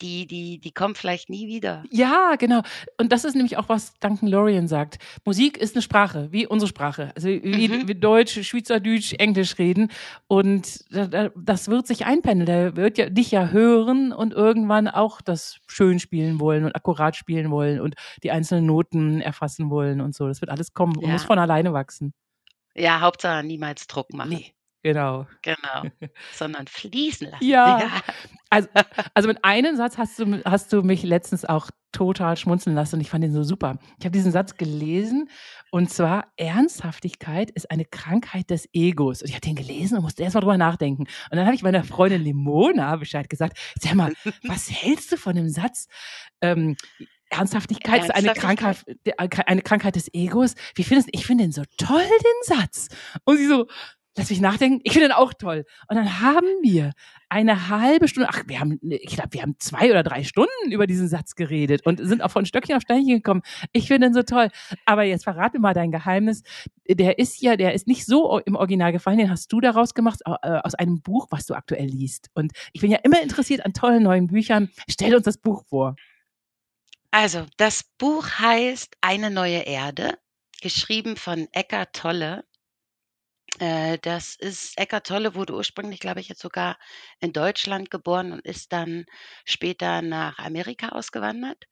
die, 0.00 0.26
die, 0.26 0.58
die 0.58 0.72
kommen 0.72 0.94
vielleicht 0.94 1.30
nie 1.30 1.46
wieder. 1.46 1.84
Ja, 1.90 2.34
genau. 2.38 2.62
Und 2.98 3.12
das 3.12 3.24
ist 3.24 3.34
nämlich 3.34 3.56
auch, 3.56 3.68
was 3.68 3.94
Duncan 4.00 4.28
Lorien 4.28 4.68
sagt. 4.68 4.98
Musik 5.24 5.56
ist 5.56 5.74
eine 5.74 5.82
Sprache, 5.82 6.28
wie 6.30 6.46
unsere 6.46 6.68
Sprache. 6.68 7.12
Also 7.14 7.28
wie, 7.28 7.68
mhm. 7.68 7.88
wie 7.88 7.94
Deutsch, 7.94 8.42
Schweizerdeutsch, 8.42 9.14
Englisch 9.14 9.58
reden. 9.58 9.90
Und 10.26 10.84
das 10.90 11.68
wird 11.68 11.86
sich 11.86 12.06
einpendeln. 12.06 12.46
Der 12.46 12.76
wird 12.76 12.98
ja 12.98 13.08
dich 13.08 13.30
ja 13.30 13.48
hören 13.48 14.12
und 14.12 14.32
irgendwann 14.32 14.88
auch 14.88 15.20
das 15.20 15.58
schön 15.66 16.00
spielen 16.00 16.40
wollen 16.40 16.64
und 16.64 16.74
akkurat 16.74 17.16
spielen 17.16 17.50
wollen 17.50 17.80
und 17.80 17.94
die 18.22 18.30
einzelnen 18.30 18.66
Noten 18.66 19.20
erfassen 19.20 19.70
wollen 19.70 20.00
und 20.00 20.14
so. 20.14 20.26
Das 20.26 20.40
wird 20.40 20.50
alles 20.50 20.74
kommen 20.74 20.96
und 20.96 21.10
muss 21.10 21.24
von 21.24 21.38
alleine 21.38 21.72
wachsen. 21.72 22.12
Ja, 22.74 23.00
Hauptsache 23.00 23.44
niemals 23.44 23.86
Druck 23.86 24.12
machen. 24.12 24.30
Nee. 24.30 24.54
Genau. 24.84 25.26
Genau. 25.40 25.90
Sondern 26.34 26.66
fließen 26.66 27.30
lassen. 27.30 27.42
Ja. 27.44 27.80
ja. 27.80 27.90
Also, 28.50 28.68
also 29.14 29.28
mit 29.28 29.42
einem 29.42 29.76
Satz 29.76 29.96
hast 29.96 30.18
du, 30.18 30.42
hast 30.44 30.72
du 30.74 30.82
mich 30.82 31.02
letztens 31.02 31.46
auch 31.46 31.70
total 31.90 32.36
schmunzeln 32.36 32.76
lassen 32.76 32.96
und 32.96 33.00
ich 33.00 33.08
fand 33.08 33.24
den 33.24 33.32
so 33.32 33.44
super. 33.44 33.78
Ich 33.98 34.04
habe 34.04 34.12
diesen 34.12 34.30
Satz 34.30 34.58
gelesen 34.58 35.30
und 35.70 35.90
zwar 35.90 36.26
Ernsthaftigkeit 36.36 37.50
ist 37.50 37.70
eine 37.70 37.86
Krankheit 37.86 38.50
des 38.50 38.68
Egos. 38.74 39.22
Und 39.22 39.28
ich 39.28 39.34
habe 39.34 39.40
den 39.40 39.56
gelesen 39.56 39.96
und 39.96 40.02
musste 40.02 40.22
erst 40.22 40.34
mal 40.34 40.40
drüber 40.40 40.58
nachdenken. 40.58 41.04
Und 41.30 41.36
dann 41.36 41.46
habe 41.46 41.54
ich 41.56 41.62
meiner 41.62 41.82
Freundin 41.82 42.22
Limona 42.22 42.96
Bescheid 42.96 43.30
gesagt. 43.30 43.56
Sag 43.80 43.94
mal, 43.94 44.12
was 44.42 44.70
hältst 44.70 45.12
du 45.12 45.16
von 45.16 45.34
dem 45.34 45.48
Satz? 45.48 45.86
Ähm, 46.42 46.76
Ernsthaftigkeit 47.30 48.04
ist 48.04 48.14
eine 48.14 48.34
Krankheit, 48.34 48.84
eine 49.46 49.62
Krankheit 49.62 49.96
des 49.96 50.12
Egos. 50.12 50.54
Wie 50.74 50.84
findest 50.84 51.08
du? 51.08 51.12
Ich 51.14 51.26
finde 51.26 51.44
den 51.44 51.52
so 51.52 51.62
toll, 51.78 52.02
den 52.02 52.58
Satz. 52.58 52.88
Und 53.24 53.38
sie 53.38 53.46
so, 53.46 53.66
lass 54.16 54.30
mich 54.30 54.40
nachdenken, 54.40 54.80
ich 54.84 54.92
finde 54.92 55.08
den 55.08 55.16
auch 55.16 55.32
toll. 55.34 55.64
Und 55.88 55.96
dann 55.96 56.20
haben 56.20 56.46
wir 56.62 56.92
eine 57.28 57.68
halbe 57.68 58.06
Stunde, 58.08 58.28
ach, 58.30 58.42
wir 58.46 58.60
haben, 58.60 58.78
ich 58.82 59.16
glaube, 59.16 59.32
wir 59.32 59.42
haben 59.42 59.56
zwei 59.58 59.90
oder 59.90 60.02
drei 60.02 60.22
Stunden 60.24 60.70
über 60.70 60.86
diesen 60.86 61.08
Satz 61.08 61.34
geredet 61.34 61.84
und 61.84 61.98
sind 61.98 62.22
auch 62.22 62.30
von 62.30 62.46
Stöckchen 62.46 62.76
auf 62.76 62.82
Steinchen 62.82 63.16
gekommen. 63.16 63.42
Ich 63.72 63.88
finde 63.88 64.06
den 64.06 64.14
so 64.14 64.22
toll. 64.22 64.50
Aber 64.84 65.02
jetzt 65.02 65.24
verrate 65.24 65.58
mal 65.58 65.74
dein 65.74 65.90
Geheimnis. 65.90 66.42
Der 66.88 67.18
ist 67.18 67.40
ja, 67.42 67.56
der 67.56 67.74
ist 67.74 67.86
nicht 67.86 68.06
so 68.06 68.38
im 68.38 68.56
Original 68.56 68.92
gefallen, 68.92 69.18
den 69.18 69.30
hast 69.30 69.52
du 69.52 69.60
daraus 69.60 69.94
gemacht, 69.94 70.20
äh, 70.26 70.60
aus 70.62 70.74
einem 70.74 71.00
Buch, 71.02 71.26
was 71.30 71.46
du 71.46 71.54
aktuell 71.54 71.86
liest. 71.86 72.30
Und 72.34 72.52
ich 72.72 72.80
bin 72.80 72.90
ja 72.90 72.98
immer 73.02 73.20
interessiert 73.20 73.64
an 73.64 73.72
tollen 73.72 74.02
neuen 74.02 74.28
Büchern. 74.28 74.70
Stell 74.88 75.14
uns 75.14 75.24
das 75.24 75.38
Buch 75.38 75.64
vor. 75.66 75.96
Also, 77.10 77.46
das 77.56 77.84
Buch 77.98 78.26
heißt 78.38 78.96
Eine 79.00 79.30
neue 79.30 79.60
Erde, 79.60 80.18
geschrieben 80.60 81.16
von 81.16 81.48
Eckart 81.52 81.94
Tolle. 81.94 82.44
Äh, 83.58 83.98
das 83.98 84.36
ist 84.36 84.78
Eckart 84.78 85.06
Tolle 85.08 85.34
wurde 85.34 85.54
ursprünglich, 85.54 85.98
glaube 86.00 86.20
ich, 86.20 86.28
jetzt 86.28 86.40
sogar 86.42 86.78
in 87.20 87.32
Deutschland 87.32 87.90
geboren 87.90 88.30
und 88.32 88.40
ist 88.44 88.72
dann 88.72 89.06
später 89.44 90.02
nach 90.02 90.38
Amerika 90.38 90.90
ausgewandert. 90.90 91.64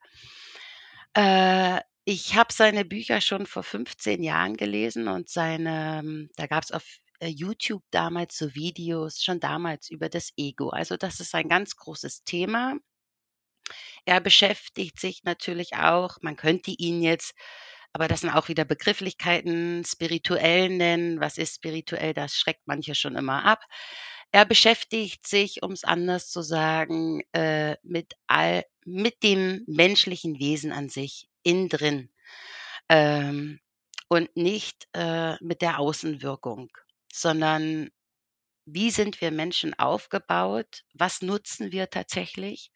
Äh, 1.14 1.80
ich 2.04 2.34
habe 2.34 2.52
seine 2.52 2.84
Bücher 2.84 3.20
schon 3.20 3.46
vor 3.46 3.62
15 3.62 4.22
Jahren 4.22 4.56
gelesen 4.56 5.08
und 5.08 5.28
seine 5.28 6.00
ähm, 6.00 6.30
da 6.36 6.46
gab 6.46 6.64
es 6.64 6.72
auf, 6.72 6.84
äh, 7.20 7.28
YouTube 7.28 7.84
damals 7.90 8.36
so 8.36 8.54
Videos, 8.54 9.22
schon 9.22 9.38
damals 9.40 9.90
über 9.90 10.08
das 10.08 10.32
Ego. 10.36 10.70
Also, 10.70 10.96
das 10.96 11.20
ist 11.20 11.34
ein 11.34 11.48
ganz 11.48 11.76
großes 11.76 12.24
Thema. 12.24 12.74
Er 14.04 14.20
beschäftigt 14.20 15.00
sich 15.00 15.22
natürlich 15.24 15.74
auch 15.76 16.18
man 16.22 16.36
könnte 16.36 16.70
ihn 16.72 17.02
jetzt 17.02 17.34
aber 17.92 18.08
das 18.08 18.20
sind 18.20 18.30
auch 18.30 18.48
wieder 18.48 18.64
Begrifflichkeiten, 18.64 19.84
spirituell 19.84 20.68
nennen. 20.70 21.20
Was 21.20 21.38
ist 21.38 21.56
spirituell? 21.56 22.14
Das 22.14 22.34
schreckt 22.34 22.66
manche 22.66 22.94
schon 22.94 23.16
immer 23.16 23.44
ab. 23.44 23.64
Er 24.30 24.46
beschäftigt 24.46 25.26
sich, 25.26 25.62
um 25.62 25.72
es 25.72 25.84
anders 25.84 26.30
zu 26.30 26.40
sagen, 26.40 27.22
äh, 27.32 27.76
mit 27.82 28.14
all, 28.26 28.64
mit 28.86 29.22
dem 29.22 29.62
menschlichen 29.66 30.38
Wesen 30.38 30.72
an 30.72 30.88
sich 30.88 31.28
innen 31.42 31.68
drin 31.68 32.10
ähm, 32.88 33.60
und 34.08 34.34
nicht 34.36 34.88
äh, 34.94 35.34
mit 35.44 35.60
der 35.60 35.78
Außenwirkung, 35.78 36.70
sondern 37.12 37.90
wie 38.64 38.90
sind 38.90 39.20
wir 39.20 39.32
Menschen 39.32 39.78
aufgebaut? 39.78 40.84
Was 40.94 41.20
nutzen 41.20 41.72
wir 41.72 41.90
tatsächlich? 41.90 42.70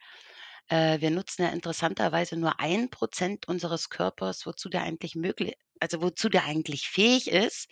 Äh, 0.69 1.01
wir 1.01 1.11
nutzen 1.11 1.43
ja 1.43 1.49
interessanterweise 1.51 2.37
nur 2.37 2.61
ein 2.61 2.91
Prozent 2.91 3.49
unseres 3.49 3.91
Körpers, 3.91 4.47
wozu 4.47 4.69
der 4.69 4.83
eigentlich 4.83 5.15
möglich 5.15 5.55
also 5.81 6.03
wozu 6.03 6.29
der 6.29 6.45
eigentlich 6.45 6.89
fähig 6.89 7.29
ist. 7.29 7.69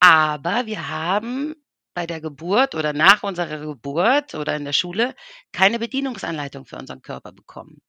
Aber 0.00 0.66
wir 0.66 0.88
haben 0.88 1.54
bei 1.94 2.06
der 2.06 2.20
Geburt 2.20 2.74
oder 2.74 2.92
nach 2.92 3.22
unserer 3.22 3.58
Geburt 3.58 4.34
oder 4.34 4.56
in 4.56 4.64
der 4.64 4.72
Schule 4.72 5.14
keine 5.52 5.78
Bedienungsanleitung 5.78 6.64
für 6.66 6.76
unseren 6.76 7.02
Körper 7.02 7.32
bekommen. 7.32 7.82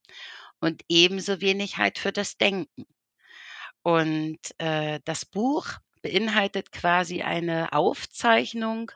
Und 0.59 0.83
ebenso 0.89 1.41
wenig 1.41 1.77
halt 1.77 1.99
für 1.99 2.11
das 2.11 2.37
Denken. 2.37 2.85
Und 3.81 4.39
äh, 4.59 4.99
das 5.05 5.25
Buch 5.25 5.67
beinhaltet 6.01 6.71
quasi 6.71 7.21
eine 7.21 7.73
Aufzeichnung 7.73 8.91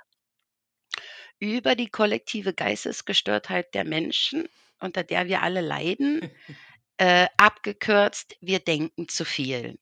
über 1.39 1.75
die 1.75 1.89
kollektive 1.89 2.53
Geistesgestörtheit 2.53 3.73
der 3.73 3.85
Menschen 3.85 4.47
unter 4.79 5.03
der 5.03 5.27
wir 5.27 5.41
alle 5.43 5.61
leiden, 5.61 6.21
äh, 6.97 7.27
abgekürzt, 7.37 8.35
wir 8.41 8.59
denken 8.59 9.07
zu 9.07 9.25
viel. 9.25 9.77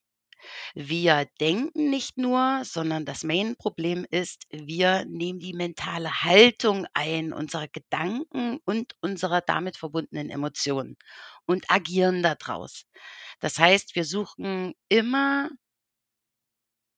Wir 0.74 1.26
denken 1.40 1.90
nicht 1.90 2.18
nur, 2.18 2.62
sondern 2.64 3.04
das 3.04 3.24
Main-Problem 3.24 4.06
ist, 4.10 4.44
wir 4.50 5.04
nehmen 5.06 5.40
die 5.40 5.54
mentale 5.54 6.22
Haltung 6.22 6.86
ein, 6.94 7.32
unserer 7.32 7.68
Gedanken 7.68 8.58
und 8.64 8.94
unserer 9.00 9.40
damit 9.40 9.76
verbundenen 9.76 10.30
Emotionen 10.30 10.96
und 11.46 11.70
agieren 11.70 12.22
daraus. 12.22 12.84
Das 13.40 13.58
heißt, 13.58 13.94
wir 13.96 14.04
suchen 14.04 14.74
immer 14.88 15.50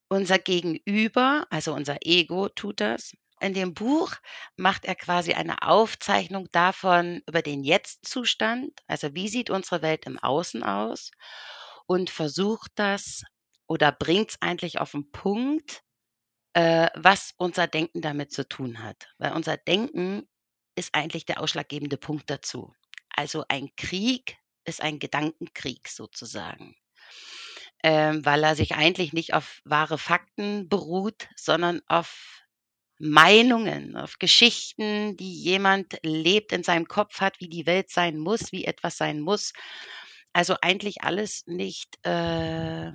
unser 0.09 0.39
Gegenüber, 0.39 1.47
also 1.51 1.75
unser 1.75 1.99
Ego 2.03 2.49
tut 2.49 2.81
das, 2.81 3.13
in 3.41 3.55
dem 3.55 3.75
Buch 3.75 4.15
macht 4.57 4.85
er 4.85 4.95
quasi 4.95 5.35
eine 5.35 5.63
Aufzeichnung 5.63 6.49
davon 6.53 7.23
über 7.27 7.43
den 7.43 7.65
Jetzt-Zustand, 7.65 8.81
also 8.87 9.15
wie 9.15 9.29
sieht 9.29 9.51
unsere 9.51 9.83
Welt 9.83 10.07
im 10.07 10.19
Außen 10.19 10.63
aus 10.63 11.11
und 11.87 12.11
versucht 12.11 12.73
das 12.77 13.23
oder 13.67 13.93
bringt 13.93 14.31
es 14.31 14.37
eigentlich 14.41 14.81
auf 14.81 14.93
den 14.93 15.11
Punkt, 15.11 15.83
äh, 16.55 16.89
was 16.95 17.35
unser 17.37 17.67
Denken 17.67 18.01
damit 18.01 18.33
zu 18.33 18.49
tun 18.49 18.83
hat. 18.83 19.09
Weil 19.19 19.33
unser 19.33 19.57
Denken 19.57 20.29
ist 20.75 20.95
eigentlich 20.95 21.27
der 21.27 21.41
ausschlaggebende 21.41 21.97
Punkt 21.97 22.31
dazu. 22.31 22.75
Also 23.11 23.45
ein 23.49 23.71
Krieg 23.77 24.39
ist 24.65 24.83
ein 24.83 24.99
Gedankenkrieg 24.99 25.89
sozusagen. 25.89 26.77
Ähm, 27.83 28.25
weil 28.25 28.43
er 28.43 28.57
sich 28.57 28.75
eigentlich 28.75 29.13
nicht 29.13 29.35
auf 29.35 29.61
wahre 29.65 29.99
Fakten 29.99 30.69
beruht, 30.69 31.29
sondern 31.37 31.81
auf 31.87 32.43
Meinungen, 32.99 33.97
auf 33.97 34.19
Geschichten, 34.19 35.17
die 35.17 35.33
jemand 35.33 35.99
lebt 36.03 36.53
in 36.53 36.65
seinem 36.65 36.87
Kopf 36.87 37.21
hat, 37.21 37.41
wie 37.41 37.49
die 37.49 37.67
Welt 37.67 37.91
sein 37.91 38.19
muss, 38.19 38.53
wie 38.53 38.65
etwas 38.65 38.97
sein 38.97 39.21
muss. 39.21 39.53
Also 40.33 40.57
eigentlich 40.61 41.03
alles 41.03 41.45
nicht, 41.47 42.05
äh, 42.05 42.91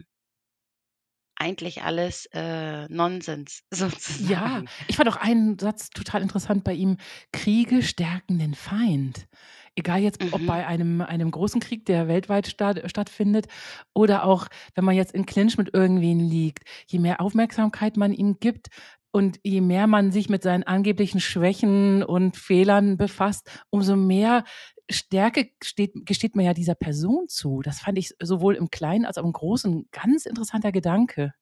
eigentlich 1.36 1.82
alles 1.84 2.28
äh, 2.34 2.88
Nonsens 2.90 3.64
sozusagen. 3.72 4.30
Ja, 4.30 4.64
ich 4.88 4.98
fand 4.98 5.10
auch 5.10 5.18
einen 5.18 5.58
Satz 5.58 5.90
total 5.90 6.22
interessant 6.22 6.64
bei 6.64 6.74
ihm. 6.74 6.98
Kriege 7.32 7.82
stärken 7.82 8.40
den 8.40 8.56
Feind. 8.56 9.28
Egal 9.76 10.02
jetzt, 10.02 10.22
ob 10.32 10.42
mhm. 10.42 10.46
bei 10.46 10.68
einem, 10.68 11.02
einem 11.02 11.32
großen 11.32 11.60
Krieg, 11.60 11.86
der 11.86 12.08
weltweit 12.08 12.46
statt, 12.48 12.84
stattfindet, 12.86 13.48
oder 13.94 14.24
auch, 14.24 14.48
wenn 14.76 14.86
man 14.86 14.96
jetzt 14.96 15.14
in 15.14 15.26
Clinch 15.26 15.58
mit 15.58 15.74
irgendwen 15.74 16.20
liegt. 16.20 16.64
Je 16.88 17.00
mehr 17.00 17.20
Aufmerksamkeit 17.20 17.98
man 17.98 18.14
ihm 18.14 18.40
gibt, 18.40 18.68
und 19.14 19.40
je 19.44 19.62
mehr 19.62 19.86
man 19.86 20.12
sich 20.12 20.28
mit 20.28 20.42
seinen 20.42 20.64
angeblichen 20.64 21.20
Schwächen 21.20 22.04
und 22.04 22.36
Fehlern 22.36 22.98
befasst, 22.98 23.48
umso 23.70 23.96
mehr 23.96 24.44
Stärke 24.90 25.52
steht, 25.64 25.94
gesteht 26.06 26.36
man 26.36 26.46
ja 26.46 26.54
dieser 26.54 26.74
Person 26.74 27.30
zu. 27.30 27.62
Das 27.62 27.80
fand 27.80 28.00
ich 28.00 28.16
sowohl 28.20 28.56
im 28.56 28.72
Kleinen 28.72 29.06
als 29.06 29.20
auch 29.20 29.24
im 29.24 29.32
Großen 29.32 29.88
ganz 29.92 30.26
interessanter 30.26 30.72
Gedanke. 30.72 31.34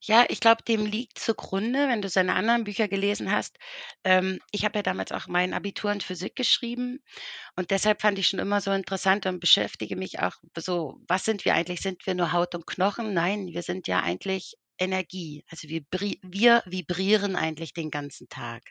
Ja, 0.00 0.24
ich 0.28 0.40
glaube, 0.40 0.62
dem 0.62 0.86
liegt 0.86 1.18
zugrunde, 1.18 1.88
wenn 1.88 2.02
du 2.02 2.08
seine 2.08 2.34
anderen 2.34 2.64
Bücher 2.64 2.88
gelesen 2.88 3.30
hast. 3.30 3.58
Ähm, 4.04 4.38
ich 4.50 4.64
habe 4.64 4.78
ja 4.78 4.82
damals 4.82 5.12
auch 5.12 5.26
mein 5.26 5.54
Abitur 5.54 5.92
in 5.92 6.00
Physik 6.00 6.36
geschrieben 6.36 7.00
und 7.56 7.70
deshalb 7.70 8.02
fand 8.02 8.18
ich 8.18 8.28
schon 8.28 8.40
immer 8.40 8.60
so 8.60 8.72
interessant 8.72 9.26
und 9.26 9.40
beschäftige 9.40 9.96
mich 9.96 10.20
auch 10.20 10.34
so, 10.56 11.00
was 11.08 11.24
sind 11.24 11.44
wir 11.44 11.54
eigentlich? 11.54 11.80
Sind 11.80 12.06
wir 12.06 12.14
nur 12.14 12.32
Haut 12.32 12.54
und 12.54 12.66
Knochen? 12.66 13.14
Nein, 13.14 13.48
wir 13.48 13.62
sind 13.62 13.86
ja 13.88 14.00
eigentlich 14.00 14.56
Energie. 14.82 15.44
Also 15.48 15.68
wir, 15.68 15.82
wir 16.22 16.62
vibrieren 16.66 17.36
eigentlich 17.36 17.72
den 17.74 17.90
ganzen 17.90 18.28
Tag. 18.28 18.62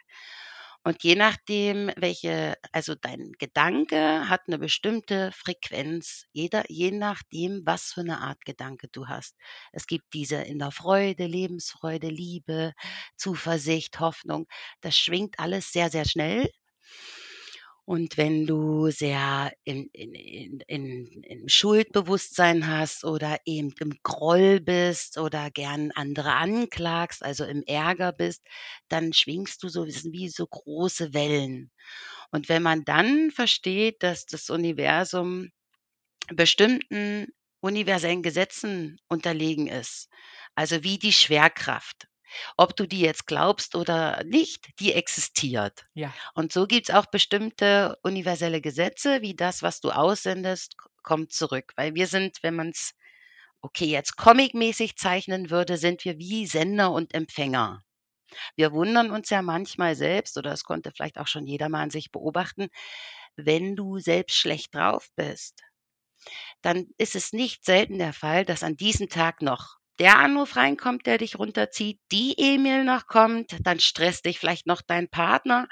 Und 0.83 1.03
je 1.03 1.15
nachdem, 1.15 1.91
welche, 1.95 2.55
also 2.71 2.95
dein 2.95 3.33
Gedanke 3.37 4.27
hat 4.29 4.41
eine 4.47 4.57
bestimmte 4.57 5.31
Frequenz, 5.31 6.25
jeder, 6.31 6.63
je 6.69 6.89
nachdem, 6.91 7.61
was 7.65 7.93
für 7.93 8.01
eine 8.01 8.19
Art 8.21 8.43
Gedanke 8.45 8.87
du 8.87 9.07
hast. 9.07 9.35
Es 9.71 9.85
gibt 9.85 10.05
diese 10.13 10.37
in 10.37 10.57
der 10.57 10.71
Freude, 10.71 11.27
Lebensfreude, 11.27 12.07
Liebe, 12.09 12.73
Zuversicht, 13.15 13.99
Hoffnung. 13.99 14.47
Das 14.81 14.97
schwingt 14.97 15.39
alles 15.39 15.71
sehr, 15.71 15.91
sehr 15.91 16.05
schnell. 16.05 16.49
Und 17.91 18.15
wenn 18.15 18.47
du 18.47 18.89
sehr 18.89 19.51
in, 19.65 19.89
in, 19.91 20.13
in, 20.13 20.59
in, 20.65 21.23
in 21.23 21.49
Schuldbewusstsein 21.49 22.65
hast 22.65 23.03
oder 23.03 23.37
eben 23.43 23.73
im 23.81 23.99
Groll 24.01 24.61
bist 24.61 25.17
oder 25.17 25.51
gern 25.51 25.91
andere 25.91 26.31
anklagst, 26.31 27.21
also 27.21 27.43
im 27.43 27.63
Ärger 27.63 28.13
bist, 28.13 28.47
dann 28.87 29.11
schwingst 29.11 29.61
du 29.61 29.67
so 29.67 29.85
wie 29.85 30.29
so 30.29 30.47
große 30.47 31.13
Wellen. 31.13 31.69
Und 32.31 32.47
wenn 32.47 32.63
man 32.63 32.85
dann 32.85 33.29
versteht, 33.29 34.03
dass 34.03 34.25
das 34.25 34.49
Universum 34.49 35.49
bestimmten 36.33 37.27
universellen 37.59 38.23
Gesetzen 38.23 39.01
unterlegen 39.09 39.67
ist, 39.67 40.07
also 40.55 40.81
wie 40.81 40.97
die 40.97 41.11
Schwerkraft, 41.11 42.07
ob 42.57 42.75
du 42.75 42.87
die 42.87 43.01
jetzt 43.01 43.27
glaubst 43.27 43.75
oder 43.75 44.23
nicht, 44.23 44.69
die 44.79 44.93
existiert. 44.93 45.85
Ja. 45.93 46.13
Und 46.33 46.51
so 46.51 46.67
gibt 46.67 46.89
es 46.89 46.95
auch 46.95 47.05
bestimmte 47.07 47.97
universelle 48.03 48.61
Gesetze, 48.61 49.21
wie 49.21 49.35
das, 49.35 49.61
was 49.63 49.81
du 49.81 49.91
aussendest, 49.91 50.75
kommt 51.03 51.33
zurück. 51.33 51.73
Weil 51.75 51.95
wir 51.95 52.07
sind, 52.07 52.37
wenn 52.41 52.55
man 52.55 52.69
es, 52.69 52.93
okay, 53.61 53.85
jetzt 53.85 54.17
comicmäßig 54.17 54.97
zeichnen 54.97 55.49
würde, 55.49 55.77
sind 55.77 56.05
wir 56.05 56.17
wie 56.17 56.45
Sender 56.47 56.91
und 56.91 57.13
Empfänger. 57.13 57.81
Wir 58.55 58.71
wundern 58.71 59.11
uns 59.11 59.29
ja 59.29 59.41
manchmal 59.41 59.95
selbst, 59.95 60.37
oder 60.37 60.53
es 60.53 60.63
konnte 60.63 60.91
vielleicht 60.91 61.17
auch 61.17 61.27
schon 61.27 61.45
jeder 61.45 61.69
mal 61.69 61.81
an 61.81 61.89
sich 61.89 62.11
beobachten, 62.11 62.69
wenn 63.35 63.75
du 63.75 63.99
selbst 63.99 64.37
schlecht 64.37 64.73
drauf 64.73 65.09
bist, 65.15 65.61
dann 66.61 66.87
ist 66.97 67.15
es 67.15 67.33
nicht 67.33 67.65
selten 67.65 67.97
der 67.97 68.13
Fall, 68.13 68.45
dass 68.45 68.63
an 68.63 68.77
diesem 68.77 69.09
Tag 69.09 69.41
noch 69.41 69.77
der 70.01 70.17
Anruf 70.17 70.55
reinkommt, 70.55 71.05
der 71.05 71.19
dich 71.19 71.37
runterzieht, 71.37 71.99
die 72.11 72.33
E-Mail 72.35 72.83
noch 72.83 73.05
kommt, 73.05 73.55
dann 73.61 73.79
stresst 73.79 74.25
dich 74.25 74.39
vielleicht 74.39 74.65
noch 74.65 74.81
dein 74.81 75.07
Partner. 75.07 75.67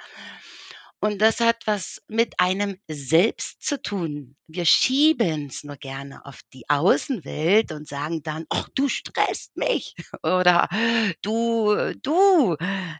Und 1.02 1.20
das 1.20 1.40
hat 1.40 1.66
was 1.66 2.00
mit 2.08 2.40
einem 2.40 2.78
selbst 2.88 3.64
zu 3.64 3.82
tun. 3.82 4.36
Wir 4.48 4.66
schieben 4.66 5.48
es 5.48 5.64
nur 5.64 5.78
gerne 5.78 6.24
auf 6.26 6.42
die 6.54 6.70
Außenwelt 6.70 7.72
und 7.72 7.88
sagen 7.88 8.22
dann, 8.22 8.46
ach, 8.50 8.70
du 8.76 8.88
stresst 8.88 9.58
mich 9.58 9.96
oder 10.22 10.68
du, 11.24 11.94
du. 12.04 12.56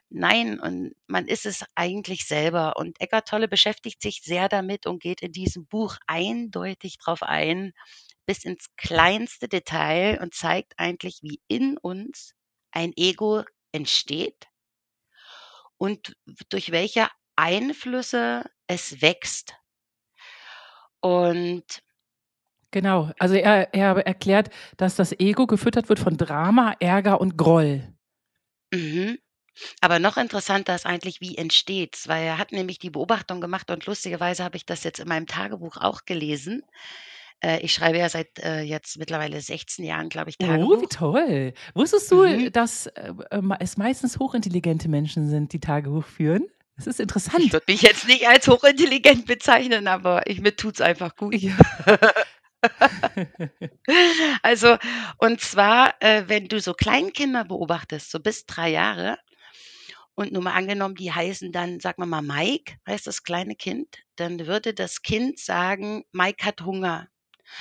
Nein, 0.08 0.58
und 0.58 0.94
man 1.06 1.28
ist 1.28 1.46
es 1.46 1.62
eigentlich 1.76 2.26
selber. 2.26 2.76
Und 2.76 3.00
Eckart 3.00 3.28
Tolle 3.28 3.46
beschäftigt 3.46 4.02
sich 4.02 4.22
sehr 4.24 4.48
damit 4.48 4.86
und 4.86 5.00
geht 5.00 5.20
in 5.20 5.30
diesem 5.30 5.66
Buch 5.66 5.96
eindeutig 6.08 6.96
darauf 6.98 7.22
ein, 7.22 7.72
bis 8.30 8.44
ins 8.44 8.66
kleinste 8.76 9.48
Detail 9.48 10.20
und 10.22 10.34
zeigt 10.34 10.74
eigentlich, 10.78 11.18
wie 11.20 11.40
in 11.48 11.76
uns 11.76 12.34
ein 12.70 12.92
Ego 12.94 13.42
entsteht 13.72 14.46
und 15.78 16.14
durch 16.48 16.70
welche 16.70 17.08
Einflüsse 17.34 18.44
es 18.68 19.02
wächst. 19.02 19.54
Und 21.00 21.82
Genau, 22.70 23.10
also 23.18 23.34
er, 23.34 23.74
er 23.74 23.96
erklärt, 24.06 24.50
dass 24.76 24.94
das 24.94 25.10
Ego 25.18 25.48
gefüttert 25.48 25.88
wird 25.88 25.98
von 25.98 26.16
Drama, 26.16 26.76
Ärger 26.78 27.20
und 27.20 27.36
Groll. 27.36 27.92
Mhm. 28.72 29.18
Aber 29.80 29.98
noch 30.00 30.16
interessanter 30.18 30.74
ist 30.74 30.86
eigentlich, 30.86 31.20
wie 31.20 31.36
entsteht's, 31.36 32.08
weil 32.08 32.24
er 32.24 32.38
hat 32.38 32.52
nämlich 32.52 32.78
die 32.78 32.90
Beobachtung 32.90 33.40
gemacht 33.40 33.70
und 33.70 33.86
lustigerweise 33.86 34.44
habe 34.44 34.56
ich 34.56 34.66
das 34.66 34.84
jetzt 34.84 35.00
in 35.00 35.08
meinem 35.08 35.26
Tagebuch 35.26 35.76
auch 35.78 36.04
gelesen. 36.06 36.62
Äh, 37.40 37.60
ich 37.60 37.72
schreibe 37.72 37.98
ja 37.98 38.08
seit 38.08 38.38
äh, 38.38 38.60
jetzt 38.62 38.98
mittlerweile 38.98 39.40
16 39.40 39.84
Jahren, 39.84 40.08
glaube 40.08 40.30
ich, 40.30 40.38
Tagebuch. 40.38 40.78
Oh, 40.78 40.82
wie 40.82 40.86
toll. 40.86 41.54
Wusstest 41.74 42.10
du, 42.10 42.24
Mhm. 42.26 42.52
dass 42.52 42.86
äh, 42.86 43.12
äh, 43.30 43.40
es 43.60 43.76
meistens 43.76 44.18
hochintelligente 44.18 44.88
Menschen 44.88 45.28
sind, 45.28 45.52
die 45.52 45.60
Tagebuch 45.60 46.04
führen? 46.04 46.46
Das 46.76 46.86
ist 46.86 47.00
interessant. 47.00 47.44
Ich 47.44 47.52
würde 47.52 47.66
mich 47.68 47.82
jetzt 47.82 48.06
nicht 48.08 48.26
als 48.26 48.48
hochintelligent 48.48 49.26
bezeichnen, 49.26 49.86
aber 49.86 50.26
ich, 50.26 50.40
mir 50.40 50.56
tut's 50.56 50.80
einfach 50.80 51.16
gut. 51.16 51.34
Ja. 51.34 51.56
Also, 54.42 54.76
und 55.18 55.40
zwar, 55.40 55.94
äh, 56.00 56.24
wenn 56.26 56.46
du 56.48 56.60
so 56.60 56.74
Kleinkinder 56.74 57.44
beobachtest, 57.44 58.10
so 58.10 58.20
bis 58.20 58.44
drei 58.46 58.70
Jahre, 58.70 59.18
und 60.14 60.32
nur 60.32 60.42
mal 60.42 60.52
angenommen, 60.52 60.94
die 60.96 61.12
heißen 61.12 61.52
dann, 61.52 61.80
sagen 61.80 62.02
wir 62.02 62.06
mal, 62.06 62.20
Mike, 62.20 62.74
heißt 62.86 63.06
das 63.06 63.22
kleine 63.22 63.54
Kind, 63.56 64.02
dann 64.16 64.46
würde 64.46 64.74
das 64.74 65.00
Kind 65.00 65.38
sagen, 65.38 66.04
Mike 66.12 66.44
hat 66.44 66.60
Hunger. 66.62 67.08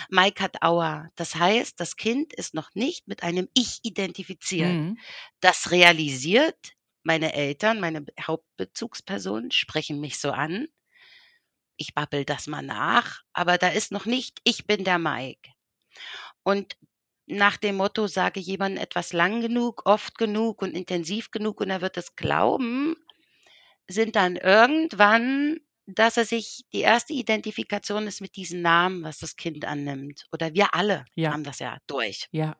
Mike 0.09 0.43
hat 0.43 0.61
Aua. 0.61 1.09
Das 1.15 1.35
heißt, 1.35 1.79
das 1.79 1.95
Kind 1.95 2.33
ist 2.33 2.53
noch 2.53 2.69
nicht 2.73 3.07
mit 3.07 3.23
einem 3.23 3.49
Ich 3.53 3.79
identifiziert. 3.83 4.73
Mhm. 4.73 4.97
Das 5.39 5.71
realisiert, 5.71 6.73
meine 7.03 7.33
Eltern, 7.33 7.79
meine 7.79 8.05
Hauptbezugspersonen 8.21 9.51
sprechen 9.51 9.99
mich 9.99 10.19
so 10.19 10.31
an. 10.31 10.67
Ich 11.77 11.93
babbel 11.95 12.25
das 12.25 12.47
mal 12.47 12.61
nach, 12.61 13.21
aber 13.33 13.57
da 13.57 13.69
ist 13.69 13.91
noch 13.91 14.05
nicht, 14.05 14.39
ich 14.43 14.67
bin 14.67 14.83
der 14.83 14.99
Mike. 14.99 15.49
Und 16.43 16.77
nach 17.25 17.57
dem 17.57 17.75
Motto, 17.75 18.07
sage 18.07 18.39
jemandem 18.39 18.83
etwas 18.83 19.13
lang 19.13 19.41
genug, 19.41 19.85
oft 19.85 20.17
genug 20.17 20.61
und 20.61 20.75
intensiv 20.75 21.31
genug 21.31 21.61
und 21.61 21.69
er 21.69 21.81
wird 21.81 21.95
es 21.95 22.15
glauben, 22.15 22.95
sind 23.87 24.15
dann 24.15 24.35
irgendwann, 24.35 25.59
dass 25.95 26.17
er 26.17 26.25
sich, 26.25 26.65
die 26.73 26.81
erste 26.81 27.13
Identifikation 27.13 28.07
ist 28.07 28.21
mit 28.21 28.35
diesem 28.35 28.61
Namen, 28.61 29.03
was 29.03 29.19
das 29.19 29.35
Kind 29.35 29.65
annimmt. 29.65 30.25
Oder 30.31 30.53
wir 30.53 30.73
alle 30.75 31.05
Ja. 31.15 31.31
haben 31.33 31.43
das 31.43 31.59
ja 31.59 31.77
durch. 31.87 32.29
Ja. 32.31 32.57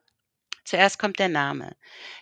Zuerst 0.64 0.98
kommt 0.98 1.18
der 1.18 1.28
Name. 1.28 1.76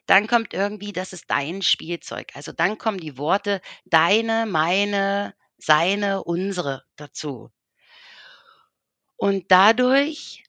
Dann 0.07 0.27
kommt 0.27 0.55
irgendwie, 0.55 0.93
das 0.93 1.13
ist 1.13 1.31
dein 1.31 1.63
Spielzeug. 1.63 2.31
Also 2.35 2.53
dann 2.53 2.79
kommen 2.79 2.99
die 2.99 3.19
Worte 3.19 3.61
deine, 3.85 4.47
meine, 4.47 5.35
seine, 5.59 6.25
unsere 6.25 6.85
dazu. 6.97 7.51
Und 9.17 9.51
dadurch, 9.51 10.45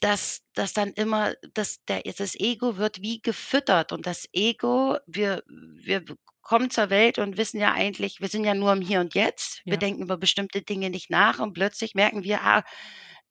dass 0.00 0.42
das 0.54 0.72
dann 0.72 0.92
immer, 0.92 1.34
dass 1.54 1.84
der, 1.84 2.02
das 2.02 2.34
Ego 2.34 2.76
wird 2.76 3.02
wie 3.02 3.20
gefüttert 3.20 3.92
und 3.92 4.06
das 4.06 4.28
Ego, 4.32 4.98
wir, 5.06 5.42
wir 5.46 6.04
kommen 6.42 6.70
zur 6.70 6.90
Welt 6.90 7.18
und 7.18 7.36
wissen 7.36 7.60
ja 7.60 7.72
eigentlich, 7.72 8.20
wir 8.20 8.28
sind 8.28 8.44
ja 8.44 8.54
nur 8.54 8.72
im 8.72 8.80
Hier 8.80 9.00
und 9.00 9.14
Jetzt. 9.14 9.62
Wir 9.64 9.74
Ja. 9.74 9.78
denken 9.78 10.02
über 10.02 10.16
bestimmte 10.16 10.62
Dinge 10.62 10.90
nicht 10.90 11.10
nach 11.10 11.38
und 11.40 11.54
plötzlich 11.54 11.94
merken 11.94 12.22
wir, 12.24 12.42
ah, 12.42 12.64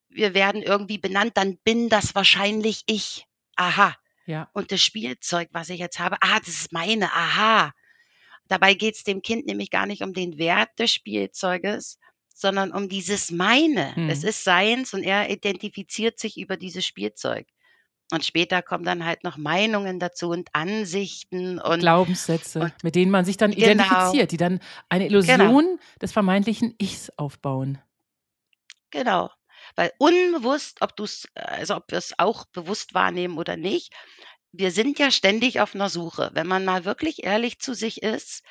wir 0.09 0.33
werden 0.33 0.61
irgendwie 0.61 0.97
benannt, 0.97 1.31
dann 1.35 1.57
bin 1.63 1.89
das 1.89 2.15
wahrscheinlich 2.15 2.83
ich. 2.87 3.25
Aha. 3.55 3.95
Ja. 4.25 4.49
Und 4.53 4.71
das 4.71 4.81
Spielzeug, 4.81 5.49
was 5.51 5.69
ich 5.69 5.79
jetzt 5.79 5.99
habe, 5.99 6.17
ah, 6.21 6.39
das 6.39 6.49
ist 6.49 6.71
meine, 6.71 7.11
aha. 7.13 7.73
Dabei 8.47 8.73
geht 8.75 8.95
es 8.95 9.03
dem 9.03 9.21
Kind 9.21 9.45
nämlich 9.45 9.69
gar 9.71 9.85
nicht 9.85 10.03
um 10.03 10.13
den 10.13 10.37
Wert 10.37 10.69
des 10.77 10.93
Spielzeuges, 10.93 11.97
sondern 12.37 12.71
um 12.71 12.89
dieses 12.89 13.31
meine. 13.31 13.95
Es 14.09 14.21
Mhm. 14.21 14.27
ist 14.27 14.43
seins 14.43 14.93
und 14.93 15.03
er 15.03 15.29
identifiziert 15.29 16.19
sich 16.19 16.37
über 16.37 16.57
dieses 16.57 16.85
Spielzeug. 16.85 17.47
Und 18.11 18.23
später 18.23 18.61
kommen 18.61 18.83
dann 18.83 19.03
halt 19.05 19.23
noch 19.23 19.37
Meinungen 19.37 19.99
dazu 19.99 20.29
und 20.29 20.49
Ansichten 20.53 21.57
und 21.59 21.79
Glaubenssätze, 21.79 22.59
und- 22.59 22.83
mit 22.83 22.93
denen 22.93 23.09
man 23.09 23.25
sich 23.25 23.37
dann 23.37 23.49
Genau. 23.51 23.65
identifiziert, 23.83 24.31
die 24.31 24.37
dann 24.37 24.59
eine 24.89 25.07
Illusion 25.07 25.79
des 26.01 26.11
vermeintlichen 26.11 26.75
Ichs 26.77 27.09
aufbauen. 27.17 27.79
Genau. 28.91 29.31
Weil 29.75 29.91
unbewusst, 29.97 30.81
ob 30.81 30.95
du 30.95 31.05
es, 31.05 31.27
also 31.33 31.75
ob 31.77 31.89
wir 31.89 31.97
es 31.97 32.13
auch 32.19 32.45
bewusst 32.45 32.93
wahrnehmen 32.93 33.37
oder 33.37 33.57
nicht, 33.57 33.93
wir 34.51 34.71
sind 34.71 34.99
ja 34.99 35.09
ständig 35.09 35.59
auf 35.59 35.73
einer 35.73 35.89
Suche. 35.89 36.29
Wenn 36.33 36.47
man 36.47 36.63
mal 36.63 36.85
wirklich 36.85 37.23
ehrlich 37.23 37.59
zu 37.59 37.73
sich 37.73 38.03
ist, 38.03 38.43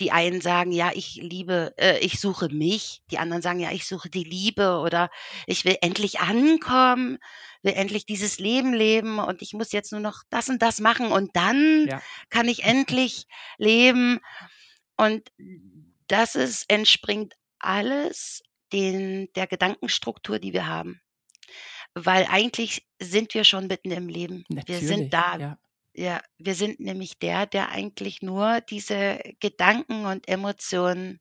die 0.00 0.12
einen 0.12 0.40
sagen, 0.40 0.72
ja, 0.72 0.90
ich 0.94 1.16
liebe, 1.16 1.74
äh, 1.78 1.98
ich 1.98 2.20
suche 2.20 2.48
mich, 2.48 3.02
die 3.10 3.18
anderen 3.18 3.42
sagen, 3.42 3.60
ja, 3.60 3.70
ich 3.72 3.86
suche 3.86 4.10
die 4.10 4.24
Liebe 4.24 4.78
oder 4.78 5.10
ich 5.46 5.64
will 5.64 5.76
endlich 5.80 6.20
ankommen, 6.20 7.18
will 7.62 7.72
endlich 7.74 8.06
dieses 8.06 8.38
Leben 8.38 8.72
leben 8.74 9.18
und 9.18 9.42
ich 9.42 9.52
muss 9.52 9.72
jetzt 9.72 9.92
nur 9.92 10.00
noch 10.00 10.22
das 10.30 10.48
und 10.48 10.60
das 10.62 10.80
machen 10.80 11.12
und 11.12 11.34
dann 11.36 11.86
Ja. 11.88 12.02
kann 12.30 12.48
ich 12.48 12.64
endlich 12.64 13.26
leben. 13.58 14.20
Und 14.96 15.30
das 16.08 16.34
ist, 16.34 16.70
entspringt 16.70 17.34
alles 17.58 18.42
den, 18.72 19.32
der 19.34 19.46
Gedankenstruktur, 19.46 20.38
die 20.38 20.52
wir 20.52 20.66
haben. 20.66 21.00
Weil 21.94 22.26
eigentlich 22.28 22.86
sind 23.00 23.34
wir 23.34 23.44
schon 23.44 23.68
mitten 23.68 23.90
im 23.92 24.08
Leben. 24.08 24.44
Wir 24.48 24.56
Natürlich. 24.56 24.86
sind 24.86 25.14
da. 25.14 25.38
Ja. 25.38 25.58
Ja, 25.96 26.20
wir 26.38 26.54
sind 26.54 26.80
nämlich 26.80 27.18
der, 27.18 27.46
der 27.46 27.70
eigentlich 27.70 28.20
nur 28.20 28.60
diese 28.62 29.20
Gedanken 29.40 30.06
und 30.06 30.28
Emotionen 30.28 31.20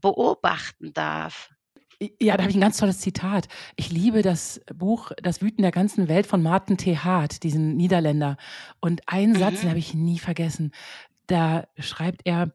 beobachten 0.00 0.92
darf. 0.92 1.50
Ja, 2.20 2.36
da 2.36 2.42
habe 2.42 2.50
ich 2.50 2.56
ein 2.56 2.60
ganz 2.60 2.76
tolles 2.78 3.00
Zitat. 3.00 3.48
Ich 3.76 3.90
liebe 3.90 4.22
das 4.22 4.60
Buch 4.74 5.12
Das 5.22 5.40
Wüten 5.40 5.62
der 5.62 5.70
ganzen 5.70 6.08
Welt 6.08 6.26
von 6.26 6.42
Martin 6.42 6.76
T. 6.76 6.98
Hart, 6.98 7.42
diesen 7.44 7.76
Niederländer. 7.76 8.36
Und 8.80 9.02
einen 9.06 9.34
Satz, 9.36 9.60
den 9.60 9.66
Mhm. 9.66 9.70
habe 9.70 9.78
ich 9.78 9.94
nie 9.94 10.18
vergessen. 10.18 10.72
Da 11.26 11.66
schreibt 11.78 12.22
er, 12.24 12.52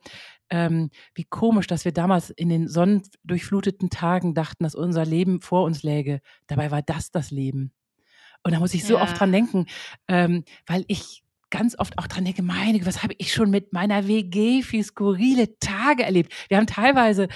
ähm, 0.52 0.90
wie 1.16 1.24
komisch, 1.24 1.68
dass 1.68 1.86
wir 1.86 1.92
damals 1.94 2.30
in 2.32 2.50
den 2.50 2.68
sonnendurchfluteten 2.68 3.90
Tagen 3.90 4.34
dachten, 4.36 4.64
dass 4.64 4.76
unser 4.76 5.06
Leben 5.06 5.42
vor 5.42 5.64
uns 5.64 5.84
läge. 5.84 6.22
Dabei 6.48 6.70
war 6.70 6.82
das 6.82 7.10
das 7.12 7.32
Leben. 7.32 7.72
Und 8.44 8.54
da 8.54 8.60
muss 8.60 8.74
ich 8.74 8.86
so 8.86 9.00
oft 9.00 9.14
Ja. 9.14 9.18
dran 9.20 9.32
denken, 9.32 9.66
ähm, 10.08 10.44
weil 10.68 10.86
ich 10.88 11.24
ganz 11.50 11.78
oft 11.78 11.98
auch 11.98 12.08
dran 12.08 12.26
denke, 12.26 12.44
meine, 12.44 12.86
was 12.86 13.04
habe 13.04 13.16
ich 13.18 13.34
schon 13.34 13.50
mit 13.50 13.74
meiner 13.74 14.08
WG 14.08 14.62
für 14.62 14.84
skurrile 14.84 15.60
Tage 15.60 16.04
erlebt. 16.04 16.34
Wir 16.48 16.58
haben 16.58 16.68
teilweise 16.68 17.28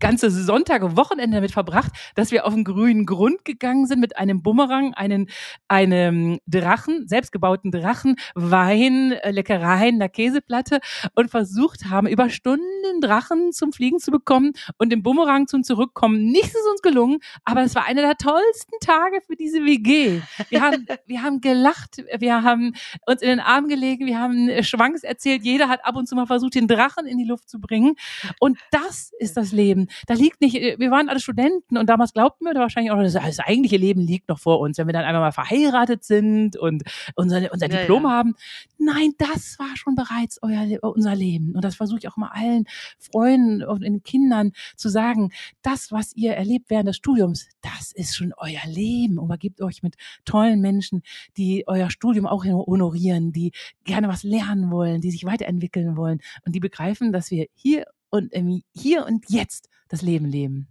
ganze 0.00 0.30
Sonntage, 0.30 0.96
Wochenende 0.96 1.36
damit 1.36 1.52
verbracht, 1.52 1.92
dass 2.14 2.30
wir 2.30 2.46
auf 2.46 2.54
den 2.54 2.64
grünen 2.64 3.06
Grund 3.06 3.44
gegangen 3.44 3.86
sind 3.86 4.00
mit 4.00 4.16
einem 4.16 4.42
Bumerang, 4.42 4.94
einen, 4.94 5.28
einem 5.68 6.38
Drachen, 6.46 7.06
selbstgebauten 7.08 7.70
Drachen, 7.70 8.16
Wein, 8.34 9.12
äh, 9.12 9.30
Leckereien, 9.30 9.96
einer 9.96 10.08
Käseplatte 10.08 10.80
und 11.14 11.30
versucht 11.30 11.86
haben, 11.86 12.06
über 12.06 12.30
Stunden 12.30 12.64
den 12.92 13.00
Drachen 13.00 13.52
zum 13.52 13.72
Fliegen 13.72 13.98
zu 13.98 14.10
bekommen 14.10 14.52
und 14.78 14.90
den 14.90 15.02
Bumerang 15.02 15.46
zum 15.46 15.62
Zurückkommen. 15.62 16.26
Nichts 16.26 16.54
ist 16.54 16.68
uns 16.70 16.82
gelungen, 16.82 17.18
aber 17.44 17.62
es 17.62 17.74
war 17.74 17.86
einer 17.86 18.02
der 18.02 18.16
tollsten 18.16 18.78
Tage 18.80 19.20
für 19.26 19.36
diese 19.36 19.64
WG. 19.64 20.20
Wir 20.48 20.62
haben, 20.62 20.86
wir 21.06 21.22
haben 21.22 21.40
gelacht, 21.40 22.02
wir 22.18 22.42
haben 22.42 22.74
uns 23.06 23.22
in 23.22 23.28
den 23.28 23.40
Arm 23.40 23.68
gelegen, 23.68 24.06
wir 24.06 24.18
haben 24.18 24.48
äh, 24.48 24.62
Schwanks 24.62 25.02
erzählt, 25.02 25.42
jeder 25.44 25.68
hat 25.68 25.84
ab 25.84 25.96
und 25.96 26.06
zu 26.06 26.14
mal 26.14 26.26
versucht, 26.26 26.54
den 26.54 26.68
Drachen 26.68 27.06
in 27.06 27.18
die 27.18 27.24
Luft 27.24 27.48
zu 27.48 27.60
bringen. 27.60 27.94
Und 28.40 28.58
das 28.70 29.10
ist 29.18 29.36
das 29.36 29.52
Leben. 29.52 29.85
Da 30.06 30.14
liegt 30.14 30.40
nicht, 30.40 30.56
äh, 30.56 30.76
wir 30.78 30.90
waren 30.90 31.08
alle 31.08 31.20
Studenten 31.20 31.76
und 31.76 31.88
damals 31.88 32.12
glaubten 32.12 32.44
wir 32.44 32.54
wahrscheinlich 32.54 32.92
auch, 32.92 32.98
das, 32.98 33.14
das 33.14 33.38
eigentliche 33.40 33.76
Leben 33.76 34.00
liegt 34.00 34.28
noch 34.28 34.38
vor 34.38 34.60
uns, 34.60 34.78
wenn 34.78 34.86
wir 34.86 34.92
dann 34.92 35.04
einmal 35.04 35.22
mal 35.22 35.32
verheiratet 35.32 36.04
sind 36.04 36.56
und 36.56 36.82
unser, 37.14 37.52
unser 37.52 37.70
Ja, 37.70 37.80
Diplom 37.80 38.04
ja. 38.04 38.10
haben. 38.10 38.34
Nein, 38.78 39.12
das 39.18 39.58
war 39.58 39.76
schon 39.76 39.94
bereits 39.94 40.38
euer, 40.42 40.78
unser 40.82 41.14
Leben. 41.14 41.54
Und 41.54 41.64
das 41.64 41.76
versuche 41.76 42.00
ich 42.00 42.08
auch 42.08 42.16
mal 42.16 42.30
allen 42.32 42.64
Freunden 42.98 43.62
und 43.62 43.82
den 43.82 44.02
Kindern 44.02 44.52
zu 44.76 44.88
sagen. 44.88 45.30
Das, 45.62 45.92
was 45.92 46.14
ihr 46.14 46.34
erlebt 46.34 46.66
während 46.68 46.88
des 46.88 46.96
Studiums, 46.96 47.48
das 47.62 47.92
ist 47.92 48.16
schon 48.16 48.32
euer 48.36 48.66
Leben. 48.66 49.18
Und 49.18 49.28
gebt 49.38 49.60
euch 49.60 49.82
mit 49.82 49.94
tollen 50.24 50.60
Menschen, 50.60 51.02
die 51.36 51.64
euer 51.66 51.90
Studium 51.90 52.26
auch 52.26 52.44
honorieren, 52.44 53.32
die 53.32 53.52
gerne 53.84 54.08
was 54.08 54.22
lernen 54.22 54.70
wollen, 54.70 55.00
die 55.00 55.10
sich 55.10 55.24
weiterentwickeln 55.24 55.96
wollen 55.96 56.20
und 56.44 56.54
die 56.54 56.60
begreifen, 56.60 57.12
dass 57.12 57.30
wir 57.30 57.46
hier 57.54 57.86
und 58.10 58.32
im 58.32 58.62
hier 58.72 59.06
und 59.06 59.28
jetzt 59.28 59.68
das 59.88 60.02
Leben 60.02 60.26
leben. 60.26 60.68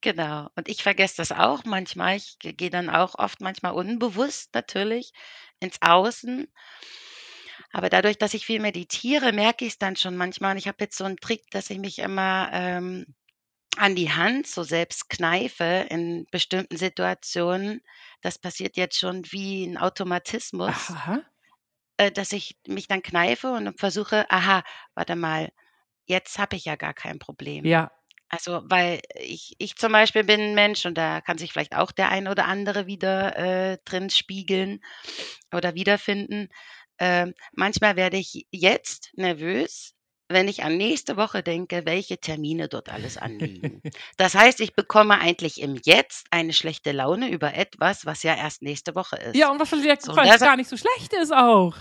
Genau. 0.00 0.48
Und 0.56 0.68
ich 0.68 0.82
vergesse 0.82 1.16
das 1.18 1.32
auch 1.32 1.64
manchmal. 1.64 2.16
Ich 2.16 2.38
ge- 2.38 2.52
gehe 2.54 2.70
dann 2.70 2.88
auch 2.90 3.14
oft 3.18 3.40
manchmal 3.42 3.72
unbewusst 3.74 4.54
natürlich 4.54 5.12
ins 5.60 5.80
Außen. 5.82 6.48
Aber 7.72 7.88
dadurch, 7.88 8.18
dass 8.18 8.34
ich 8.34 8.44
viel 8.46 8.60
meditiere, 8.60 9.32
merke 9.32 9.64
ich 9.64 9.72
es 9.74 9.78
dann 9.78 9.96
schon 9.96 10.16
manchmal. 10.16 10.52
Und 10.52 10.58
ich 10.58 10.68
habe 10.68 10.78
jetzt 10.80 10.96
so 10.96 11.04
einen 11.04 11.16
Trick, 11.18 11.48
dass 11.50 11.70
ich 11.70 11.78
mich 11.78 11.98
immer 11.98 12.50
ähm, 12.52 13.14
an 13.78 13.94
die 13.96 14.12
Hand 14.12 14.46
so 14.46 14.62
selbst 14.64 15.10
kneife 15.10 15.86
in 15.90 16.26
bestimmten 16.32 16.76
Situationen. 16.78 17.82
Das 18.22 18.38
passiert 18.38 18.76
jetzt 18.76 18.98
schon 18.98 19.24
wie 19.32 19.64
ein 19.66 19.78
Automatismus, 19.78 20.96
äh, 21.98 22.10
dass 22.12 22.32
ich 22.32 22.58
mich 22.66 22.88
dann 22.88 23.02
kneife 23.02 23.52
und 23.52 23.78
versuche, 23.78 24.30
aha, 24.30 24.62
warte 24.94 25.16
mal, 25.16 25.50
jetzt 26.06 26.38
habe 26.38 26.56
ich 26.56 26.64
ja 26.66 26.76
gar 26.76 26.94
kein 26.94 27.18
Problem. 27.18 27.66
Ja. 27.66 27.90
Also, 28.28 28.62
weil 28.64 29.00
ich 29.14 29.54
ich 29.58 29.76
zum 29.76 29.92
Beispiel 29.92 30.24
bin 30.24 30.40
ein 30.40 30.54
Mensch 30.54 30.84
und 30.84 30.98
da 30.98 31.20
kann 31.20 31.38
sich 31.38 31.52
vielleicht 31.52 31.76
auch 31.76 31.92
der 31.92 32.08
ein 32.10 32.26
oder 32.28 32.46
andere 32.46 32.86
wieder, 32.86 33.36
äh, 33.36 33.78
drin 33.84 34.10
spiegeln 34.10 34.80
oder 35.54 35.74
wiederfinden. 35.74 36.48
Ähm, 36.98 37.34
manchmal 37.52 37.96
werde 37.96 38.16
ich 38.16 38.46
jetzt 38.50 39.10
nervös, 39.14 39.94
wenn 40.28 40.48
ich 40.48 40.64
an 40.64 40.76
nächste 40.76 41.16
Woche 41.16 41.42
denke, 41.42 41.82
welche 41.84 42.18
Termine 42.18 42.68
dort 42.68 42.88
alles 42.88 43.16
anliegen. 43.16 43.80
Das 44.16 44.34
heißt, 44.34 44.60
ich 44.60 44.74
bekomme 44.74 45.18
eigentlich 45.20 45.60
im 45.60 45.78
Jetzt 45.84 46.26
eine 46.30 46.52
schlechte 46.52 46.90
Laune 46.92 47.28
über 47.30 47.54
etwas, 47.54 48.06
was 48.06 48.22
ja 48.22 48.34
erst 48.34 48.62
nächste 48.62 48.94
Woche 48.94 49.16
ist. 49.16 49.36
Ja, 49.36 49.50
und 49.50 49.60
was 49.60 49.68
vielleicht 49.68 50.02
So, 50.02 50.14
das 50.14 50.40
gar 50.40 50.56
nicht 50.56 50.68
so 50.68 50.76
schlecht 50.76 51.12
ist 51.12 51.32
auch. 51.32 51.76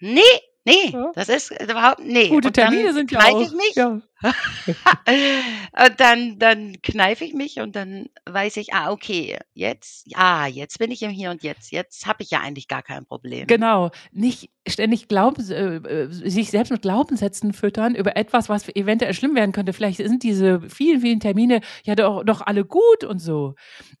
Ne, 0.00 0.22
ne, 0.64 0.90
Ja. 0.92 1.12
das 1.14 1.28
ist 1.28 1.50
überhaupt 1.50 2.00
ne. 2.00 2.28
Gute 2.28 2.50
Termine 2.50 2.94
sind 2.94 3.10
ja 3.12 3.20
auch. 3.20 3.42
ich 3.42 3.52
mich 3.52 3.74
Ja. 3.74 4.00
und 4.22 5.98
dann 6.00 6.38
dann 6.38 6.76
kneife 6.82 7.24
ich 7.24 7.34
mich 7.34 7.58
und 7.60 7.74
dann 7.76 8.06
weiß 8.26 8.56
ich, 8.58 8.74
ah, 8.74 8.90
okay, 8.90 9.38
jetzt 9.54 10.06
ah, 10.14 10.46
jetzt 10.46 10.78
bin 10.78 10.90
ich 10.90 11.02
im 11.02 11.10
Hier 11.10 11.30
und 11.30 11.42
Jetzt. 11.42 11.72
Jetzt 11.72 12.06
habe 12.06 12.22
ich 12.22 12.30
ja 12.30 12.40
eigentlich 12.40 12.68
gar 12.68 12.82
kein 12.82 13.06
Problem. 13.06 13.46
Genau, 13.46 13.90
nicht 14.12 14.50
ständig 14.68 15.08
Glaubens, 15.08 15.50
äh, 15.50 15.76
äh, 15.76 16.08
sich 16.10 16.50
selbst 16.50 16.70
mit 16.70 16.82
Glaubenssätzen 16.82 17.52
füttern 17.52 17.94
über 17.94 18.16
etwas, 18.16 18.48
was 18.48 18.68
eventuell 18.74 19.14
schlimm 19.14 19.34
werden 19.34 19.52
könnte. 19.52 19.72
Vielleicht 19.72 19.98
sind 19.98 20.22
diese 20.22 20.60
vielen, 20.68 21.00
vielen 21.00 21.20
Termine 21.20 21.60
ja 21.84 21.94
doch, 21.94 22.22
doch 22.24 22.42
alle 22.42 22.64
gut 22.64 23.04
und 23.04 23.18
so. 23.18 23.54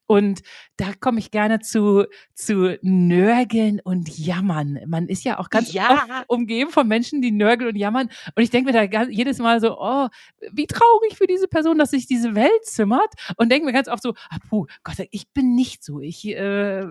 Und 0.06 0.40
da 0.76 0.92
komme 0.98 1.18
ich 1.20 1.30
gerne 1.30 1.60
zu, 1.60 2.04
zu 2.34 2.76
Nörgeln 2.82 3.80
und 3.82 4.08
Jammern. 4.18 4.78
Man 4.86 5.06
ist 5.08 5.24
ja 5.24 5.38
auch 5.38 5.50
ganz 5.50 5.72
Ja. 5.72 5.90
oft 5.90 6.08
umgeben 6.28 6.70
von 6.70 6.88
Menschen, 6.88 7.22
die 7.22 7.30
nörgeln 7.30 7.70
und 7.70 7.76
jammern. 7.76 8.10
Und 8.34 8.42
ich 8.42 8.50
denke 8.50 8.72
mir 8.72 8.88
da 8.88 9.02
jedes 9.04 9.38
Mal 9.38 9.60
so, 9.60 9.78
oh, 9.80 10.08
wie 10.52 10.66
traurig 10.66 11.16
für 11.16 11.26
diese 11.26 11.48
Person, 11.48 11.78
dass 11.78 11.90
sich 11.90 12.06
diese 12.06 12.34
Welt 12.34 12.64
zimmert. 12.64 13.14
Und 13.36 13.50
denke 13.50 13.66
mir 13.66 13.72
ganz 13.72 13.88
oft 13.88 14.02
so, 14.02 14.14
ah, 14.30 14.38
puh, 14.48 14.66
Gott, 14.84 14.96
ich 15.10 15.30
bin 15.32 15.54
nicht 15.54 15.84
so. 15.84 16.00
Ich 16.00 16.26
äh, 16.26 16.84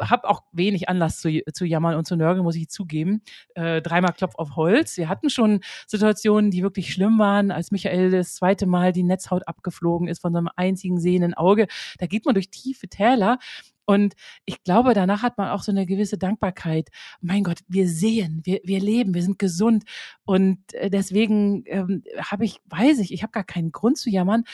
habe 0.00 0.28
auch 0.28 0.42
wenig 0.52 0.88
Anlass 0.88 1.20
zu, 1.20 1.42
zu 1.52 1.64
jammern 1.64 1.96
und 1.96 2.06
zu 2.06 2.16
nörgeln, 2.16 2.44
muss 2.44 2.56
ich 2.56 2.68
zugeben. 2.68 3.22
Äh, 3.54 3.82
dreimal 3.82 4.12
Klopf 4.12 4.34
auf 4.36 4.56
Holz. 4.56 4.96
Wir 4.96 5.08
hatten 5.08 5.30
schon 5.30 5.60
Situationen, 5.86 6.50
die 6.50 6.62
wirklich 6.62 6.92
schlimm 6.92 7.18
waren, 7.18 7.50
als 7.50 7.70
Michael 7.70 8.10
das 8.10 8.34
zweite 8.34 8.66
Mal 8.66 8.92
die 8.92 9.02
Netzhaut 9.02 9.46
abgeflogen 9.46 10.08
ist 10.08 10.20
von 10.20 10.32
seinem 10.32 10.48
einzigen 10.56 11.00
sehenden 11.00 11.34
Auge. 11.34 11.66
Da 11.98 12.06
geht 12.06 12.24
man 12.24 12.34
durch 12.34 12.50
tiefe 12.50 12.88
Täler. 12.88 13.38
Und 13.86 14.14
ich 14.44 14.62
glaube, 14.62 14.94
danach 14.94 15.22
hat 15.22 15.38
man 15.38 15.50
auch 15.50 15.62
so 15.62 15.72
eine 15.72 15.86
gewisse 15.86 16.18
Dankbarkeit. 16.18 16.88
Mein 17.20 17.44
Gott, 17.44 17.60
wir 17.68 17.88
sehen, 17.88 18.40
wir, 18.44 18.60
wir 18.64 18.80
leben, 18.80 19.14
wir 19.14 19.22
sind 19.22 19.38
gesund. 19.38 19.84
Und 20.24 20.58
äh, 20.74 20.90
deswegen 20.90 21.64
ähm, 21.66 22.02
habe 22.18 22.44
ich, 22.44 22.60
weiß 22.66 22.98
ich, 23.00 23.12
ich 23.12 23.22
habe 23.22 23.32
gar 23.32 23.44
keinen 23.44 23.72
Grund 23.72 23.98
zu 23.98 24.10
jammern. 24.10 24.44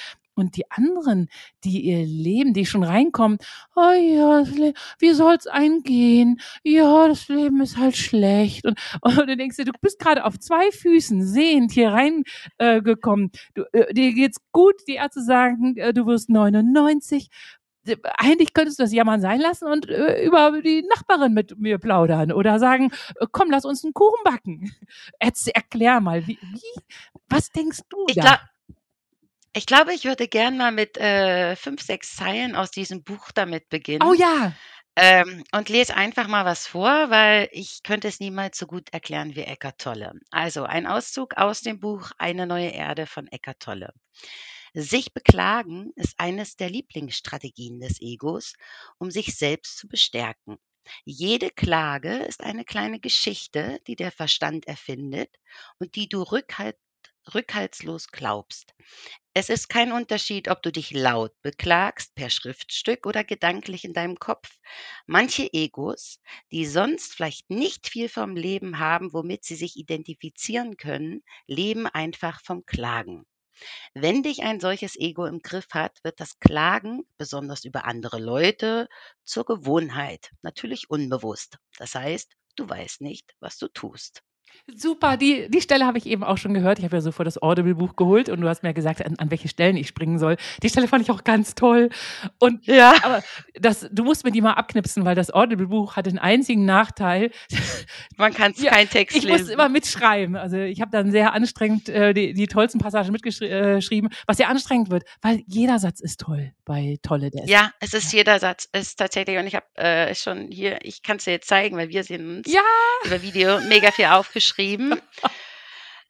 Und 0.41 0.57
die 0.57 0.71
anderen, 0.71 1.29
die 1.65 1.83
ihr 1.83 2.07
Leben, 2.07 2.55
die 2.55 2.65
schon 2.65 2.83
reinkommen, 2.83 3.39
oh 3.77 3.93
ja, 3.93 4.43
wie 4.99 5.13
soll's 5.13 5.47
eingehen? 5.47 6.41
Ja, 6.63 7.09
das 7.09 7.29
Leben 7.29 7.61
ist 7.61 7.77
halt 7.77 7.97
schlecht. 7.97 8.65
Und, 8.65 8.79
und 9.03 9.17
du 9.29 9.37
denkst 9.37 9.57
dir, 9.57 9.67
du 9.67 9.73
bist 9.81 9.99
gerade 9.99 10.25
auf 10.25 10.39
zwei 10.39 10.71
Füßen 10.71 11.27
sehend 11.27 11.73
hier 11.73 11.93
reingekommen. 11.93 13.31
Äh, 13.35 13.51
du, 13.55 13.63
äh, 13.73 13.93
dir 13.93 14.15
geht's 14.15 14.39
gut. 14.51 14.77
Die 14.89 14.95
Ärzte 14.95 15.23
sagen, 15.23 15.77
äh, 15.77 15.93
du 15.93 16.07
wirst 16.07 16.31
99 16.31 17.29
eigentlich 18.19 18.53
könntest 18.55 18.79
du 18.79 18.83
das 18.85 18.93
Jammern 18.93 19.21
sein 19.21 19.41
lassen 19.41 19.67
und 19.67 19.89
äh, 19.89 20.23
über 20.25 20.61
die 20.63 20.83
Nachbarin 20.83 21.33
mit 21.35 21.59
mir 21.59 21.79
plaudern 21.79 22.33
oder 22.33 22.59
sagen, 22.59 22.93
äh, 23.21 23.27
komm, 23.33 23.51
lass 23.51 23.65
uns 23.65 23.85
einen 23.85 23.95
Kuchen 23.95 24.23
backen. 24.25 24.75
Erz, 25.19 25.47
erklär 25.47 26.01
mal, 26.01 26.27
wie, 26.27 26.39
wie, 26.43 26.81
was 27.29 27.51
denkst 27.53 27.81
du 27.89 27.99
Ich 28.07 28.19
da? 28.19 28.21
glaube 28.21 28.43
ich 29.53 29.67
glaube, 29.67 29.95
ich 29.95 30.05
würde 30.05 30.29
gern 30.29 30.57
mal 30.57 30.73
mit, 30.73 30.97
äh, 30.97 31.57
5, 31.57 31.81
6 31.83 32.17
Zeilen 32.17 32.55
aus 32.57 32.71
diesem 32.71 33.03
Buch 33.05 33.31
damit 33.33 33.69
beginnen. 33.69 34.09
oh 34.09 34.13
ja, 34.15 34.59
Ähm, 34.97 35.45
und 35.53 35.69
lese 35.69 35.97
einfach 35.97 36.29
mal 36.29 36.45
was 36.45 36.67
vor, 36.67 37.11
weil 37.11 37.49
ich 37.53 37.83
könnte 37.85 38.09
es 38.09 38.21
niemals 38.21 38.59
so 38.59 38.67
gut 38.67 38.91
erklären 38.93 39.35
wie 39.37 39.43
Eckart 39.43 39.79
Tolle. 39.81 40.13
Also 40.31 40.65
ein 40.65 40.87
Auszug 40.87 41.37
aus 41.37 41.63
dem 41.63 41.81
Buch 41.81 42.11
Eine 42.19 42.47
neue 42.47 42.71
Erde 42.71 43.07
von 43.07 43.27
Eckart 43.29 43.61
Tolle. 43.61 43.93
Sich 44.75 45.13
beklagen 45.15 45.93
ist 45.97 46.19
eines 46.19 46.57
der 46.57 46.71
Lieblingsstrategien 46.71 47.79
des 47.81 48.01
Egos, 48.01 48.55
um 48.99 49.11
sich 49.11 49.37
selbst 49.37 49.79
zu 49.79 49.87
bestärken. 49.89 50.59
Jede 51.05 51.51
Klage 51.51 52.17
ist 52.25 52.43
eine 52.43 52.65
kleine 52.65 52.99
Geschichte, 52.99 53.81
die 53.87 53.95
der 53.97 54.11
Verstand 54.11 54.67
erfindet 54.67 55.31
und 55.79 55.95
die 55.95 56.09
du 56.09 56.23
rückhalt, 56.23 56.77
rückhaltslos 57.33 58.09
glaubst. 58.09 58.75
Es 59.35 59.49
ist 59.51 59.69
kein 59.69 59.93
Unterschied, 59.93 60.49
ob 60.49 60.63
du 60.63 60.73
dich 60.73 60.93
laut 60.93 61.33
beklagst, 61.43 62.15
per 62.15 62.31
Schriftstück 62.31 63.07
oder 63.07 63.25
gedanklich 63.25 63.85
in 63.85 63.93
deinem 63.93 64.19
Kopf. 64.19 64.59
Manche 65.07 65.53
Egos, 65.53 66.21
die 66.53 66.67
sonst 66.67 67.15
vielleicht 67.15 67.51
nicht 67.51 67.89
viel 67.89 68.09
vom 68.09 68.37
Leben 68.37 68.79
haben, 68.79 69.13
womit 69.13 69.45
sie 69.45 69.57
sich 69.57 69.77
identifizieren 69.77 70.77
können, 70.77 71.23
leben 71.47 71.87
einfach 71.87 72.41
vom 72.43 72.65
Klagen. 72.67 73.27
Wenn 73.95 74.23
dich 74.23 74.43
ein 74.43 74.61
solches 74.61 74.97
Ego 74.97 75.27
im 75.27 75.41
Griff 75.41 75.69
hat, 75.73 75.99
wird 76.05 76.21
das 76.21 76.39
Klagen, 76.41 77.07
besonders 77.19 77.65
über 77.65 77.85
andere 77.85 78.19
Leute, 78.19 78.89
zur 79.25 79.45
Gewohnheit, 79.45 80.31
natürlich 80.43 80.91
unbewusst. 80.91 81.59
Das 81.79 81.95
heißt, 81.95 82.33
du 82.57 82.69
weißt 82.69 83.01
nicht, 83.01 83.35
was 83.41 83.59
du 83.59 83.69
tust. 83.69 84.23
Super, 84.75 85.17
die, 85.17 85.49
die 85.49 85.61
Stelle 85.61 85.87
habe 85.87 85.99
ich 85.99 86.07
eben 86.07 86.23
auch 86.23 86.39
schon 86.39 86.55
gehört. 86.55 86.79
Ich 86.79 86.85
habe 86.85 86.97
ja 86.97 87.01
sofort 87.01 87.27
das 87.27 87.43
Audible-Buch 87.43 87.97
geholt 87.97 88.29
und 88.29 88.41
du 88.41 88.49
hast 88.49 88.63
mir 88.63 88.75
gesagt, 88.75 89.05
an, 89.05 89.17
an 89.19 89.31
welche 89.31 89.49
Stellen 89.49 89.77
ich 89.77 89.89
springen 89.89 90.19
soll. 90.19 90.37
Die 90.63 90.69
Stelle 90.69 90.89
fand 90.89 91.03
ich 91.03 91.11
auch 91.11 91.25
ganz 91.25 91.55
toll. 91.55 91.91
Und 92.39 92.67
ja, 92.67 92.95
aber 93.03 93.23
das, 93.55 93.89
du 93.91 94.05
musst 94.05 94.25
mir 94.25 94.31
die 94.31 94.41
mal 94.41 94.53
abknipsen, 94.53 95.05
weil 95.05 95.15
das 95.15 95.33
Audible-Buch 95.33 95.97
hat 95.97 96.07
den 96.07 96.19
einzigen 96.19 96.65
Nachteil. 96.65 97.31
Man 98.17 98.33
kann 98.33 98.53
es 98.53 98.63
ja, 98.63 98.73
kein 98.73 98.89
Text 98.89 99.17
ich 99.17 99.25
lesen. 99.25 99.37
Ich 99.37 99.43
muss 99.43 99.51
immer 99.51 99.69
mitschreiben. 99.69 100.37
Also 100.37 100.59
ich 100.59 100.81
habe 100.81 100.91
dann 100.91 101.11
sehr 101.11 101.33
anstrengend 101.33 101.89
äh, 101.89 102.13
die, 102.15 102.33
die 102.33 102.47
tollsten 102.47 102.79
Passagen 102.79 103.13
mitgeschrieben, 103.13 104.11
was 104.27 104.37
sehr 104.37 104.49
anstrengend 104.49 104.91
wird, 104.91 105.05
weil 105.23 105.43
jeder 105.47 105.79
Satz 105.79 106.01
ist 106.01 106.21
toll 106.21 106.53
bei 106.65 106.99
Tolle. 107.03 107.31
Der 107.31 107.47
ja, 107.47 107.73
es 107.81 107.95
ist 107.95 108.13
jeder 108.13 108.39
Satz 108.39 108.69
ist 108.73 108.97
tatsächlich 108.97 109.39
und 109.39 109.47
ich 109.47 109.55
habe 109.55 109.67
äh, 109.75 110.15
schon 110.15 110.49
hier, 110.51 110.79
ich 110.83 111.03
kann 111.03 111.17
es 111.17 111.25
dir 111.25 111.33
jetzt 111.33 111.49
zeigen, 111.49 111.77
weil 111.77 111.89
wir 111.89 112.05
sehen 112.05 112.39
uns 112.39 112.53
ja. 112.53 112.63
über 113.05 113.23
Video 113.23 113.61
mega 113.61 113.91
viel 113.91 114.07
aufgeschrieben 114.07 114.40
geschrieben. 114.41 114.95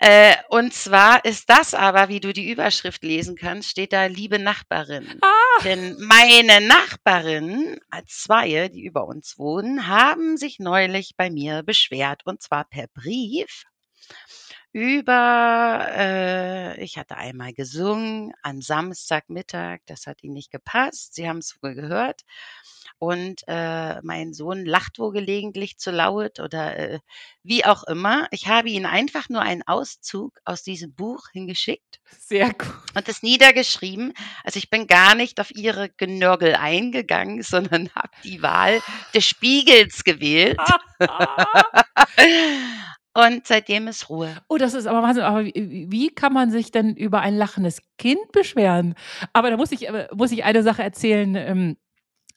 Äh, 0.02 0.34
und 0.48 0.72
zwar 0.72 1.26
ist 1.26 1.50
das 1.50 1.74
aber, 1.74 2.08
wie 2.08 2.20
du 2.20 2.32
die 2.32 2.50
Überschrift 2.50 3.04
lesen 3.04 3.36
kannst, 3.36 3.68
steht 3.68 3.92
da 3.92 4.06
liebe 4.06 4.38
Nachbarin. 4.38 5.06
Ah. 5.20 5.62
Denn 5.62 5.94
meine 6.00 6.66
Nachbarin, 6.66 7.78
zwei, 8.06 8.68
die 8.68 8.82
über 8.82 9.06
uns 9.06 9.36
wohnen, 9.36 9.88
haben 9.88 10.38
sich 10.38 10.58
neulich 10.58 11.16
bei 11.18 11.28
mir 11.28 11.62
beschwert 11.62 12.22
und 12.24 12.40
zwar 12.40 12.64
per 12.64 12.86
Brief 12.94 13.64
über, 14.72 15.87
äh, 15.90 16.80
ich 16.83 16.96
hatte 16.96 17.16
einmal 17.16 17.52
gesungen 17.52 18.33
an 18.42 18.61
Samstagmittag, 18.61 19.80
das 19.87 20.06
hat 20.06 20.22
ihnen 20.22 20.35
nicht 20.35 20.50
gepasst, 20.50 21.14
sie 21.14 21.28
haben 21.28 21.38
es 21.38 21.56
wohl 21.62 21.74
gehört 21.74 22.22
und 23.00 23.42
äh, 23.46 24.00
mein 24.02 24.35
Sohn 24.35 24.66
lacht 24.66 24.98
wohl 24.98 25.12
gelegentlich 25.12 25.78
zu 25.78 25.90
laut 25.90 26.38
oder 26.38 26.76
äh, 26.76 26.98
wie 27.42 27.64
auch 27.64 27.85
immer. 27.85 28.28
Ich 28.30 28.46
habe 28.46 28.68
ihm 28.68 28.85
einfach 28.85 29.30
nur 29.30 29.40
einen 29.40 29.62
Auszug 29.66 30.38
aus 30.44 30.62
diesem 30.62 30.94
Buch 30.94 31.28
hingeschickt. 31.33 32.00
Sehr 32.18 32.52
gut. 32.52 32.68
Und 32.94 33.09
es 33.09 33.22
niedergeschrieben. 33.22 34.12
Also 34.44 34.59
ich 34.59 34.68
bin 34.68 34.87
gar 34.87 35.14
nicht 35.14 35.40
auf 35.40 35.50
ihre 35.50 35.88
Genörgel 35.88 36.54
eingegangen, 36.54 37.42
sondern 37.42 37.88
habe 37.94 38.11
die 38.22 38.42
Wahl 38.42 38.83
des 39.14 39.26
Spiegels 39.26 40.04
gewählt. 40.04 40.59
Und 43.12 43.46
seitdem 43.46 43.88
ist 43.88 44.08
Ruhe. 44.08 44.36
Oh, 44.48 44.56
das 44.56 44.74
ist 44.74 44.86
aber 44.86 45.02
Wahnsinn. 45.02 45.24
Aber 45.24 45.44
wie, 45.44 45.86
wie, 45.90 46.08
kann 46.08 46.32
man 46.32 46.50
sich 46.50 46.70
denn 46.70 46.94
über 46.94 47.20
ein 47.20 47.36
lachendes 47.36 47.82
Kind 47.98 48.30
beschweren? 48.32 48.94
Aber 49.32 49.50
da 49.50 49.56
muss 49.56 49.72
ich, 49.72 49.88
äh, 49.88 50.08
muss 50.14 50.30
ich 50.30 50.44
eine 50.44 50.62
Sache 50.62 50.82
erzählen. 50.82 51.76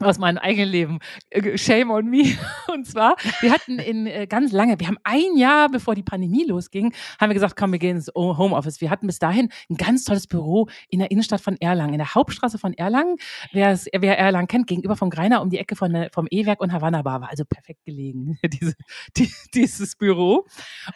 Aus 0.05 0.17
meinem 0.17 0.37
eigenen 0.37 0.69
Leben. 0.69 0.99
Äh, 1.29 1.57
shame 1.57 1.91
on 1.91 2.09
me. 2.09 2.37
Und 2.73 2.85
zwar, 2.85 3.15
wir 3.41 3.51
hatten 3.51 3.79
in 3.79 4.07
äh, 4.07 4.27
ganz 4.27 4.51
lange, 4.51 4.79
wir 4.79 4.87
haben 4.87 4.97
ein 5.03 5.37
Jahr, 5.37 5.69
bevor 5.69 5.95
die 5.95 6.03
Pandemie 6.03 6.45
losging, 6.45 6.93
haben 7.19 7.29
wir 7.29 7.33
gesagt, 7.33 7.55
komm, 7.55 7.71
wir 7.71 7.79
gehen 7.79 7.97
ins 7.97 8.11
Homeoffice. 8.15 8.81
Wir 8.81 8.89
hatten 8.89 9.07
bis 9.07 9.19
dahin 9.19 9.49
ein 9.69 9.77
ganz 9.77 10.03
tolles 10.03 10.27
Büro 10.27 10.67
in 10.89 10.99
der 10.99 11.11
Innenstadt 11.11 11.41
von 11.41 11.57
Erlangen, 11.59 11.93
in 11.93 11.99
der 11.99 12.15
Hauptstraße 12.15 12.57
von 12.57 12.73
Erlangen. 12.73 13.17
Wer, 13.51 13.79
wer 13.97 14.17
Erlangen 14.17 14.47
kennt, 14.47 14.67
gegenüber 14.67 14.95
vom 14.95 15.09
Greiner 15.09 15.41
um 15.41 15.49
die 15.49 15.57
Ecke 15.57 15.75
von, 15.75 15.93
äh, 15.95 16.09
vom 16.11 16.27
E-Werk 16.29 16.61
und 16.61 16.73
Havanna 16.73 17.01
Bar 17.01 17.21
war 17.21 17.29
also 17.29 17.45
perfekt 17.45 17.85
gelegen, 17.85 18.37
diese, 18.45 18.73
die, 19.17 19.31
dieses 19.53 19.95
Büro. 19.95 20.45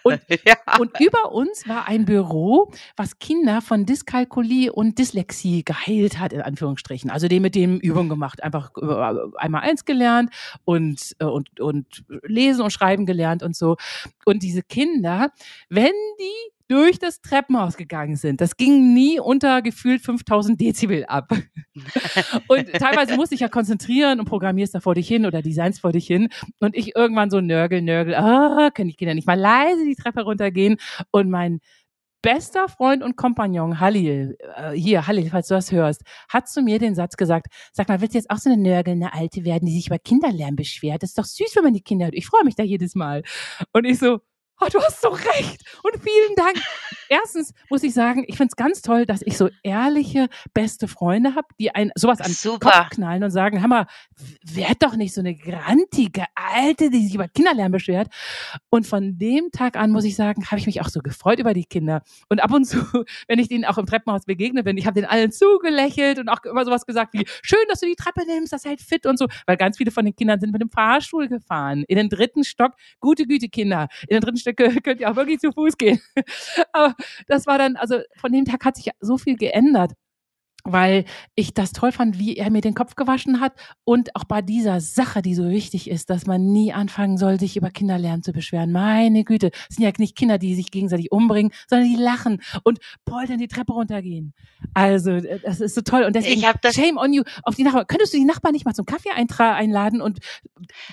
Und, 0.03 0.21
ja. 0.45 0.55
und 0.79 0.99
über 0.99 1.31
uns 1.31 1.67
war 1.67 1.87
ein 1.87 2.05
Büro, 2.05 2.71
was 2.95 3.19
Kinder 3.19 3.61
von 3.61 3.85
Dyskalkulie 3.85 4.71
und 4.71 4.99
Dyslexie 4.99 5.63
geheilt 5.63 6.19
hat, 6.19 6.33
in 6.33 6.41
Anführungsstrichen. 6.41 7.09
Also 7.09 7.27
dem 7.27 7.43
mit 7.43 7.55
dem 7.55 7.79
Übungen 7.79 8.09
gemacht, 8.09 8.43
einfach 8.43 8.71
einmal 8.97 9.61
eins 9.61 9.85
gelernt 9.85 10.31
und, 10.65 11.15
äh, 11.19 11.25
und, 11.25 11.59
und 11.59 12.03
lesen 12.23 12.61
und 12.61 12.71
schreiben 12.71 13.05
gelernt 13.05 13.43
und 13.43 13.55
so. 13.55 13.77
Und 14.25 14.43
diese 14.43 14.63
Kinder, 14.63 15.31
wenn 15.69 15.93
die 16.19 16.57
durch 16.67 16.99
das 16.99 17.21
Treppenhaus 17.21 17.77
gegangen 17.77 18.15
sind. 18.15 18.41
Das 18.41 18.57
ging 18.57 18.93
nie 18.93 19.19
unter 19.19 19.61
gefühlt 19.61 20.01
5000 20.01 20.59
Dezibel 20.59 21.05
ab. 21.05 21.31
und 22.47 22.73
teilweise 22.73 23.15
musste 23.15 23.35
ich 23.35 23.41
ja 23.41 23.47
konzentrieren 23.47 24.19
und 24.19 24.25
programmierst 24.25 24.75
da 24.75 24.81
vor 24.81 24.95
dich 24.95 25.07
hin 25.07 25.25
oder 25.25 25.41
designs 25.41 25.79
vor 25.79 25.93
dich 25.93 26.07
hin. 26.07 26.29
Und 26.59 26.75
ich 26.75 26.95
irgendwann 26.95 27.29
so 27.29 27.39
nörgel, 27.39 27.81
nörgel, 27.81 28.15
ah, 28.15 28.69
können 28.73 28.89
die 28.89 28.95
Kinder 28.95 29.13
nicht 29.13 29.27
mal 29.27 29.39
leise 29.39 29.85
die 29.85 29.95
Treppe 29.95 30.23
runtergehen. 30.23 30.77
Und 31.11 31.29
mein 31.29 31.61
bester 32.21 32.67
Freund 32.67 33.03
und 33.03 33.15
Kompagnon 33.15 33.79
Halil, 33.79 34.37
äh, 34.55 34.71
hier 34.71 35.07
Halil, 35.07 35.29
falls 35.29 35.47
du 35.47 35.55
das 35.55 35.71
hörst, 35.71 36.01
hat 36.29 36.49
zu 36.49 36.61
mir 36.61 36.79
den 36.79 36.95
Satz 36.95 37.17
gesagt, 37.17 37.47
sag 37.73 37.87
mal, 37.89 38.01
willst 38.01 38.15
du 38.15 38.17
jetzt 38.19 38.29
auch 38.29 38.37
so 38.37 38.49
eine 38.49 38.61
nörgelnde 38.61 39.13
Alte 39.13 39.45
werden, 39.45 39.65
die 39.65 39.75
sich 39.75 39.87
über 39.87 39.99
Kinderlärm 39.99 40.55
beschwert? 40.55 41.03
Das 41.03 41.11
ist 41.11 41.17
doch 41.17 41.25
süß, 41.25 41.55
wenn 41.55 41.63
man 41.63 41.73
die 41.73 41.83
Kinder 41.83 42.05
hört. 42.05 42.15
Ich 42.15 42.27
freue 42.27 42.43
mich 42.43 42.55
da 42.55 42.63
jedes 42.63 42.95
Mal. 42.95 43.23
Und 43.73 43.85
ich 43.85 43.99
so, 43.99 44.19
oh, 44.59 44.67
du 44.71 44.79
hast 44.81 45.01
so 45.01 45.09
recht 45.09 45.61
und 45.83 46.01
vielen 46.01 46.35
Dank. 46.35 46.57
Erstens 47.09 47.53
muss 47.69 47.83
ich 47.83 47.93
sagen, 47.93 48.25
ich 48.27 48.37
finde 48.37 48.51
es 48.51 48.55
ganz 48.55 48.81
toll, 48.81 49.05
dass 49.05 49.21
ich 49.21 49.37
so 49.37 49.49
ehrliche, 49.63 50.29
beste 50.53 50.87
Freunde 50.87 51.35
habe, 51.35 51.47
die 51.59 51.73
ein 51.73 51.91
sowas 51.95 52.21
an 52.21 52.31
den 52.31 52.59
Kopf 52.59 52.89
knallen 52.89 53.23
und 53.23 53.31
sagen, 53.31 53.61
mal, 53.67 53.87
werd 54.43 54.81
doch 54.81 54.95
nicht 54.95 55.13
so 55.13 55.21
eine 55.21 55.35
grantige 55.35 56.25
Alte, 56.35 56.89
die 56.89 57.05
sich 57.05 57.15
über 57.15 57.27
Kinderlärm 57.27 57.71
beschwert. 57.71 58.07
Und 58.69 58.87
von 58.87 59.17
dem 59.17 59.51
Tag 59.51 59.75
an, 59.77 59.91
muss 59.91 60.05
ich 60.05 60.15
sagen, 60.15 60.45
habe 60.47 60.59
ich 60.59 60.65
mich 60.65 60.81
auch 60.81 60.89
so 60.89 61.01
gefreut 61.01 61.39
über 61.39 61.53
die 61.53 61.65
Kinder. 61.65 62.01
Und 62.29 62.43
ab 62.43 62.51
und 62.51 62.65
zu, 62.65 62.77
wenn 63.27 63.39
ich 63.39 63.47
denen 63.47 63.65
auch 63.65 63.77
im 63.77 63.85
Treppenhaus 63.85 64.25
begegne 64.25 64.63
bin, 64.63 64.77
ich 64.77 64.85
habe 64.85 64.99
den 64.99 65.05
allen 65.05 65.31
zugelächelt 65.31 66.19
und 66.19 66.29
auch 66.29 66.43
immer 66.43 66.65
sowas 66.65 66.85
gesagt 66.85 67.13
wie, 67.13 67.25
schön, 67.41 67.59
dass 67.69 67.79
du 67.79 67.85
die 67.85 67.95
Treppe 67.95 68.25
nimmst, 68.25 68.53
das 68.53 68.65
hält 68.65 68.81
fit 68.81 69.05
und 69.05 69.17
so. 69.17 69.27
Weil 69.45 69.57
ganz 69.57 69.77
viele 69.77 69.91
von 69.91 70.05
den 70.05 70.15
Kindern 70.15 70.39
sind 70.39 70.51
mit 70.51 70.61
dem 70.61 70.69
Fahrstuhl 70.69 71.27
gefahren. 71.27 71.83
In 71.87 71.97
den 71.97 72.09
dritten 72.09 72.43
Stock, 72.43 72.73
gute 72.99 73.25
Güte 73.25 73.49
Kinder, 73.49 73.87
in 74.07 74.15
den 74.15 74.21
dritten 74.21 74.37
Stücke 74.37 74.81
könnt 74.81 74.99
ihr 74.99 75.11
auch 75.11 75.15
wirklich 75.15 75.39
zu 75.39 75.51
Fuß 75.51 75.77
gehen. 75.77 75.99
Aber 76.73 76.95
das 77.27 77.47
war 77.47 77.57
dann, 77.57 77.75
also 77.75 77.99
von 78.15 78.31
dem 78.31 78.45
Tag 78.45 78.65
hat 78.65 78.75
sich 78.75 78.89
so 78.99 79.17
viel 79.17 79.35
geändert 79.35 79.93
weil 80.71 81.05
ich 81.35 81.53
das 81.53 81.71
toll 81.71 81.91
fand, 81.91 82.19
wie 82.19 82.35
er 82.35 82.51
mir 82.51 82.61
den 82.61 82.73
Kopf 82.73 82.95
gewaschen 82.95 83.39
hat 83.39 83.53
und 83.83 84.15
auch 84.15 84.25
bei 84.25 84.41
dieser 84.41 84.81
Sache, 84.81 85.21
die 85.21 85.33
so 85.33 85.49
wichtig 85.49 85.89
ist, 85.89 86.09
dass 86.09 86.25
man 86.25 86.47
nie 86.47 86.73
anfangen 86.73 87.17
soll, 87.17 87.39
sich 87.39 87.57
über 87.57 87.69
Kinderlärm 87.69 88.21
zu 88.21 88.33
beschweren. 88.33 88.71
Meine 88.71 89.23
Güte, 89.23 89.51
es 89.69 89.75
sind 89.75 89.85
ja 89.85 89.91
nicht 89.97 90.15
Kinder, 90.15 90.37
die 90.37 90.55
sich 90.55 90.71
gegenseitig 90.71 91.11
umbringen, 91.11 91.51
sondern 91.67 91.89
die 91.89 91.95
lachen 91.95 92.41
und 92.63 92.79
poltern 93.05 93.37
die 93.37 93.47
Treppe 93.47 93.73
runtergehen. 93.73 94.33
Also, 94.73 95.11
äh, 95.11 95.39
das 95.39 95.61
ist 95.61 95.75
so 95.75 95.81
toll 95.81 96.03
und 96.03 96.15
deswegen 96.15 96.41
shame 96.71 96.97
on 96.97 97.13
you 97.13 97.23
auf 97.43 97.55
die 97.55 97.63
Nachbarn. 97.63 97.87
Könntest 97.87 98.13
du 98.13 98.17
die 98.17 98.25
Nachbarn 98.25 98.53
nicht 98.53 98.65
mal 98.65 98.73
zum 98.73 98.85
Kaffee 98.85 99.11
einladen 99.11 100.01
und 100.01 100.19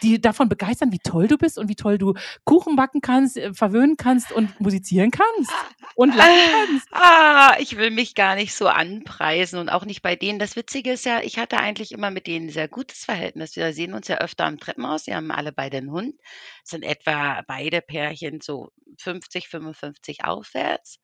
die 0.02 0.20
davon 0.20 0.48
begeistern, 0.48 0.92
wie 0.92 0.98
toll 0.98 1.26
du 1.28 1.36
bist 1.36 1.58
und 1.58 1.68
wie 1.68 1.74
toll 1.74 1.98
du 1.98 2.14
Kuchen 2.44 2.76
backen 2.76 3.00
kannst, 3.00 3.36
äh, 3.36 3.52
verwöhnen 3.52 3.96
kannst 3.96 4.32
und 4.32 4.60
musizieren 4.60 5.10
kannst 5.10 5.52
und 5.96 6.14
lachen 6.14 6.30
kannst? 6.52 6.88
Ah, 6.92 7.56
ich 7.58 7.76
will 7.76 7.90
mich 7.90 8.14
gar 8.14 8.34
nicht 8.34 8.54
so 8.54 8.68
anpreisen 8.68 9.63
und 9.64 9.70
auch 9.70 9.86
nicht 9.86 10.02
bei 10.02 10.14
denen. 10.14 10.38
Das 10.38 10.56
Witzige 10.56 10.92
ist 10.92 11.06
ja, 11.06 11.22
ich 11.22 11.38
hatte 11.38 11.56
eigentlich 11.56 11.92
immer 11.92 12.10
mit 12.10 12.26
denen 12.26 12.48
ein 12.48 12.52
sehr 12.52 12.68
gutes 12.68 13.04
Verhältnis. 13.04 13.56
Wir 13.56 13.72
sehen 13.72 13.94
uns 13.94 14.08
ja 14.08 14.18
öfter 14.18 14.44
am 14.44 14.58
Treppenhaus. 14.58 15.04
Sie 15.04 15.14
haben 15.14 15.30
alle 15.30 15.52
beide 15.52 15.78
einen 15.78 15.90
Hund. 15.90 16.14
Es 16.62 16.70
sind 16.70 16.82
etwa 16.84 17.42
beide 17.46 17.80
Pärchen 17.80 18.42
so 18.42 18.70
50, 18.98 19.48
55 19.48 20.22
aufwärts, 20.24 20.98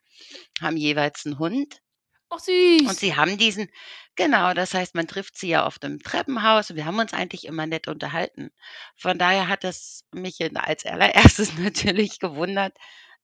haben 0.61 0.77
jeweils 0.77 1.25
einen 1.25 1.39
Hund. 1.39 1.81
Ach 2.29 2.39
süß. 2.39 2.83
Und 2.83 2.99
sie 2.99 3.17
haben 3.17 3.39
diesen, 3.39 3.69
genau, 4.15 4.53
das 4.53 4.75
heißt, 4.75 4.95
man 4.95 5.09
trifft 5.09 5.39
sie 5.39 5.49
ja 5.49 5.67
oft 5.67 5.83
im 5.85 5.99
Treppenhaus 5.99 6.71
und 6.71 6.77
wir 6.77 6.85
haben 6.85 6.99
uns 6.99 7.15
eigentlich 7.15 7.47
immer 7.47 7.67
nett 7.67 7.89
unterhalten. 7.89 8.51
Von 8.95 9.19
daher 9.19 9.49
hat 9.49 9.65
es 9.65 10.05
mich 10.13 10.39
als 10.55 10.85
allererstes 10.85 11.55
natürlich 11.59 12.19
gewundert, 12.19 12.77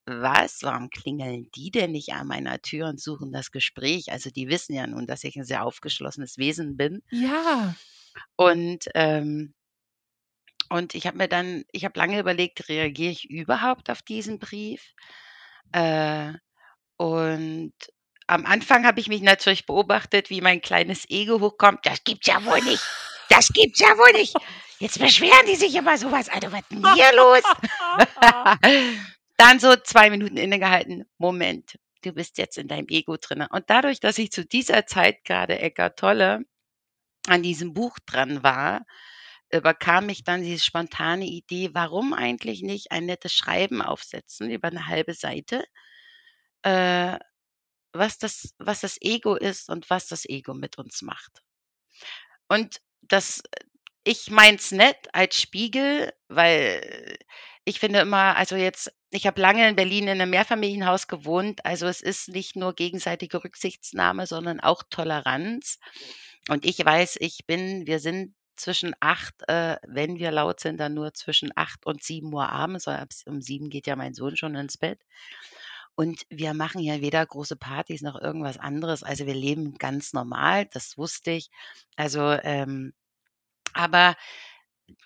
was? 0.07 0.63
Warum 0.63 0.89
klingeln 0.91 1.51
die 1.55 1.71
denn 1.71 1.93
nicht 1.93 2.13
an 2.13 2.29
meiner 2.29 2.61
Tür 2.63 2.89
und 2.89 3.01
suchen 3.01 3.33
das 3.33 3.51
Gespräch? 3.51 4.13
Also 4.13 4.31
die 4.31 4.49
wissen 4.49 4.75
ja 4.75 4.87
nun, 4.87 5.07
dass 5.07 5.25
ich 5.25 5.37
ein 5.37 5.45
sehr 5.45 5.65
aufgeschlossenes 5.65 6.39
Wesen 6.39 6.77
bin. 6.77 7.03
Ja. 7.11 7.75
Und 8.37 8.89
ähm, 8.95 9.55
und 10.69 10.95
ich 10.95 11.07
habe 11.07 11.17
mir 11.17 11.29
dann, 11.29 11.65
ich 11.71 11.85
habe 11.85 11.99
lange 11.99 12.19
überlegt, 12.19 12.69
reagiere 12.69 13.13
ich 13.13 13.31
überhaupt 13.31 13.91
auf 13.91 14.03
diesen 14.03 14.39
Brief? 14.39 14.95
Äh, 15.73 16.33
und 16.97 17.75
am 18.27 18.47
Anfang 18.47 18.85
habe 18.85 18.99
ich 18.99 19.09
mich 19.09 19.23
natürlich 19.23 19.67
beobachtet, 19.67 20.31
wie 20.31 20.41
mein 20.41 20.61
kleines 20.61 21.09
Ego 21.09 21.41
hochkommt. 21.41 21.81
Das 21.85 22.03
gibt's 22.03 22.27
ja 22.27 22.45
wohl 22.45 22.61
nicht. 22.63 22.83
Das 23.29 23.53
gibt's 23.53 23.79
ja 23.79 23.97
wohl 23.97 24.13
nicht. 24.13 24.35
Jetzt 24.79 24.99
beschweren 24.99 25.47
die 25.49 25.57
sich 25.57 25.75
immer 25.75 25.97
sowas. 25.99 26.29
Alter, 26.29 26.51
was 26.53 26.61
ist 26.63 26.73
denn 26.73 26.95
hier 26.95 27.13
los? 27.15 27.43
Dann 29.37 29.61
so 29.61 29.77
zwei 29.77 30.11
Minuten 30.11 30.37
innegehalten. 30.37 31.05
Moment, 31.19 31.79
du 32.03 32.13
bist 32.13 32.39
jetzt 32.39 32.59
in 32.59 32.69
deinem 32.69 32.89
Ego 32.89 33.17
drinne. 33.17 33.49
Und 33.51 33.69
dadurch, 33.69 34.01
dass 34.01 34.19
ich 34.19 34.31
zu 34.31 34.45
dieser 34.45 34.87
Zeit 34.87 35.25
gerade 35.25 35.59
Eckart 35.59 35.99
Tolle 35.99 36.41
an 37.29 37.43
diesem 37.43 37.75
Buch 37.75 37.99
dran 38.07 38.43
war, 38.43 38.87
überkam 39.51 40.07
mich 40.07 40.25
dann 40.25 40.43
diese 40.43 40.65
spontane 40.65 41.27
Idee, 41.27 41.71
warum 41.73 42.13
eigentlich 42.15 42.63
nicht 42.63 42.93
ein 42.93 43.07
nettes 43.07 43.33
Schreiben 43.33 43.83
aufsetzen 43.83 44.51
über 44.51 44.69
eine 44.69 44.87
halbe 44.87 45.15
Seite, 45.15 45.65
äh, 46.63 47.19
was 47.93 48.19
das, 48.19 48.55
was 48.59 48.81
das 48.81 48.99
Ego 49.01 49.35
ist 49.35 49.69
und 49.69 49.89
was 49.91 50.09
das 50.09 50.25
Ego 50.29 50.55
mit 50.55 50.79
uns 50.79 51.03
macht. 51.03 51.43
Und 52.49 52.81
das 53.03 53.43
ich 54.05 54.31
meins 54.31 54.71
nett 54.71 55.09
als 55.13 55.41
Spiegel, 55.41 56.13
weil 56.29 57.19
ich 57.65 57.81
finde 57.81 58.01
immer, 58.01 58.37
also 58.37 58.55
jetzt, 58.55 58.93
ich 59.17 59.27
habe 59.27 59.41
lange 59.41 59.69
in 59.69 59.77
Berlin 59.77 60.05
in 60.05 60.21
einem 60.21 60.31
Mehrfamilienhaus 60.31 61.09
gewohnt, 61.09 61.65
also 61.65 61.87
es 61.87 62.03
ist 62.03 62.29
nicht 62.29 62.55
nur 62.55 62.75
gegenseitige 62.75 63.43
Rücksichtnahme, 63.43 64.27
sondern 64.27 64.61
auch 64.61 64.83
Toleranz. 64.91 65.79
Und 66.49 66.65
ich 66.65 66.85
weiß, 66.85 67.17
ich 67.21 67.47
bin, 67.47 67.87
wir 67.87 67.99
sind 67.99 68.35
zwischen 68.57 68.95
acht, 69.01 69.35
äh, 69.49 69.77
wenn 69.87 70.19
wir 70.19 70.31
laut 70.33 70.61
sind, 70.61 70.79
dann 70.79 70.95
nur 70.95 71.15
zwischen 71.15 71.51
acht 71.57 71.87
und 71.87 72.03
sieben 72.03 72.33
Uhr 72.33 72.49
abends, 72.51 72.87
um 73.27 73.41
sieben 73.41 73.71
geht 73.71 73.87
ja 73.87 73.97
mein 73.97 74.15
Sohn 74.15 74.37
schon 74.37 74.55
ins 74.55 74.79
Bett. 74.79 75.01
Und 75.95 76.27
wir 76.29 76.53
machen 76.53 76.81
ja 76.81 77.01
weder 77.01 77.25
große 77.25 77.57
Partys 77.57 78.03
noch 78.03 78.21
irgendwas 78.21 78.59
anderes. 78.59 79.03
Also 79.03 79.27
wir 79.27 79.35
leben 79.35 79.79
ganz 79.79 80.13
normal, 80.13 80.67
das 80.67 80.99
wusste 80.99 81.31
ich. 81.33 81.51
Also, 81.97 82.21
ähm, 82.43 82.93
aber 83.73 84.15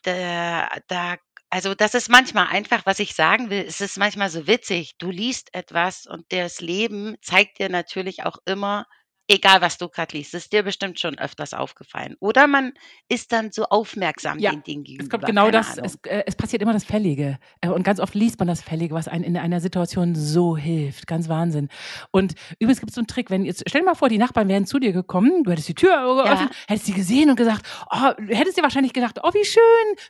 da, 0.03 0.69
da, 0.89 1.17
also 1.51 1.75
das 1.75 1.95
ist 1.95 2.09
manchmal 2.09 2.47
einfach, 2.49 2.87
was 2.87 2.99
ich 3.01 3.15
sagen 3.15 3.51
will, 3.51 3.65
es 3.67 3.81
ist 3.81 3.99
manchmal 3.99 4.31
so 4.31 4.47
witzig. 4.47 4.97
Du 4.99 5.11
liest 5.11 5.53
etwas 5.55 6.07
und 6.07 6.33
das 6.33 6.61
Leben 6.61 7.17
zeigt 7.23 7.59
dir 7.59 7.69
natürlich 7.69 8.25
auch 8.25 8.39
immer 8.47 8.87
Egal, 9.33 9.61
was 9.61 9.79
du 9.79 9.89
gerade 9.89 10.17
liest, 10.17 10.35
ist 10.35 10.53
dir 10.53 10.65
bestimmt 10.65 10.99
schon 10.99 11.17
öfters 11.17 11.55
aufgefallen. 11.55 12.17
Oder 12.19 12.49
man 12.49 12.73
ist 13.09 13.31
dann 13.31 13.53
so 13.53 13.63
aufmerksam 13.67 14.41
Ja, 14.41 14.51
den 14.51 14.65
Dingen 14.65 14.83
es 14.83 14.87
gegenüber, 14.89 15.09
kommt 15.19 15.27
genau 15.27 15.53
das, 15.53 15.79
es, 15.79 15.99
äh, 16.03 16.25
es 16.27 16.35
passiert 16.35 16.63
immer 16.63 16.73
das 16.73 16.83
Fällige. 16.83 17.39
Äh, 17.61 17.69
Und 17.69 17.85
ganz 17.85 18.01
oft 18.01 18.17
liest 18.17 18.41
man 18.41 18.49
das 18.49 18.61
Fällige, 18.61 18.93
was 18.93 19.07
einem 19.07 19.23
in 19.23 19.37
einer 19.37 19.61
Situation 19.61 20.17
so 20.17 20.57
hilft. 20.57 21.07
Ganz 21.07 21.29
Wahnsinn. 21.29 21.69
Und 22.11 22.35
übrigens 22.59 22.81
gibt 22.81 22.91
es 22.91 22.97
so 22.97 23.01
einen 23.03 23.07
Trick, 23.07 23.31
wenn 23.31 23.45
jetzt, 23.45 23.63
stell 23.69 23.83
dir 23.83 23.85
mal 23.87 23.95
vor, 23.95 24.09
die 24.09 24.19
Nachbarn 24.19 24.49
wären 24.49 24.67
zu 24.67 24.81
dir 24.81 24.93
gekommen, 24.93 25.45
du 25.45 25.53
hättest 25.53 25.69
die 25.69 25.75
Tür 25.75 25.95
geöffnet, 26.25 26.51
Ja. 26.51 26.57
hättest 26.67 26.87
sie 26.87 26.93
gesehen 26.93 27.31
und 27.31 27.37
gesagt, 27.37 27.65
oh, 27.89 28.11
du 28.19 28.35
hättest 28.35 28.59
dir 28.59 28.65
wahrscheinlich 28.65 28.93
gedacht, 28.93 29.21
oh, 29.23 29.31
wie 29.33 29.45
schön, 29.45 29.63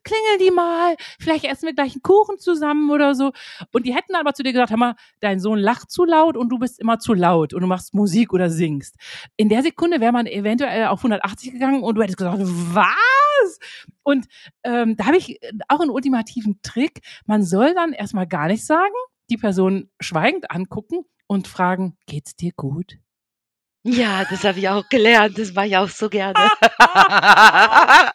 klingel 0.03 0.39
die 0.41 0.51
mal, 0.51 0.97
vielleicht 1.21 1.45
essen 1.45 1.67
wir 1.67 1.75
gleich 1.75 1.93
einen 1.93 2.03
Kuchen 2.03 2.39
zusammen 2.39 2.91
oder 2.91 3.15
so. 3.15 3.33
Und 3.73 3.85
die 3.85 3.95
hätten 3.95 4.15
aber 4.15 4.33
zu 4.33 4.43
dir 4.43 4.53
gesagt, 4.53 4.71
hör 4.71 4.79
mal, 4.79 4.95
dein 5.21 5.41
Sohn 5.41 5.59
lacht 5.59 5.91
zu 5.91 6.05
laut 6.05 6.39
und 6.39 6.49
du 6.49 6.59
bist 6.59 6.81
immer 6.81 6.99
zu 6.99 7.13
laut 7.13 7.53
und 7.53 7.61
du 7.61 7.67
machst 7.67 7.93
Musik 7.93 8.33
oder 8.33 8.49
singst. 8.49 8.95
In 9.37 9.49
der 9.49 9.63
Sekunde 9.63 10.01
wäre 10.01 10.13
man 10.13 10.27
eventuell 10.27 10.87
auf 10.87 11.01
180 11.01 11.53
gegangen 11.53 11.83
und 11.83 11.95
du 11.95 12.03
hättest 12.03 12.19
gesagt, 12.19 12.39
was? 12.41 13.59
Und 14.03 14.27
ähm, 14.65 14.97
da 14.97 15.07
habe 15.07 15.17
ich 15.17 15.39
auch 15.69 15.81
einen 15.81 15.91
ultimativen 15.91 16.61
Trick. 16.63 17.01
Man 17.27 17.43
soll 17.43 17.75
dann 17.75 17.93
erstmal 17.93 18.27
gar 18.27 18.49
nichts 18.49 18.67
sagen, 18.67 18.95
die 19.31 19.37
Person 19.37 19.91
schweigend 20.01 20.51
angucken 20.51 21.05
und 21.27 21.49
fragen, 21.49 21.97
geht's 22.07 22.35
dir 22.37 22.53
gut? 22.57 22.99
Ja, 23.85 24.25
das 24.27 24.45
habe 24.45 24.59
ich 24.59 24.69
auch 24.69 24.87
gelernt. 24.91 25.39
Das 25.39 25.53
mache 25.55 25.67
ich 25.69 25.77
auch 25.77 25.89
so 25.89 26.09
gerne. 26.11 26.51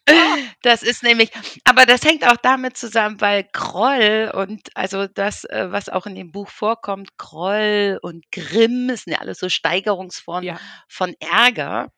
Das 0.62 0.82
ist 0.84 1.04
nämlich, 1.04 1.32
aber 1.64 1.86
das 1.86 2.04
hängt 2.04 2.26
auch 2.28 2.38
damit 2.38 2.78
zusammen, 2.78 3.22
weil 3.22 3.44
Groll 3.54 4.32
und 4.34 4.70
also 4.76 5.08
das, 5.08 5.44
äh, 5.46 5.68
was 5.72 5.90
auch 5.90 6.06
in 6.08 6.16
dem 6.16 6.32
Buch 6.32 6.50
vorkommt, 6.50 7.18
Groll 7.18 8.00
und 8.02 8.26
Grimm, 8.32 8.88
das 8.90 9.04
sind 9.04 9.14
ja 9.14 9.20
alles 9.20 9.40
so 9.40 9.50
Steigerungsformen 9.50 10.44
Ja, 10.44 10.60
von 10.88 11.14
Ärger. 11.20 11.92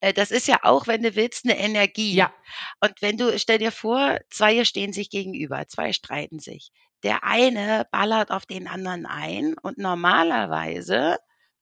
Äh, 0.00 0.12
Das 0.12 0.30
ist 0.30 0.48
ja 0.48 0.58
auch, 0.62 0.86
wenn 0.86 1.02
du 1.02 1.14
willst, 1.16 1.44
eine 1.44 1.58
Energie. 1.58 2.14
ja, 2.16 2.32
Und 2.80 2.92
wenn 3.02 3.16
du, 3.18 3.38
stell 3.38 3.58
dir 3.58 3.72
vor, 3.72 4.18
zwei 4.30 4.64
stehen 4.64 4.92
sich 4.92 5.10
gegenüber, 5.10 5.66
zwei 5.68 5.92
streiten 5.92 6.38
sich. 6.38 6.70
Der 7.02 7.24
eine 7.24 7.86
ballert 7.92 8.30
auf 8.30 8.46
den 8.46 8.68
anderen 8.68 9.06
ein 9.06 9.54
und 9.62 9.78
normalerweise, 9.78 11.18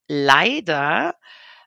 leider, 0.09 1.15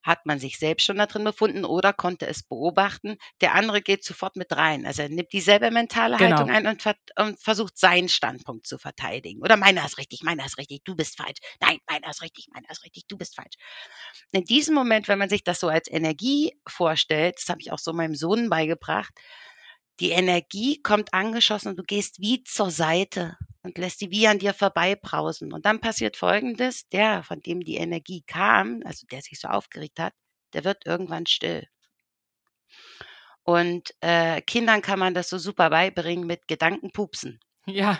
hat 0.07 0.25
man 0.25 0.39
sich 0.39 0.57
selbst 0.57 0.85
schon 0.85 0.97
da 0.97 1.05
drin 1.05 1.25
befunden 1.25 1.65
oder 1.65 1.91
konnte 1.91 2.27
es 2.27 2.41
beobachten. 2.41 3.17
Der 3.41 3.53
andere 3.55 3.81
geht 3.81 4.05
sofort 4.05 4.37
mit 4.37 4.55
rein. 4.55 4.85
Also 4.85 5.01
er 5.01 5.09
nimmt 5.09 5.33
dieselbe 5.33 5.69
mentale 5.69 6.15
Genau. 6.15 6.37
Haltung 6.37 6.49
ein 6.49 6.65
und, 6.65 6.81
ver 6.81 6.95
und 7.19 7.37
versucht 7.41 7.77
seinen 7.77 8.07
Standpunkt 8.07 8.65
zu 8.65 8.77
verteidigen. 8.77 9.41
Oder 9.41 9.57
meiner 9.57 9.85
ist 9.85 9.97
richtig, 9.97 10.23
meiner 10.23 10.45
ist 10.45 10.57
richtig, 10.57 10.81
du 10.85 10.95
bist 10.95 11.17
falsch. 11.17 11.39
Nein, 11.59 11.79
meiner 11.89 12.09
ist 12.09 12.21
richtig, 12.21 12.47
meiner 12.53 12.69
ist 12.69 12.85
richtig, 12.85 13.05
du 13.07 13.17
bist 13.17 13.35
falsch. 13.35 13.55
In 14.31 14.45
diesem 14.45 14.75
Moment, 14.75 15.09
wenn 15.09 15.19
man 15.19 15.29
sich 15.29 15.43
das 15.43 15.59
so 15.59 15.67
als 15.67 15.91
Energie 15.91 16.53
vorstellt, 16.65 17.35
das 17.37 17.49
habe 17.49 17.59
ich 17.59 17.73
auch 17.73 17.79
so 17.79 17.91
meinem 17.91 18.15
Sohn 18.15 18.49
beigebracht, 18.49 19.11
die 19.99 20.11
Energie 20.11 20.81
kommt 20.81 21.13
angeschossen 21.13 21.69
und 21.69 21.77
du 21.79 21.83
gehst 21.83 22.21
wie 22.21 22.43
zur 22.43 22.71
Seite 22.71 23.35
und 23.67 23.77
lässt 23.77 24.01
die 24.01 24.11
wie 24.11 24.27
an 24.27 24.39
dir 24.39 24.53
vorbeibrausen. 24.53 25.53
Und 25.53 25.65
dann 25.65 25.81
passiert 25.81 26.17
Folgendes, 26.17 26.87
der, 26.89 27.23
von 27.23 27.41
dem 27.41 27.61
die 27.61 27.75
Energie 27.77 28.23
kam, 28.25 28.81
also 28.85 29.05
der 29.11 29.21
sich 29.21 29.39
so 29.39 29.49
aufgeregt 29.49 29.99
hat, 29.99 30.13
der 30.53 30.63
wird 30.63 30.85
irgendwann 30.85 31.25
still. 31.27 31.67
Und 33.43 33.93
äh, 34.01 34.41
Kindern 34.41 34.81
kann 34.81 34.99
man 34.99 35.13
das 35.13 35.29
so 35.29 35.37
super 35.37 35.69
beibringen 35.69 36.25
mit 36.27 36.47
Gedankenpupsen. 36.47 37.39
ja, 37.65 37.99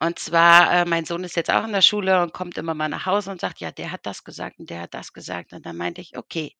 Und 0.00 0.18
zwar, 0.18 0.72
äh, 0.72 0.84
mein 0.84 1.04
Sohn 1.04 1.24
ist 1.24 1.36
jetzt 1.36 1.50
auch 1.50 1.64
in 1.64 1.72
der 1.72 1.82
Schule 1.82 2.22
und 2.22 2.32
kommt 2.32 2.58
immer 2.58 2.74
mal 2.74 2.88
nach 2.88 3.06
Hause 3.06 3.30
und 3.30 3.40
sagt, 3.40 3.60
ja, 3.60 3.70
der 3.72 3.90
hat 3.92 4.06
das 4.06 4.24
gesagt 4.24 4.58
und 4.58 4.70
der 4.70 4.82
hat 4.82 4.94
das 4.94 5.12
gesagt. 5.12 5.52
Und 5.52 5.66
dann 5.66 5.76
meinte 5.76 6.00
ich, 6.00 6.16
okay, 6.16 6.54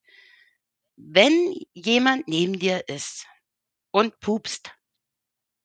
wenn 0.96 1.54
jemand 1.74 2.28
neben 2.28 2.58
dir 2.58 2.88
ist 2.88 3.26
und 3.90 4.20
pupst, 4.20 4.72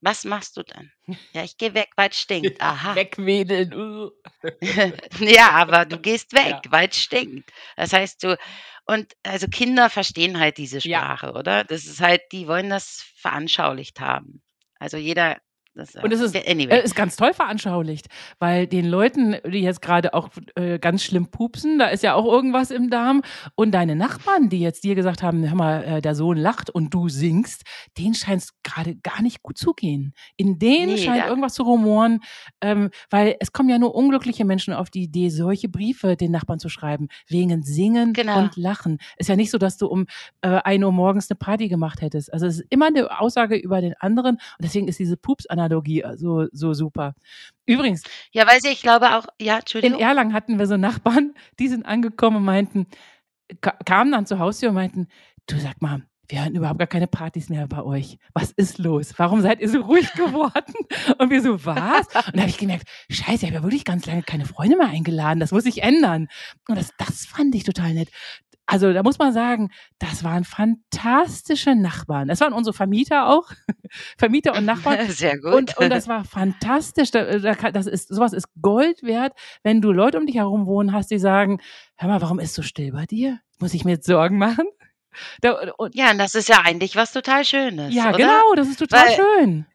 was 0.02 0.24
machst 0.26 0.58
du 0.58 0.64
dann? 0.64 0.92
Ja, 1.34 1.44
ich 1.44 1.58
gehe 1.58 1.74
weg, 1.74 1.90
weil 1.96 2.10
es 2.10 2.20
stinkt. 2.20 2.62
Aha. 2.62 2.96
wegwedeln. 2.96 3.74
uh. 3.74 4.10
Ja, 5.20 5.52
aber 5.52 5.86
du 5.86 6.00
gehst 6.00 6.34
weg, 6.34 6.62
Ja. 6.66 6.72
weil 6.72 6.90
es 6.90 6.98
stinkt. 6.98 7.52
Das 7.76 7.94
heißt, 7.94 8.24
du 8.24 8.38
und 8.86 9.14
also 9.24 9.48
Kinder 9.48 9.90
verstehen 9.90 10.40
halt 10.40 10.58
diese 10.58 10.80
Ja. 10.88 11.00
Sprache, 11.18 11.34
oder? 11.34 11.64
Das 11.64 11.86
ist 11.86 12.02
halt, 12.02 12.22
die 12.32 12.48
wollen 12.48 12.70
das 12.70 13.06
veranschaulicht 13.18 14.00
haben. 14.00 14.42
Also 14.80 14.98
jeder, 14.98 15.38
das, 15.76 15.96
Und 15.96 16.12
es 16.12 16.20
ist, 16.20 16.36
ja, 16.36 16.42
äh, 16.42 16.52
anyway. 16.52 16.84
ist 16.84 16.96
ganz 16.96 17.16
toll 17.16 17.34
veranschaulicht, 17.34 18.08
weil 18.40 18.68
den 18.68 18.86
Leuten, 18.86 19.36
die 19.46 19.60
jetzt 19.62 19.82
gerade 19.82 20.14
auch 20.14 20.30
äh, 20.56 20.80
ganz 20.80 21.04
schlimm 21.04 21.28
pupsen, 21.28 21.80
da 21.80 21.88
ist 21.88 22.04
ja 22.04 22.16
auch 22.16 22.26
irgendwas 22.26 22.72
im 22.72 22.90
Darm. 22.90 23.22
Und 23.56 23.72
deine 23.72 23.96
Nachbarn, 23.96 24.50
die 24.50 24.60
jetzt 24.60 24.84
dir 24.84 24.96
gesagt 24.96 25.24
haben, 25.24 25.48
hör 25.48 25.56
mal, 25.56 25.84
äh, 25.84 26.02
der 26.02 26.16
Sohn 26.16 26.38
lacht 26.38 26.70
und 26.70 26.94
du 26.94 27.08
singst, 27.08 27.62
denen 27.98 28.14
scheint 28.16 28.42
es 28.42 28.50
gerade 28.64 28.96
gar 28.98 29.22
nicht 29.22 29.42
gut 29.44 29.58
zu 29.58 29.74
gehen. 29.74 30.14
In 30.36 30.60
denen 30.60 30.94
Nee, 30.94 30.98
scheint 30.98 31.26
irgendwas 31.28 31.54
zu 31.54 31.64
rumoren, 31.64 32.20
ähm, 32.62 32.90
weil 33.10 33.36
es 33.40 33.54
kommen 33.54 33.70
ja 33.70 33.78
nur 33.78 33.96
unglückliche 33.96 34.46
Menschen 34.46 34.74
auf 34.74 34.90
die 34.90 35.04
Idee, 35.04 35.30
solche 35.30 35.70
Briefe 35.70 36.16
den 36.18 36.32
Nachbarn 36.32 36.60
zu 36.60 36.70
schreiben, 36.70 37.08
wegen 37.28 37.62
Singen 37.64 38.14
Genau. 38.14 38.40
und 38.40 38.58
Lachen. 38.58 38.98
Ist 39.18 39.30
ja 39.30 39.36
nicht 39.36 39.52
so, 39.52 39.58
dass 39.58 39.78
du 39.78 39.88
um 39.88 40.08
äh, 40.42 40.48
1 40.64 40.84
Uhr 40.84 40.92
morgens 40.92 41.30
eine 41.30 41.38
Party 41.38 41.68
gemacht 41.70 42.02
hättest. 42.02 42.34
Also 42.34 42.48
es 42.48 42.60
ist 42.60 42.66
immer 42.70 42.88
eine 42.88 43.20
Aussage 43.22 43.56
über 43.56 43.82
den 43.82 43.94
anderen 44.00 44.36
und 44.36 44.42
deswegen 44.64 44.88
ist 44.88 45.00
diese 45.00 45.16
Pups-Analogie 45.16 45.59
äh, 45.66 46.18
so, 46.18 46.48
so 46.52 46.74
super. 46.74 47.14
Übrigens, 47.66 48.04
Ja, 48.32 48.48
weil 48.48 48.60
sie, 48.62 48.70
ich 48.70 48.82
glaube 48.82 49.16
auch, 49.18 49.26
ja, 49.40 49.56
in 49.56 49.60
Entschuldigung. 49.60 50.00
Erlangen 50.00 50.34
hatten 50.34 50.60
wir 50.60 50.68
so 50.68 50.78
Nachbarn, 50.78 51.34
die 51.60 51.68
sind 51.68 51.86
angekommen 51.86 52.38
und 52.38 52.46
meinten, 52.46 52.88
ka 53.62 53.72
kamen 53.86 54.12
dann 54.12 54.26
zur 54.26 54.40
Haustür 54.40 54.70
und 54.70 54.76
meinten, 54.76 55.08
du 55.48 55.60
sag 55.60 55.82
mal, 55.82 56.04
wir 56.30 56.44
hören 56.44 56.56
überhaupt 56.56 56.78
gar 56.78 56.88
keine 56.88 57.08
Partys 57.08 57.50
mehr 57.50 57.68
bei 57.68 57.82
euch. 57.82 58.20
Was 58.34 58.52
ist 58.52 58.78
los? 58.78 59.14
Warum 59.18 59.42
seid 59.42 59.62
ihr 59.62 59.70
so 59.70 59.82
ruhig 59.82 60.12
geworden? 60.14 60.74
Und 61.18 61.32
wir 61.32 61.42
so, 61.42 61.66
was? 61.66 62.06
Und 62.08 62.36
da 62.36 62.42
habe 62.42 62.50
ich 62.50 62.60
gemerkt, 62.60 62.88
scheiße, 63.10 63.46
ich 63.46 63.52
habe 63.52 63.56
ja 63.56 63.64
wirklich 63.64 63.84
ganz 63.84 64.06
lange 64.06 64.22
keine 64.22 64.46
Freunde 64.46 64.78
mehr 64.78 64.88
eingeladen. 64.90 65.40
Das 65.40 65.52
muss 65.52 65.64
sich 65.64 65.82
ändern. 65.82 66.28
Und 66.68 66.78
das, 66.78 66.92
das 66.98 67.26
fand 67.26 67.56
ich 67.56 67.64
total 67.64 67.96
nett. 67.96 68.10
Also 68.72 68.94
da 68.94 69.02
muss 69.02 69.18
man 69.18 69.34
sagen, 69.34 69.72
das 69.98 70.24
waren 70.24 70.44
fantastische 70.44 71.74
Nachbarn. 71.74 72.28
Das 72.28 72.40
waren 72.40 72.54
unsere 72.54 72.76
Vermieter 72.76 73.28
auch. 73.28 73.50
Vermieter 74.18 74.56
und 74.56 74.66
Nachbarn. 74.66 75.08
Sehr 75.10 75.40
gut. 75.40 75.54
Und, 75.54 75.78
und 75.78 75.90
das 75.90 76.08
war 76.08 76.24
fantastisch. 76.24 77.10
Das 77.10 77.88
ist, 77.88 78.10
sowas 78.10 78.32
ist 78.32 78.48
Gold 78.62 79.02
wert, 79.02 79.34
wenn 79.64 79.82
du 79.82 79.92
Leute 79.92 80.20
um 80.20 80.28
dich 80.28 80.36
herum 80.36 80.68
wohnen 80.68 80.94
hast, 80.94 81.10
die 81.10 81.18
sagen, 81.18 81.60
hör 81.96 82.10
mal, 82.10 82.22
warum 82.22 82.40
ist 82.40 82.54
so 82.54 82.62
still 82.62 82.92
bei 82.92 83.08
dir? 83.08 83.40
Muss 83.58 83.74
ich 83.74 83.86
mir 83.86 83.94
jetzt 83.94 84.06
Sorgen 84.06 84.38
machen? 84.38 84.66
Da, 85.42 85.58
und, 85.78 85.96
ja, 85.96 86.12
und 86.12 86.20
das 86.20 86.36
ist 86.36 86.48
ja 86.50 86.62
eigentlich 86.64 86.96
was 86.96 87.12
total 87.12 87.44
Schönes. 87.44 87.94
ja, 87.94 88.10
oder? 88.10 88.18
genau, 88.18 88.54
das 88.56 88.68
ist 88.68 88.78
total 88.78 89.08
Weil- 89.08 89.16
schön. 89.16 89.66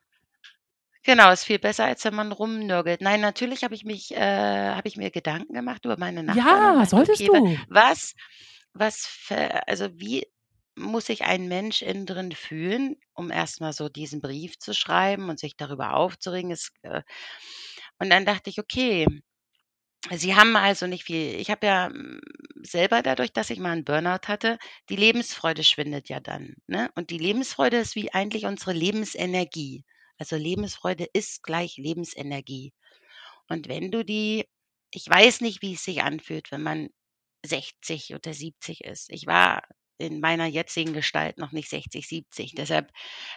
Genau, 1.02 1.30
ist 1.32 1.44
viel 1.44 1.58
besser, 1.58 1.84
als 1.84 2.04
wenn 2.04 2.14
man 2.14 2.32
rumnörgelt. 2.32 3.02
Nein, 3.02 3.20
natürlich 3.20 3.62
habe 3.64 3.74
ich 3.74 3.84
mich, 3.84 4.14
äh, 4.14 4.70
habe 4.70 4.88
ich 4.88 4.96
mir 4.96 5.10
Gedanken 5.10 5.52
gemacht 5.52 5.84
über 5.84 5.98
meine 5.98 6.22
Nachbarn. 6.22 6.78
Ja, 6.78 6.86
solltest 6.86 7.28
okay, 7.28 7.56
du. 7.56 7.58
Was, 7.68 8.14
was, 8.74 9.06
für, 9.06 9.66
also 9.68 9.88
wie 9.98 10.26
muss 10.76 11.06
sich 11.06 11.22
ein 11.24 11.48
Mensch 11.48 11.82
innen 11.82 12.06
drin 12.06 12.32
fühlen, 12.32 12.96
um 13.14 13.30
erstmal 13.30 13.72
so 13.72 13.88
diesen 13.88 14.20
Brief 14.20 14.58
zu 14.58 14.74
schreiben 14.74 15.30
und 15.30 15.38
sich 15.38 15.56
darüber 15.56 15.94
aufzuregen? 15.94 16.50
Es, 16.50 16.72
äh, 16.82 17.02
und 17.98 18.10
dann 18.10 18.26
dachte 18.26 18.50
ich, 18.50 18.58
okay, 18.60 19.06
Sie 20.12 20.34
haben 20.34 20.54
also 20.56 20.86
nicht 20.86 21.04
viel. 21.04 21.34
Ich 21.40 21.50
habe 21.50 21.66
ja 21.66 21.88
mm, 21.88 22.20
selber 22.62 23.02
dadurch, 23.02 23.32
dass 23.32 23.50
ich 23.50 23.58
mal 23.58 23.72
einen 23.72 23.84
Burnout 23.84 24.28
hatte, 24.28 24.58
die 24.90 24.96
Lebensfreude 24.96 25.64
schwindet 25.64 26.08
ja 26.08 26.20
dann. 26.20 26.54
Ne? 26.66 26.90
Und 26.94 27.10
die 27.10 27.18
Lebensfreude 27.18 27.78
ist 27.78 27.94
wie 27.94 28.12
eigentlich 28.12 28.44
unsere 28.46 28.72
Lebensenergie. 28.72 29.84
Also 30.18 30.36
Lebensfreude 30.36 31.06
ist 31.12 31.42
gleich 31.42 31.76
Lebensenergie. 31.78 32.72
Und 33.48 33.68
wenn 33.68 33.90
du 33.90 34.04
die, 34.04 34.46
ich 34.92 35.08
weiß 35.08 35.40
nicht, 35.40 35.62
wie 35.62 35.74
es 35.74 35.84
sich 35.84 36.02
anfühlt, 36.02 36.52
wenn 36.52 36.62
man 36.62 36.88
60 37.44 38.14
oder 38.14 38.32
70 38.32 38.84
ist. 38.84 39.10
Ich 39.10 39.26
war 39.26 39.62
in 39.98 40.20
meiner 40.20 40.46
jetzigen 40.46 40.92
Gestalt 40.92 41.38
noch 41.38 41.52
nicht 41.52 41.68
60, 41.70 42.06
70. 42.06 42.54
Deshalb 42.54 42.90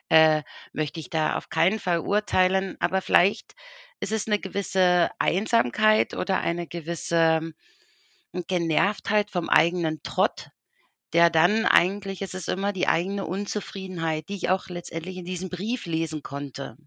äh, 0.09 0.43
möchte 0.73 0.99
ich 0.99 1.09
da 1.09 1.37
auf 1.37 1.49
keinen 1.49 1.79
Fall 1.79 1.99
urteilen, 1.99 2.77
aber 2.79 3.01
vielleicht 3.01 3.53
ist 3.99 4.11
es 4.11 4.27
eine 4.27 4.39
gewisse 4.39 5.09
Einsamkeit 5.19 6.13
oder 6.15 6.39
eine 6.39 6.67
gewisse 6.67 7.37
hm, 8.33 8.43
Genervtheit 8.47 9.31
vom 9.31 9.49
eigenen 9.49 10.01
Trott, 10.03 10.49
der 11.13 11.29
dann 11.29 11.65
eigentlich 11.65 12.21
ist 12.21 12.35
es 12.35 12.47
immer 12.47 12.73
die 12.73 12.87
eigene 12.87 13.25
Unzufriedenheit, 13.25 14.29
die 14.29 14.35
ich 14.35 14.49
auch 14.49 14.67
letztendlich 14.67 15.17
in 15.17 15.25
diesem 15.25 15.49
Brief 15.49 15.85
lesen 15.85 16.23
konnte. 16.23 16.77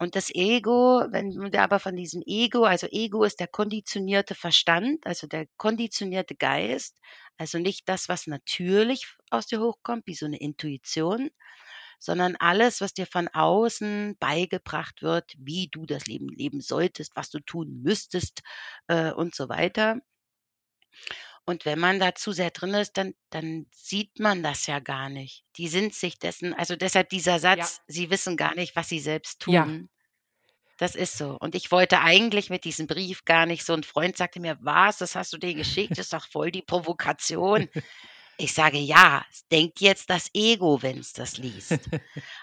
Und 0.00 0.16
das 0.16 0.30
Ego, 0.34 1.04
wenn 1.10 1.52
wir 1.52 1.62
aber 1.62 1.78
von 1.78 1.94
diesem 1.94 2.22
Ego, 2.26 2.64
also 2.64 2.86
Ego 2.90 3.22
ist 3.22 3.38
der 3.38 3.48
konditionierte 3.48 4.34
Verstand, 4.34 5.06
also 5.06 5.26
der 5.26 5.46
konditionierte 5.58 6.34
Geist, 6.34 6.98
also 7.36 7.58
nicht 7.58 7.88
das, 7.88 8.08
was 8.08 8.26
natürlich 8.26 9.06
aus 9.30 9.46
dir 9.46 9.60
hochkommt, 9.60 10.06
wie 10.06 10.14
so 10.14 10.24
eine 10.26 10.40
Intuition, 10.40 11.30
sondern 11.98 12.36
alles, 12.36 12.80
was 12.80 12.94
dir 12.94 13.06
von 13.06 13.28
außen 13.28 14.16
beigebracht 14.18 15.02
wird, 15.02 15.34
wie 15.38 15.68
du 15.70 15.84
das 15.84 16.06
Leben 16.06 16.28
leben 16.30 16.62
solltest, 16.62 17.14
was 17.14 17.28
du 17.30 17.38
tun 17.40 17.82
müsstest 17.82 18.42
äh, 18.88 19.12
und 19.12 19.34
so 19.34 19.50
weiter. 19.50 20.00
Und 21.50 21.64
wenn 21.64 21.80
man 21.80 21.98
da 21.98 22.14
zu 22.14 22.30
sehr 22.30 22.52
drin 22.52 22.74
ist, 22.74 22.96
dann, 22.96 23.12
dann 23.30 23.66
sieht 23.72 24.20
man 24.20 24.44
das 24.44 24.68
ja 24.68 24.78
gar 24.78 25.08
nicht. 25.08 25.42
Die 25.56 25.66
sind 25.66 25.96
sich 25.96 26.16
dessen, 26.16 26.54
also 26.54 26.76
deshalb 26.76 27.08
dieser 27.08 27.40
Satz, 27.40 27.78
ja. 27.78 27.82
sie 27.88 28.08
wissen 28.08 28.36
gar 28.36 28.54
nicht, 28.54 28.76
was 28.76 28.88
sie 28.88 29.00
selbst 29.00 29.40
tun. 29.40 29.52
Ja. 29.52 29.66
Das 30.78 30.94
ist 30.94 31.18
so. 31.18 31.36
Und 31.40 31.56
ich 31.56 31.72
wollte 31.72 32.02
eigentlich 32.02 32.50
mit 32.50 32.62
diesem 32.62 32.86
Brief 32.86 33.24
gar 33.24 33.46
nicht, 33.46 33.66
so 33.66 33.72
ein 33.72 33.82
Freund 33.82 34.16
sagte 34.16 34.38
mir, 34.38 34.58
was, 34.60 34.98
das 34.98 35.16
hast 35.16 35.32
du 35.32 35.38
dir 35.38 35.54
geschickt, 35.54 35.90
das 35.90 36.06
ist 36.06 36.12
doch 36.12 36.24
voll 36.28 36.52
die 36.52 36.62
Provokation. 36.62 37.68
Ich 38.38 38.54
sage, 38.54 38.78
ja, 38.78 39.26
denkt 39.50 39.80
jetzt 39.80 40.08
das 40.08 40.30
Ego, 40.32 40.82
wenn 40.82 40.98
es 40.98 41.12
das 41.12 41.36
liest. 41.36 41.80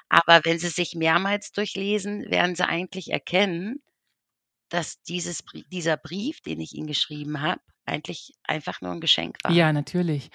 Aber 0.09 0.41
wenn 0.43 0.59
sie 0.59 0.67
sich 0.67 0.95
mehrmals 0.95 1.53
durchlesen, 1.53 2.29
werden 2.29 2.57
sie 2.57 2.67
eigentlich 2.67 3.09
erkennen, 3.09 3.81
dass 4.67 5.01
dieses, 5.03 5.45
dieser 5.71 5.95
Brief, 5.95 6.41
den 6.41 6.59
ich 6.59 6.73
ihnen 6.73 6.87
geschrieben 6.87 7.39
habe, 7.41 7.61
eigentlich 7.87 8.33
einfach 8.43 8.81
nur 8.81 8.91
ein 8.91 8.99
Geschenk 8.99 9.37
war. 9.43 9.51
Ja, 9.51 9.71
natürlich. 9.71 10.29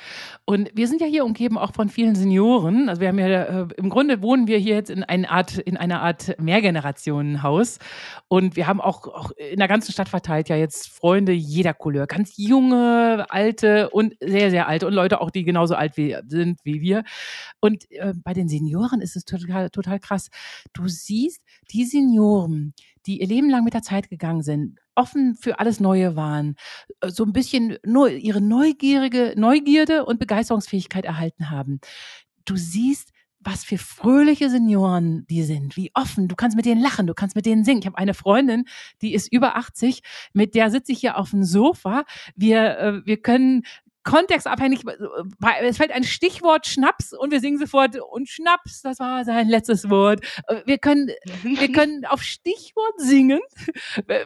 Und 0.45 0.71
wir 0.75 0.89
sind 0.89 1.01
ja 1.01 1.07
hier 1.07 1.25
umgeben 1.25 1.59
auch 1.59 1.73
von 1.75 1.89
vielen 1.89 2.15
Senioren. 2.15 2.89
Also 2.89 3.01
wir 3.01 3.09
haben 3.09 3.19
ja 3.19 3.27
äh, 3.27 3.69
im 3.77 3.91
Grunde 3.91 4.23
wohnen 4.23 4.47
wir 4.47 4.59
hier 4.59 4.75
jetzt 4.75 4.91
in 4.91 5.05
einer 5.05 5.31
Art 5.31 5.59
in 5.59 5.77
einer 5.77 6.01
Art 6.03 6.35
Mehrgenerationenhaus 6.41 7.79
und 8.29 8.57
wir 8.57 8.67
haben 8.67 8.81
auch, 8.81 9.07
auch 9.07 9.31
in 9.33 9.59
der 9.59 9.69
ganzen 9.69 9.93
Stadt 9.93 10.09
verteilt 10.09 10.49
ja 10.49 10.57
jetzt 10.57 10.89
Freunde 10.89 11.33
jeder 11.33 11.75
Couleur, 11.75 12.07
ganz 12.07 12.35
junge, 12.37 13.27
alte 13.29 13.91
und 13.91 14.15
sehr 14.21 14.51
sehr 14.51 14.67
alte 14.67 14.87
und 14.87 14.95
Leute 14.95 15.21
auch 15.21 15.31
die 15.31 15.45
genauso 15.45 15.75
alt 15.75 15.97
wie, 15.97 16.17
sind 16.29 16.59
wie 16.65 16.81
wir. 16.81 17.05
Und 17.61 17.91
äh, 17.91 18.15
bei 18.25 18.33
den 18.33 18.49
Senioren 18.49 19.01
ist 19.01 19.15
es 19.15 19.25
total 19.25 19.69
total 19.71 20.01
krass. 20.01 20.31
Du 20.73 20.89
siehst 20.89 21.43
die 21.71 21.85
Senioren, 21.85 22.75
die 23.07 23.21
ihr 23.21 23.27
Leben 23.27 23.51
lang 23.51 23.65
mit 23.65 23.75
der 23.75 23.83
Zeit 23.83 24.09
gegangen 24.09 24.43
sind, 24.43 24.79
offen 24.95 25.35
für 25.35 25.59
alles 25.59 25.81
Neue 25.81 26.17
waren, 26.17 26.57
äh, 27.01 27.11
so 27.11 27.25
ein 27.25 27.33
bisschen 27.33 27.79
nur 27.85 28.11
ihre 28.11 28.41
neugierige 28.41 29.35
Neugierde 29.37 30.05
und 30.05 30.19
Begeisterungsfähigkeit 30.19 31.05
erhalten 31.05 31.51
haben. 31.51 31.81
Du 32.45 32.57
siehst, 32.57 33.13
was 33.45 33.65
für 33.65 33.79
fröhliche 33.79 34.51
Senioren 34.51 35.27
die 35.29 35.43
sind, 35.43 35.77
wie 35.77 35.91
offen. 35.95 36.29
Du 36.29 36.37
kannst 36.37 36.57
mit 36.57 36.67
denen 36.67 36.81
lachen, 36.81 37.07
du 37.07 37.15
kannst 37.15 37.37
mit 37.37 37.47
denen 37.47 37.65
singen. 37.65 37.81
Ich 37.81 37.87
habe 37.87 37.99
eine 37.99 38.15
Freundin, 38.15 38.65
die 39.01 39.15
ist 39.15 39.33
über 39.33 39.57
80, 39.57 40.03
mit 40.33 40.55
der 40.55 40.71
sitze 40.71 40.93
ich 40.93 41.01
hier 41.01 41.19
auf 41.19 41.31
dem 41.31 41.45
Sofa. 41.45 42.05
Wir, 42.37 42.79
äh, 42.79 43.07
wir 43.07 43.21
können 43.21 43.65
kontextabhängig, 44.05 44.83
es 45.63 45.77
fällt 45.77 45.93
ein 45.93 46.05
Stichwort 46.05 46.67
Schnaps 46.67 47.13
und 47.13 47.31
wir 47.31 47.41
singen 47.41 47.59
sofort 47.59 47.97
und 48.01 48.29
Schnaps, 48.29 48.83
das 48.83 48.99
war 48.99 49.25
sein 49.25 49.49
letztes 49.49 49.89
Wort. 49.91 50.21
Wir 50.65 50.79
können, 50.79 51.11
wir 51.43 51.73
können 51.73 52.05
auf 52.07 52.23
Stichwort 52.23 52.95
singen. 52.99 53.41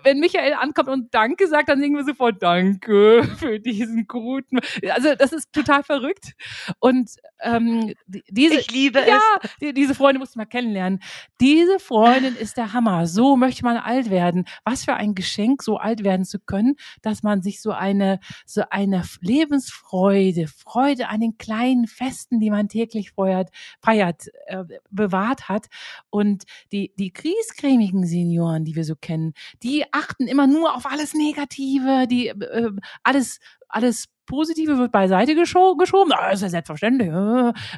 Wenn 0.03 0.21
Michael 0.21 0.55
ankommt 0.55 0.89
und 0.89 1.15
Danke 1.15 1.49
sagt, 1.49 1.69
dann 1.69 1.81
singen 1.81 1.97
wir 1.97 2.05
sofort 2.05 2.43
Danke 2.43 3.25
für 3.39 3.61
diesen 3.61 4.07
guten. 4.07 4.59
Also 4.91 5.15
das 5.15 5.33
ist 5.33 5.53
total 5.53 5.83
verrückt. 5.83 6.33
Und 6.79 7.11
ähm, 7.41 7.95
diese, 8.07 8.61
ich 8.61 8.71
liebe 8.71 9.01
ja, 9.07 9.21
es. 9.43 9.51
Die, 9.61 9.73
diese 9.73 9.95
Freundin 9.95 10.21
musst 10.21 10.35
du 10.35 10.39
mal 10.39 10.47
kennenlernen. 10.47 11.01
Diese 11.41 11.79
Freundin 11.79 12.37
ist 12.37 12.57
der 12.57 12.73
Hammer. 12.73 13.07
So 13.07 13.37
möchte 13.37 13.65
man 13.65 13.77
alt 13.77 14.11
werden. 14.11 14.47
Was 14.65 14.85
für 14.85 14.95
ein 14.95 15.15
Geschenk, 15.15 15.63
so 15.63 15.77
alt 15.77 16.05
werden 16.05 16.25
zu 16.25 16.39
können, 16.39 16.77
dass 17.03 17.23
man 17.23 17.43
sich 17.43 17.61
so 17.61 17.73
eine, 17.73 18.21
so 18.45 18.63
eine 18.71 19.03
Lebens 19.21 19.66
Lebensfreude, 19.67 20.47
Freude 20.49 21.09
an 21.09 21.21
den 21.21 21.39
kleinen 21.39 21.87
Festen, 21.87 22.41
die 22.41 22.51
man 22.51 22.69
täglich 22.69 23.13
feiert, 23.13 23.51
feiert 23.81 24.29
äh, 24.47 24.65
bewahrt 24.91 25.49
hat. 25.49 25.67
Und 26.11 26.45
die, 26.73 26.93
die 26.99 27.13
kriescremigen 27.13 28.07
Senioren, 28.07 28.65
die 28.65 28.77
wir 28.77 28.85
so 28.85 28.95
kennen, 28.97 29.35
die 29.63 29.85
achten 29.93 30.27
immer 30.27 30.47
nur 30.47 30.75
auf 30.75 30.87
alles 30.87 31.15
Negative, 31.15 32.07
die 32.09 32.29
äh, 32.29 32.71
alles, 33.03 33.41
alles 33.69 34.07
Positive 34.27 34.77
wird 34.79 34.93
beiseite 34.93 35.35
gescho 35.35 35.77
geschoben, 35.77 36.11
das 36.11 36.35
ist 36.35 36.43
ja 36.43 36.49
selbstverständlich. 36.49 37.11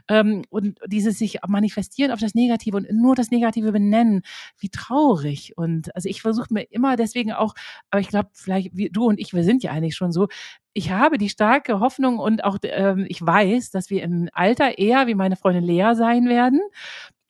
Ähm, 0.08 0.42
und 0.48 0.78
dieses 0.86 1.18
sich 1.18 1.38
manifestieren 1.46 2.10
auf 2.10 2.20
das 2.20 2.34
Negative 2.34 2.76
und 2.78 2.90
nur 2.90 3.14
das 3.14 3.30
Negative 3.30 3.70
benennen, 3.70 4.22
wie 4.58 4.70
traurig. 4.70 5.52
Und 5.56 5.94
also 5.94 6.08
ich 6.08 6.22
versuche 6.22 6.52
mir 6.52 6.62
immer 6.70 6.96
deswegen 6.96 7.32
auch, 7.32 7.54
aber 7.90 8.00
ich 8.00 8.08
glaube, 8.08 8.30
vielleicht 8.32 8.70
wie, 8.74 8.88
du 8.88 9.04
und 9.04 9.20
ich, 9.20 9.34
wir 9.34 9.44
sind 9.44 9.62
ja 9.62 9.72
eigentlich 9.72 9.94
schon 9.94 10.12
so, 10.12 10.28
ich 10.72 10.90
habe 10.90 11.18
die 11.18 11.28
starke 11.28 11.80
Hoffnung 11.80 12.18
und 12.18 12.44
auch 12.44 12.58
ähm, 12.62 13.04
ich 13.08 13.20
weiß, 13.24 13.70
dass 13.70 13.90
wir 13.90 14.02
im 14.02 14.28
Alter 14.32 14.78
eher 14.78 15.06
wie 15.06 15.14
meine 15.14 15.36
Freundin 15.36 15.64
Lea 15.64 15.94
sein 15.94 16.28
werden 16.28 16.60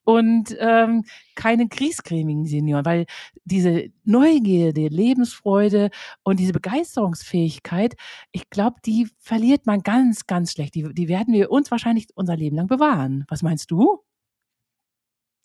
und 0.08 0.56
ähm, 0.58 1.04
keine 1.34 1.68
kriegscremigen 1.68 2.46
Senioren, 2.46 2.86
weil 2.86 3.04
diese 3.44 3.90
Neugierde, 4.04 4.88
Lebensfreude 4.88 5.90
und 6.22 6.40
diese 6.40 6.54
Begeisterungsfähigkeit, 6.54 7.94
ich 8.32 8.48
glaube, 8.48 8.76
die 8.86 9.10
verliert 9.18 9.66
man 9.66 9.82
ganz, 9.82 10.26
ganz 10.26 10.52
schlecht. 10.52 10.74
Die, 10.76 10.94
die 10.94 11.08
werden 11.08 11.34
wir 11.34 11.50
uns 11.50 11.70
wahrscheinlich 11.70 12.06
unser 12.14 12.36
Leben 12.36 12.56
lang 12.56 12.68
bewahren. 12.68 13.26
Was 13.28 13.42
meinst 13.42 13.70
du? 13.70 14.02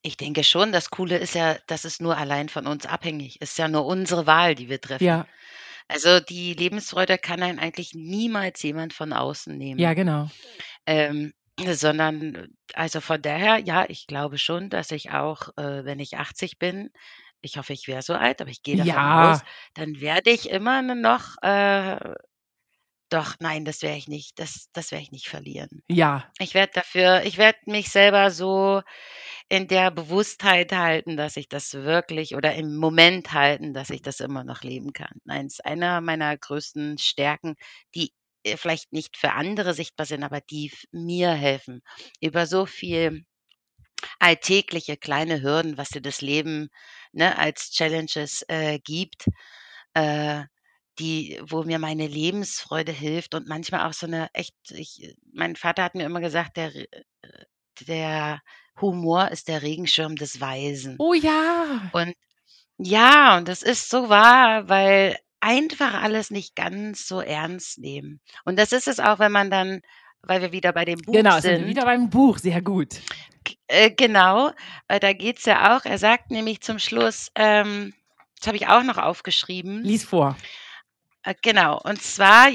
Ich 0.01 0.15
denke 0.15 0.45
schon, 0.45 0.71
das 0.71 0.89
Coole 0.89 1.17
ist 1.17 1.35
ja, 1.35 1.57
dass 1.67 1.83
es 1.83 1.99
nur 1.99 2.15
allein 2.15 2.47
von 2.47 2.65
uns 2.65 2.85
abhängig 2.85 3.41
ist. 3.41 3.57
ja 3.57 3.67
nur 3.67 3.85
unsere 3.85 4.27
Wahl, 4.27 4.55
die 4.55 4.69
wir 4.69 4.79
treffen. 4.79 5.03
Ja. 5.03 5.27
Also 5.89 6.21
die 6.21 6.53
Lebensfreude 6.53 7.17
kann 7.17 7.43
einen 7.43 7.59
eigentlich 7.59 7.95
niemals 7.95 8.63
jemand 8.63 8.93
von 8.93 9.11
außen 9.11 9.57
nehmen. 9.57 9.81
Ja, 9.81 9.93
genau. 9.93 10.29
Ähm, 10.85 11.33
sondern 11.59 12.49
also 12.73 13.01
von 13.01 13.21
daher, 13.21 13.59
ja, 13.59 13.85
ich 13.89 14.07
glaube 14.07 14.37
schon, 14.39 14.69
dass 14.69 14.91
ich 14.91 15.11
auch, 15.11 15.49
äh, 15.57 15.85
wenn 15.85 15.99
ich 15.99 16.17
80 16.17 16.59
bin 16.59 16.91
ich 17.45 17.57
hoffe, 17.57 17.73
ich 17.73 17.87
wäre 17.89 18.01
so 18.01 18.13
alt, 18.13 18.39
aber 18.41 18.49
ich 18.51 18.63
gehe 18.63 18.77
davon 18.77 19.03
Ja. 19.03 19.03
aus, 19.05 19.43
dann 19.73 19.99
werde 19.99 20.29
ich 20.31 20.49
immer 20.49 20.81
noch, 20.81 21.35
äh 21.43 22.13
doch, 23.09 23.35
nein, 23.39 23.65
das 23.65 23.81
werde 23.83 23.97
ich 23.97 24.07
nicht. 24.07 24.39
Das 24.39 24.69
das 24.73 24.91
werde 24.91 25.03
ich 25.03 25.11
nicht 25.11 25.27
verlieren. 25.29 25.83
Ja. 25.89 26.33
Ich 26.39 26.53
werde 26.55 26.73
dafür 26.75 27.23
ich 27.25 27.37
werde 27.37 27.59
mich 27.67 27.89
selber 27.91 28.31
so 28.31 28.81
in 29.49 29.67
der 29.67 29.91
Bewusstheit 29.91 30.71
halten, 30.73 31.17
dass 31.17 31.37
ich 31.37 31.49
das 31.49 31.73
wirklich 31.75 32.35
oder 32.35 32.55
im 32.55 32.77
Moment 32.77 33.33
halten, 33.33 33.73
dass 33.73 33.89
ich 33.91 34.01
das 34.03 34.19
immer 34.21 34.43
noch 34.43 34.63
leben 34.63 34.93
kann. 34.93 35.19
Nein, 35.25 35.47
es 35.47 35.55
ist 35.55 35.65
einer 35.65 36.01
meiner 36.01 36.37
größten 36.37 36.97
Stärken, 36.99 37.55
die 37.95 38.13
vielleicht 38.57 38.93
nicht 38.93 39.17
für 39.17 39.31
andere 39.31 39.73
sichtbar 39.73 40.05
sind, 40.05 40.23
aber 40.23 40.41
die 40.41 40.71
mir 40.91 41.31
helfen, 41.31 41.81
über 42.19 42.45
so 42.45 42.65
viel 42.65 43.25
alltägliche 44.19 44.97
kleine 44.97 45.41
Hürden, 45.41 45.77
was 45.77 45.89
dir 45.89 46.01
das 46.01 46.21
Leben 46.21 46.69
ne, 47.11 47.37
als 47.37 47.71
Challenges 47.71 48.43
äh, 48.47 48.79
gibt, 48.79 49.25
äh, 49.93 50.43
die, 50.99 51.39
wo 51.43 51.63
mir 51.63 51.79
meine 51.79 52.07
Lebensfreude 52.07 52.91
hilft 52.91 53.33
und 53.33 53.47
manchmal 53.47 53.87
auch 53.87 53.93
so 53.93 54.05
eine 54.05 54.29
echt, 54.33 54.53
ich, 54.69 55.15
mein 55.33 55.55
Vater 55.55 55.83
hat 55.83 55.95
mir 55.95 56.05
immer 56.05 56.21
gesagt, 56.21 56.57
der, 56.57 56.75
äh, 56.75 56.85
der 57.87 58.41
Humor 58.79 59.29
ist 59.31 59.47
der 59.47 59.61
Regenschirm 59.61 60.15
des 60.15 60.39
Weisen. 60.39 60.95
Oh 60.99 61.13
ja. 61.13 61.89
Und 61.93 62.13
ja, 62.77 63.37
und 63.37 63.47
das 63.47 63.61
ist 63.61 63.89
so 63.89 64.09
wahr, 64.09 64.67
weil 64.67 65.17
einfach 65.43 66.01
alles 66.01 66.31
nicht 66.31 66.55
ganz 66.55 67.05
so 67.05 67.19
ernst 67.19 67.77
nehmen. 67.77 68.21
Und 68.45 68.57
das 68.57 68.71
ist 68.71 68.87
es 68.87 68.99
auch, 68.99 69.19
wenn 69.19 69.31
man 69.31 69.51
dann, 69.51 69.81
weil 70.21 70.41
wir 70.41 70.53
wieder 70.53 70.71
bei 70.71 70.85
dem 70.85 70.99
Buch 70.99 71.13
genau, 71.13 71.39
sind. 71.39 71.55
Genau, 71.55 71.67
wieder 71.67 71.83
beim 71.83 72.09
Buch, 72.09 72.37
sehr 72.37 72.61
gut. 72.61 73.01
Äh, 73.67 73.91
genau, 73.91 74.51
äh, 74.87 75.01
da 75.01 75.11
geht's 75.11 75.45
ja 75.45 75.75
auch, 75.75 75.83
er 75.83 75.97
sagt 75.97 76.31
nämlich 76.31 76.61
zum 76.61 76.79
Schluss, 76.79 77.29
ähm, 77.35 77.93
das 78.39 78.47
habe 78.47 78.55
ich 78.55 78.67
auch 78.67 78.83
noch 78.83 78.97
aufgeschrieben. 78.97 79.83
Lies 79.83 80.05
vor. 80.05 80.37
Äh, 81.23 81.35
genau, 81.41 81.79
und 81.83 82.01
zwar, 82.01 82.49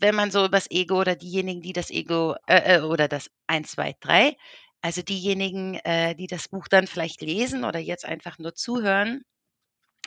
wenn 0.00 0.14
man 0.14 0.30
so 0.30 0.46
übers 0.46 0.70
Ego 0.70 1.00
oder 1.00 1.16
diejenigen, 1.16 1.60
die 1.60 1.74
das 1.74 1.90
Ego 1.90 2.36
äh, 2.46 2.78
äh 2.78 2.80
oder 2.80 3.06
das 3.06 3.30
1, 3.48 3.72
2, 3.72 3.96
3, 4.00 4.36
also 4.80 5.02
diejenigen, 5.02 5.74
äh, 5.84 6.14
die 6.14 6.26
das 6.26 6.48
Buch 6.48 6.68
dann 6.68 6.86
vielleicht 6.86 7.20
lesen 7.20 7.64
oder 7.64 7.78
jetzt 7.78 8.06
einfach 8.06 8.38
nur 8.38 8.54
zuhören, 8.54 9.24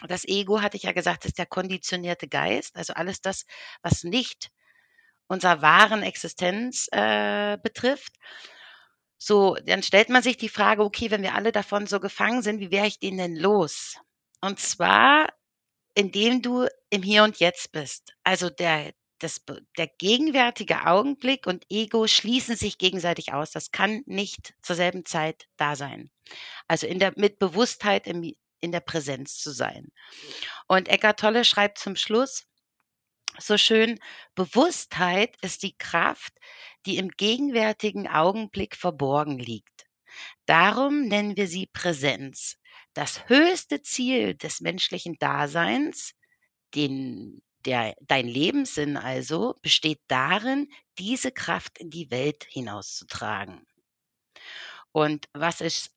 das 0.07 0.25
Ego, 0.25 0.61
hatte 0.61 0.77
ich 0.77 0.83
ja 0.83 0.91
gesagt, 0.91 1.25
ist 1.25 1.37
der 1.37 1.45
konditionierte 1.45 2.27
Geist, 2.27 2.75
also 2.75 2.93
alles 2.93 3.21
das, 3.21 3.45
was 3.81 4.03
nicht 4.03 4.51
unserer 5.27 5.61
wahren 5.61 6.03
Existenz 6.03 6.87
äh, 6.91 7.57
betrifft. 7.61 8.13
So, 9.17 9.55
dann 9.65 9.81
stellt 9.81 10.09
man 10.09 10.21
sich 10.21 10.37
die 10.37 10.49
Frage, 10.49 10.83
okay, 10.83 11.09
wenn 11.09 11.23
wir 11.23 11.33
alle 11.33 11.51
davon 11.51 11.87
so 11.87 11.99
gefangen 11.99 12.43
sind, 12.43 12.59
wie 12.59 12.71
wäre 12.71 12.87
ich 12.87 12.99
denen 12.99 13.17
denn 13.17 13.35
los? 13.35 13.97
Und 14.41 14.59
zwar, 14.59 15.33
indem 15.95 16.41
du 16.43 16.67
im 16.91 17.01
Hier 17.01 17.23
und 17.23 17.39
Jetzt 17.39 17.71
bist. 17.71 18.13
Also 18.23 18.51
der, 18.51 18.93
das, 19.17 19.41
der 19.77 19.87
gegenwärtige 19.87 20.85
Augenblick 20.85 21.47
und 21.47 21.65
Ego 21.69 22.05
schließen 22.05 22.55
sich 22.55 22.77
gegenseitig 22.77 23.33
aus. 23.33 23.49
Das 23.49 23.71
kann 23.71 24.03
nicht 24.05 24.53
zur 24.61 24.75
selben 24.75 25.05
Zeit 25.05 25.47
da 25.57 25.75
sein. 25.75 26.11
Also 26.67 26.85
in 26.85 26.99
der, 26.99 27.13
mit 27.15 27.39
Bewusstheit 27.39 28.05
im, 28.05 28.35
in 28.59 28.71
der 28.71 28.79
Präsenz 28.79 29.37
zu 29.39 29.51
sein. 29.51 29.91
Und 30.67 30.87
Eckart 30.87 31.19
Tolle 31.19 31.45
schreibt 31.45 31.77
zum 31.77 31.95
Schluss 31.95 32.45
so 33.39 33.57
schön, 33.57 33.99
Bewusstheit 34.35 35.37
ist 35.41 35.63
die 35.63 35.77
Kraft, 35.77 36.33
die 36.85 36.97
im 36.97 37.09
gegenwärtigen 37.09 38.07
Augenblick 38.07 38.75
verborgen 38.75 39.37
liegt. 39.37 39.85
Darum 40.45 41.07
nennen 41.07 41.37
wir 41.37 41.47
sie 41.47 41.67
Präsenz. 41.67 42.57
Das 42.93 43.29
höchste 43.29 43.81
Ziel 43.81 44.35
des 44.35 44.61
menschlichen 44.61 45.17
Daseins, 45.19 46.13
den, 46.73 47.43
der, 47.65 47.95
dein 48.01 48.27
Lebenssinn 48.27 48.97
also, 48.97 49.55
besteht 49.61 49.99
darin, 50.07 50.71
diese 50.97 51.31
Kraft 51.31 51.77
in 51.77 51.89
die 51.91 52.09
Welt 52.09 52.47
hinauszutragen. 52.49 53.67
Und 54.91 55.27
was 55.33 55.61
ist, 55.61 55.91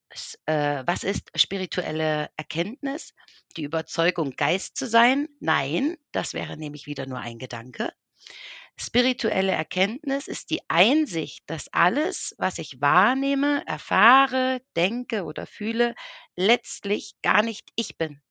äh, 0.47 0.83
was 0.87 1.05
ist 1.05 1.31
spirituelle 1.35 2.31
Erkenntnis? 2.37 3.15
Die 3.57 3.63
Überzeugung, 3.63 4.33
Geist 4.37 4.77
zu 4.77 4.87
sein? 4.87 5.29
Nein, 5.41 5.97
das 6.13 6.35
wäre 6.35 6.57
nämlich 6.57 6.87
wieder 6.87 7.07
nur 7.07 7.19
ein 7.19 7.39
Gedanke. 7.39 7.93
Spirituelle 8.77 9.53
Erkenntnis 9.53 10.27
ist 10.27 10.51
die 10.51 10.63
Einsicht, 10.69 11.45
dass 11.47 11.69
alles, 11.73 12.35
was 12.39 12.59
ich 12.59 12.81
wahrnehme, 12.81 13.63
erfahre, 13.67 14.63
denke 14.75 15.25
oder 15.25 15.47
fühle, 15.47 15.95
letztlich 16.35 17.13
gar 17.23 17.43
nicht 17.43 17.69
ich 17.77 17.99
bin. 17.99 18.23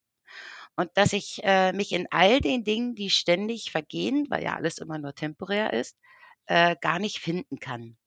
Und 0.75 0.89
dass 0.95 1.13
ich 1.13 1.41
äh, 1.43 1.71
mich 1.73 1.91
in 1.91 2.07
all 2.09 2.41
den 2.41 2.63
Dingen, 2.63 2.95
die 2.95 3.09
ständig 3.09 3.71
vergehen, 3.71 4.25
weil 4.29 4.43
ja 4.43 4.55
alles 4.55 4.79
immer 4.79 4.97
nur 4.97 5.13
temporär 5.13 5.73
ist, 5.73 5.97
äh, 6.47 6.75
gar 6.81 6.97
nicht 6.99 7.19
finden 7.19 7.59
kann. 7.59 7.97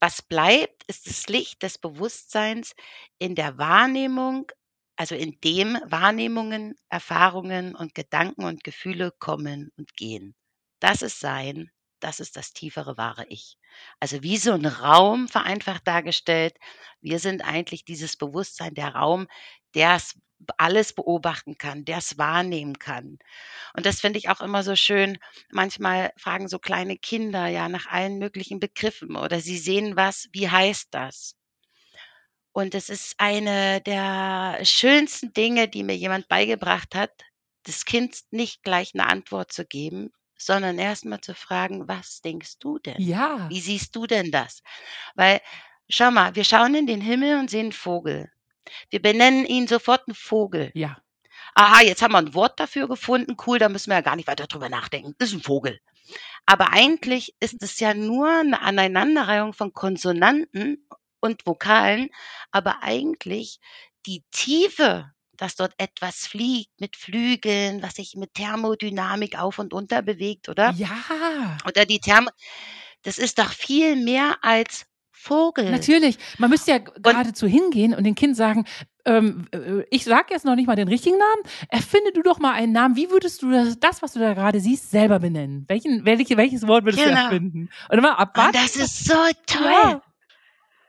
Was 0.00 0.22
bleibt, 0.22 0.84
ist 0.84 1.06
das 1.06 1.26
Licht 1.28 1.62
des 1.62 1.78
Bewusstseins 1.78 2.74
in 3.18 3.34
der 3.34 3.58
Wahrnehmung, 3.58 4.50
also 4.96 5.14
in 5.14 5.38
dem 5.42 5.78
Wahrnehmungen, 5.86 6.74
Erfahrungen 6.88 7.74
und 7.74 7.94
Gedanken 7.94 8.44
und 8.44 8.64
Gefühle 8.64 9.12
kommen 9.18 9.70
und 9.76 9.94
gehen. 9.94 10.34
Das 10.80 11.02
ist 11.02 11.20
Sein, 11.20 11.70
das 12.00 12.20
ist 12.20 12.36
das 12.36 12.52
tiefere 12.52 12.96
wahre 12.96 13.26
Ich. 13.28 13.58
Also 14.00 14.22
wie 14.22 14.36
so 14.36 14.52
ein 14.52 14.66
Raum 14.66 15.28
vereinfacht 15.28 15.86
dargestellt. 15.86 16.56
Wir 17.00 17.18
sind 17.18 17.42
eigentlich 17.42 17.84
dieses 17.84 18.16
Bewusstsein, 18.16 18.74
der 18.74 18.94
Raum, 18.94 19.26
der 19.74 19.96
es 19.96 20.18
alles 20.58 20.92
beobachten 20.92 21.58
kann, 21.58 21.84
der 21.84 21.98
es 21.98 22.18
wahrnehmen 22.18 22.78
kann. 22.78 23.18
Und 23.76 23.86
das 23.86 24.00
finde 24.00 24.18
ich 24.18 24.28
auch 24.28 24.40
immer 24.40 24.62
so 24.62 24.76
schön. 24.76 25.18
Manchmal 25.50 26.12
fragen 26.16 26.48
so 26.48 26.58
kleine 26.58 26.96
Kinder 26.98 27.46
ja 27.48 27.68
nach 27.68 27.86
allen 27.86 28.18
möglichen 28.18 28.60
Begriffen 28.60 29.16
oder 29.16 29.40
sie 29.40 29.58
sehen 29.58 29.96
was, 29.96 30.28
wie 30.32 30.48
heißt 30.50 30.88
das? 30.92 31.36
Und 32.52 32.74
es 32.74 32.88
ist 32.88 33.14
eine 33.18 33.82
der 33.82 34.58
schönsten 34.64 35.32
Dinge, 35.32 35.68
die 35.68 35.82
mir 35.82 35.96
jemand 35.96 36.26
beigebracht 36.28 36.94
hat, 36.94 37.10
das 37.64 37.84
Kind 37.84 38.18
nicht 38.30 38.62
gleich 38.62 38.92
eine 38.94 39.06
Antwort 39.06 39.52
zu 39.52 39.66
geben, 39.66 40.10
sondern 40.38 40.78
erstmal 40.78 41.20
zu 41.20 41.34
fragen, 41.34 41.86
was 41.88 42.22
denkst 42.22 42.58
du 42.58 42.78
denn? 42.78 43.00
Ja. 43.00 43.48
Wie 43.50 43.60
siehst 43.60 43.94
du 43.94 44.06
denn 44.06 44.30
das? 44.30 44.62
Weil, 45.14 45.40
schau 45.88 46.10
mal, 46.10 46.34
wir 46.34 46.44
schauen 46.44 46.74
in 46.74 46.86
den 46.86 47.00
Himmel 47.00 47.38
und 47.38 47.50
sehen 47.50 47.66
einen 47.66 47.72
Vogel. 47.72 48.30
Wir 48.90 49.00
benennen 49.00 49.46
ihn 49.46 49.66
sofort 49.66 50.02
einen 50.06 50.14
Vogel. 50.14 50.70
Ja. 50.74 50.98
Aha, 51.54 51.82
jetzt 51.82 52.02
haben 52.02 52.12
wir 52.12 52.18
ein 52.18 52.34
Wort 52.34 52.60
dafür 52.60 52.88
gefunden. 52.88 53.36
Cool, 53.46 53.58
da 53.58 53.68
müssen 53.68 53.90
wir 53.90 53.96
ja 53.96 54.02
gar 54.02 54.16
nicht 54.16 54.28
weiter 54.28 54.46
drüber 54.46 54.68
nachdenken. 54.68 55.14
Das 55.18 55.30
ist 55.30 55.36
ein 55.36 55.42
Vogel. 55.42 55.80
Aber 56.44 56.72
eigentlich 56.72 57.34
ist 57.40 57.62
es 57.62 57.80
ja 57.80 57.94
nur 57.94 58.28
eine 58.28 58.60
Aneinanderreihung 58.60 59.52
von 59.52 59.72
Konsonanten 59.72 60.86
und 61.20 61.46
Vokalen, 61.46 62.10
aber 62.52 62.82
eigentlich 62.82 63.58
die 64.06 64.22
Tiefe, 64.30 65.10
dass 65.32 65.56
dort 65.56 65.74
etwas 65.78 66.26
fliegt 66.26 66.80
mit 66.80 66.96
Flügeln, 66.96 67.82
was 67.82 67.94
sich 67.94 68.14
mit 68.16 68.34
Thermodynamik 68.34 69.38
auf 69.38 69.58
und 69.58 69.74
unter 69.74 70.02
bewegt, 70.02 70.48
oder? 70.48 70.70
Ja. 70.72 71.58
Oder 71.66 71.84
die 71.84 72.00
Thermo, 72.00 72.30
das 73.02 73.18
ist 73.18 73.38
doch 73.38 73.52
viel 73.52 73.96
mehr 73.96 74.38
als 74.42 74.86
Vogel. 75.26 75.70
Natürlich. 75.70 76.18
Man 76.38 76.50
müsste 76.50 76.70
ja 76.70 76.78
geradezu 76.78 77.46
hingehen 77.46 77.94
und 77.94 78.04
dem 78.04 78.14
Kind 78.14 78.36
sagen, 78.36 78.64
ähm, 79.04 79.46
äh, 79.52 79.82
ich 79.90 80.04
sage 80.04 80.26
jetzt 80.30 80.44
noch 80.44 80.54
nicht 80.56 80.66
mal 80.66 80.76
den 80.76 80.88
richtigen 80.88 81.18
Namen. 81.18 81.42
Erfinde 81.68 82.12
du 82.12 82.22
doch 82.22 82.38
mal 82.38 82.52
einen 82.52 82.72
Namen. 82.72 82.96
Wie 82.96 83.10
würdest 83.10 83.42
du 83.42 83.50
das, 83.50 83.78
das 83.78 84.02
was 84.02 84.12
du 84.12 84.20
da 84.20 84.34
gerade 84.34 84.60
siehst, 84.60 84.90
selber 84.90 85.18
benennen? 85.18 85.64
Welchen, 85.68 86.04
welche, 86.04 86.36
welches 86.36 86.66
Wort 86.66 86.84
würdest 86.84 87.02
Genau. 87.02 87.16
du 87.16 87.24
erfinden? 87.24 87.70
Und 87.88 88.00
mal 88.00 88.12
abwarten. 88.12 88.56
Und 88.56 88.64
das 88.64 88.76
ist 88.76 89.04
so 89.04 89.14
toll. 89.46 89.64
Ja. 89.64 90.02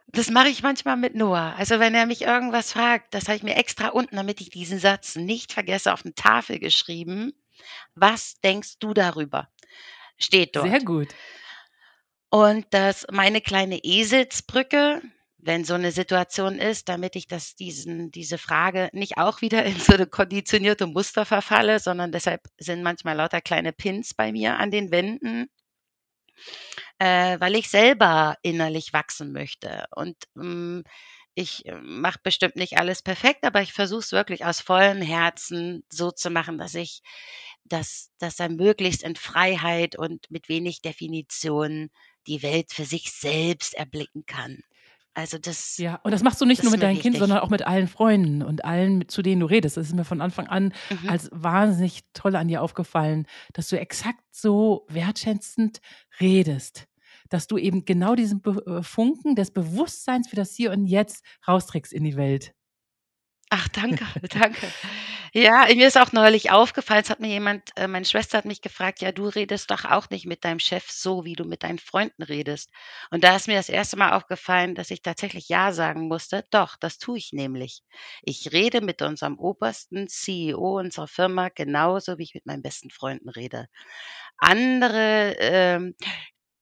Das 0.07 0.29
mache 0.31 0.47
ich 0.49 0.63
manchmal 0.63 0.97
mit 0.97 1.15
Noah. 1.15 1.53
Also 1.57 1.79
wenn 1.79 1.93
er 1.93 2.05
mich 2.05 2.21
irgendwas 2.21 2.71
fragt, 2.71 3.13
das 3.13 3.25
habe 3.27 3.35
ich 3.35 3.43
mir 3.43 3.55
extra 3.55 3.89
unten, 3.89 4.15
damit 4.15 4.39
ich 4.39 4.49
diesen 4.49 4.79
Satz 4.79 5.15
nicht 5.15 5.51
vergesse, 5.51 5.93
auf 5.93 6.05
eine 6.05 6.15
Tafel 6.15 6.59
geschrieben. 6.59 7.33
Was 7.95 8.39
denkst 8.41 8.79
du 8.79 8.93
darüber? 8.93 9.49
Steht 10.17 10.55
dort. 10.55 10.69
Sehr 10.69 10.79
gut. 10.79 11.09
Und 12.33 12.65
dass 12.71 13.05
meine 13.09 13.39
kleine 13.39 13.79
Eselsbrücke, 13.83 15.01
wenn 15.37 15.63
so 15.63 15.75
eine 15.75 15.93
Situation 15.93 16.59
ist, 16.59 16.89
damit 16.89 17.15
ich 17.15 17.27
das 17.27 17.55
diesen 17.55 18.11
diese 18.11 18.37
Frage 18.37 18.89
nicht 18.91 19.17
auch 19.17 19.39
wieder 19.41 19.63
in 19.63 19.79
so 19.79 19.93
'ne 19.95 20.07
konditionierte 20.07 20.87
Muster 20.87 21.25
verfalle, 21.25 21.79
sondern 21.79 22.11
deshalb 22.11 22.41
sind 22.57 22.83
manchmal 22.83 23.15
lauter 23.15 23.39
kleine 23.39 23.71
Pins 23.71 24.13
bei 24.13 24.31
mir 24.33 24.57
an 24.57 24.71
den 24.71 24.91
Wänden 24.91 25.47
äh, 27.01 27.39
weil 27.39 27.55
ich 27.55 27.69
selber 27.69 28.35
innerlich 28.41 28.91
wachsen 28.93 29.31
möchte. 29.31 29.85
Und, 29.95 30.15
hm, 30.35 30.83
ich, 31.35 31.65
äh, 31.67 31.75
mache 31.75 32.19
bestimmt 32.23 32.55
nicht 32.55 32.77
alles 32.79 33.03
perfekt, 33.03 33.43
aber 33.45 33.61
ich 33.61 33.71
versuche 33.73 33.99
es 33.99 34.11
wirklich 34.11 34.43
aus 34.45 34.61
vollem 34.61 35.01
Herzen 35.01 35.83
so 35.91 36.09
zu 36.11 36.29
machen, 36.31 36.57
dass 36.57 36.73
ich 36.75 37.01
dass 37.65 38.09
dass 38.19 38.39
er 38.39 38.49
möglichst 38.49 39.03
in 39.03 39.15
Freiheit 39.17 39.95
und 39.97 40.31
mit 40.31 40.47
wenig 40.49 40.81
Definition 40.81 41.89
die 42.27 42.43
Welt 42.43 42.71
für 42.71 42.85
sich 42.85 43.11
selbst 43.11 43.73
erblicken 43.73 44.25
kann. 44.25 44.59
Also 45.13 45.39
das 45.39 45.77
Ja, 45.77 45.95
und 46.03 46.11
das 46.11 46.21
machst 46.21 46.39
du 46.41 46.45
nicht 46.45 46.61
nur 46.61 46.71
mit 46.71 46.83
deinen 46.83 46.99
Kindern, 46.99 47.21
sondern 47.21 47.39
auch 47.39 47.49
mit 47.49 47.65
allen 47.65 47.87
Freunden 47.87 48.43
und 48.43 48.63
allen, 48.65 48.99
mit 48.99 49.09
zu 49.09 49.23
denen 49.23 49.39
du 49.41 49.47
redest. 49.47 49.75
Das 49.75 49.87
ist 49.87 49.95
mir 49.95 50.05
von 50.05 50.21
Anfang 50.21 50.45
an 50.47 50.73
Mhm. 50.91 51.09
als 51.09 51.29
wahnsinnig 51.31 52.01
toll 52.13 52.35
an 52.35 52.47
dir 52.47 52.61
aufgefallen, 52.61 53.25
dass 53.53 53.67
du 53.69 53.79
exakt 53.79 54.23
so 54.31 54.85
wertschätzend 54.89 55.79
redest. 56.19 56.85
Dass 57.29 57.47
du 57.47 57.57
eben 57.57 57.83
genau 57.83 58.13
diesen 58.15 58.43
äh, 58.45 58.83
Funken 58.83 59.35
des 59.35 59.51
Bewusstseins 59.51 60.29
für 60.29 60.35
das 60.35 60.53
Hier 60.53 60.71
und 60.71 60.85
Jetzt 60.85 61.23
rausträgst 61.47 61.93
in 61.93 62.03
die 62.03 62.15
Welt. 62.15 62.53
Ach, 63.49 63.67
danke, 63.69 64.05
danke. 64.29 64.73
Ja, 65.33 65.67
mir 65.73 65.87
ist 65.87 65.97
auch 65.97 66.11
neulich 66.11 66.51
aufgefallen, 66.51 67.01
es 67.03 67.09
hat 67.09 67.19
mir 67.21 67.29
jemand 67.29 67.69
äh, 67.77 67.87
meine 67.87 68.05
Schwester 68.05 68.37
hat 68.39 68.45
mich 68.45 68.61
gefragt: 68.61 69.01
„Ja, 69.01 69.11
du 69.13 69.27
redest 69.27 69.71
doch 69.71 69.85
auch 69.85 70.09
nicht 70.09 70.25
mit 70.25 70.43
deinem 70.45 70.59
Chef 70.59 70.89
so, 70.91 71.23
wie 71.25 71.33
du 71.35 71.45
mit 71.45 71.63
deinen 71.63 71.79
Freunden 71.79 72.23
redest.“ 72.23 72.71
Und 73.11 73.23
da 73.23 73.35
ist 73.37 73.47
mir 73.47 73.55
das 73.57 73.69
erste 73.69 73.97
Mal 73.97 74.13
aufgefallen, 74.13 74.75
dass 74.75 74.91
ich 74.91 75.01
tatsächlich 75.01 75.47
ja 75.49 75.71
sagen 75.71 76.07
musste. 76.09 76.45
Doch, 76.51 76.75
das 76.77 76.97
tue 76.99 77.17
ich 77.19 77.31
nämlich. 77.33 77.83
Ich 78.23 78.51
rede 78.53 78.81
mit 78.81 79.01
unserem 79.01 79.39
obersten 79.39 80.09
CEO 80.09 80.79
unserer 80.79 81.07
Firma 81.07 81.49
genauso, 81.49 82.17
wie 82.17 82.23
ich 82.23 82.33
mit 82.35 82.45
meinen 82.45 82.61
besten 82.63 82.89
Freunden 82.89 83.29
rede. 83.29 83.67
Andere, 84.39 85.35
ähm 85.39 85.95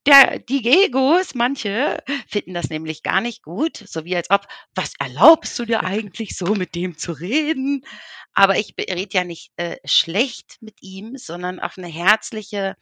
der 0.07 0.39
die 0.39 0.67
Egos, 0.85 1.35
manche 1.35 2.03
finden 2.27 2.53
das 2.53 2.69
nämlich 2.69 3.03
gar 3.03 3.21
nicht 3.21 3.43
gut, 3.43 3.77
so 3.87 4.05
wie 4.05 4.15
als 4.15 4.29
ob: 4.29 4.47
„Was 4.75 4.93
erlaubst 4.99 5.57
du 5.59 5.65
dir 5.65 5.83
eigentlich 5.85 6.37
so, 6.37 6.55
mit 6.55 6.75
dem 6.75 6.97
zu 6.97 7.11
reden?“ 7.13 7.83
Aber 8.33 8.57
ich 8.57 8.75
rede 8.79 9.09
ja 9.13 9.23
nicht, 9.23 9.51
äh, 9.57 9.77
schlecht 9.85 10.57
mit 10.61 10.77
ihm, 10.81 11.17
sondern 11.17 11.59
auf 11.59 11.77
'ne 11.77 11.87
herzliche, 11.87 12.75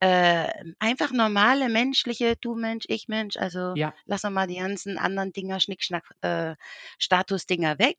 äh, 0.00 0.48
einfach 0.80 1.12
normale 1.12 1.68
menschliche 1.70 2.36
„Du 2.40 2.54
Mensch, 2.56 2.84
ich 2.88 3.08
Mensch, 3.08 3.36
also 3.38 3.76
Ja. 3.76 3.94
lass 4.06 4.22
doch 4.22 4.30
mal 4.30 4.46
die 4.48 4.56
ganzen 4.58 4.98
anderen 4.98 5.32
Dinger, 5.32 5.60
Schnickschnack, 5.60 6.04
äh, 6.22 6.56
Statusdinger 6.98 7.78
weg.“ 7.78 7.98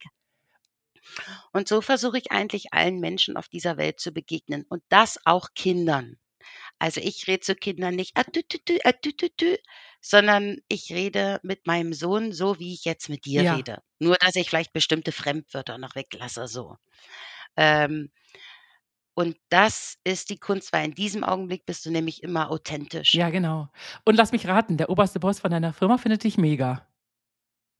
Und 1.53 1.67
so 1.69 1.81
versuche 1.81 2.17
ich 2.17 2.31
eigentlich 2.31 2.73
allen 2.73 2.99
Menschen 2.99 3.37
auf 3.37 3.47
dieser 3.47 3.77
Welt 3.77 3.99
zu 3.99 4.11
begegnen 4.11 4.65
und 4.69 4.83
das 4.89 5.17
auch 5.25 5.49
Kindern. 5.55 6.17
Also, 6.79 7.01
ich 7.01 7.27
rede 7.27 7.41
zu 7.41 7.55
Kindern 7.55 7.95
nicht: 7.95 8.11
„Ah, 8.15 8.21
ah, 8.21 8.31
tü 8.31 8.43
tü 9.13 9.29
tü“, 9.37 9.57
sondern 10.01 10.57
ich 10.69 10.91
rede 10.91 11.39
mit 11.43 11.67
meinem 11.67 11.93
Sohn 11.93 12.31
so, 12.33 12.59
wie 12.59 12.73
ich 12.73 12.85
jetzt 12.85 13.09
mit 13.09 13.25
dir 13.25 13.43
Ja. 13.43 13.49
rede. 13.49 13.81
Nur, 13.99 14.15
dass 14.17 14.35
ich 14.35 14.49
vielleicht 14.49 14.73
bestimmte 14.73 15.11
Fremdwörter 15.11 15.77
noch 15.77 15.95
weglasse 15.95 16.47
so. 16.47 16.75
Ähm 17.57 18.11
Und 19.17 19.37
das 19.49 19.97
ist 20.05 20.29
die 20.29 20.37
Kunst, 20.39 20.71
weil 20.71 20.85
in 20.85 20.93
diesem 20.95 21.25
Augenblick 21.25 21.65
bist 21.65 21.85
du 21.85 21.91
nämlich 21.91 22.23
immer 22.23 22.49
authentisch. 22.49 23.13
Ja, 23.13 23.29
genau. 23.29 23.69
Und 24.03 24.15
lass 24.15 24.31
mich 24.31 24.47
raten, 24.47 24.77
der 24.77 24.89
oberste 24.89 25.19
Boss 25.19 25.39
von 25.39 25.49
deiner 25.51 25.73
Firma 25.73 25.97
findet 25.97 26.23
dich 26.23 26.37
mega. 26.37 26.85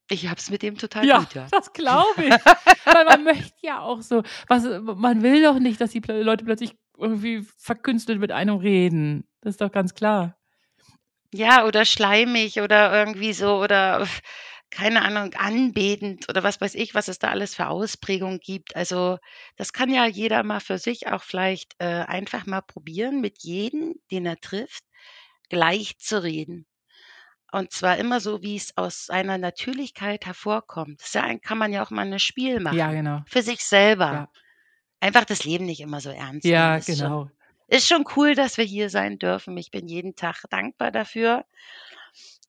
Ich 0.09 0.27
hab's 0.29 0.49
mit 0.49 0.61
dem 0.61 0.77
total 0.77 1.07
Ja, 1.07 1.19
gut, 1.19 1.33
ja. 1.33 1.51
das 1.51 1.73
glaube 1.73 2.25
ich. 2.25 2.45
Weil 2.91 3.05
man 3.05 3.23
möchte 3.23 3.55
ja 3.61 3.81
auch 3.81 4.01
so, 4.01 4.23
was, 4.47 4.63
man 4.83 5.21
will 5.23 5.41
doch 5.43 5.59
nicht, 5.59 5.81
dass 5.81 5.91
die 5.91 5.99
Leute 5.99 6.45
plötzlich 6.45 6.75
irgendwie 6.97 7.45
verkünstelt 7.57 8.19
mit 8.19 8.31
einem 8.31 8.57
reden. 8.57 9.27
Das 9.41 9.51
ist 9.55 9.61
doch 9.61 9.71
ganz 9.71 9.93
klar. 9.93 10.37
Ja, 11.33 11.65
oder 11.65 11.85
schleimig 11.85 12.61
oder 12.61 12.93
irgendwie 12.93 13.33
so 13.33 13.61
oder 13.61 14.07
keine 14.71 15.03
Ahnung, 15.03 15.33
anbetend 15.35 16.27
oder 16.29 16.43
was 16.43 16.59
weiß 16.59 16.75
ich, 16.75 16.93
was 16.95 17.07
es 17.07 17.19
da 17.19 17.29
alles 17.29 17.55
für 17.55 17.67
Ausprägungen 17.67 18.39
gibt. 18.39 18.75
Also 18.75 19.17
das 19.55 19.71
kann 19.71 19.89
ja 19.89 20.05
jeder 20.05 20.43
mal 20.43 20.59
für 20.59 20.77
sich 20.77 21.07
auch 21.07 21.23
vielleicht 21.23 21.75
äh, 21.77 21.85
einfach 21.85 22.45
mal 22.45 22.61
probieren, 22.61 23.21
mit 23.21 23.43
jedem, 23.43 23.95
den 24.11 24.25
er 24.25 24.37
trifft, 24.37 24.83
gleich 25.49 25.97
zu 25.97 26.21
reden. 26.21 26.65
Und 27.51 27.71
zwar 27.71 27.97
immer 27.97 28.19
so, 28.19 28.41
wie 28.41 28.57
es 28.57 28.75
aus 28.75 29.05
seiner 29.05 29.37
Natürlichkeit 29.37 30.25
hervorkommt. 30.25 30.99
Das 30.99 31.07
ist 31.07 31.15
ja 31.15 31.23
ein, 31.23 31.39
kann 31.39 31.57
man 31.57 31.71
ja 31.71 31.81
auch 31.85 31.91
mal 31.91 32.05
ein 32.05 32.19
Spiel 32.19 32.59
machen. 32.59 32.77
Ja, 32.77 32.91
genau. 32.91 33.21
Für 33.27 33.41
sich 33.41 33.63
selber. 33.63 34.11
Ja. 34.11 34.29
Einfach 34.99 35.25
das 35.25 35.43
Leben 35.43 35.65
nicht 35.65 35.81
immer 35.81 36.01
so 36.01 36.09
ernst. 36.09 36.45
Ja, 36.45 36.77
Ist 36.77 36.87
schon- 36.87 36.95
genau. 36.95 37.29
ist 37.67 37.87
schon 37.87 38.05
cool, 38.15 38.35
dass 38.35 38.57
wir 38.57 38.65
hier 38.65 38.89
sein 38.89 39.19
dürfen. 39.19 39.55
Ich 39.57 39.71
bin 39.71 39.87
jeden 39.87 40.15
Tag 40.15 40.43
dankbar 40.49 40.91
dafür. 40.91 41.45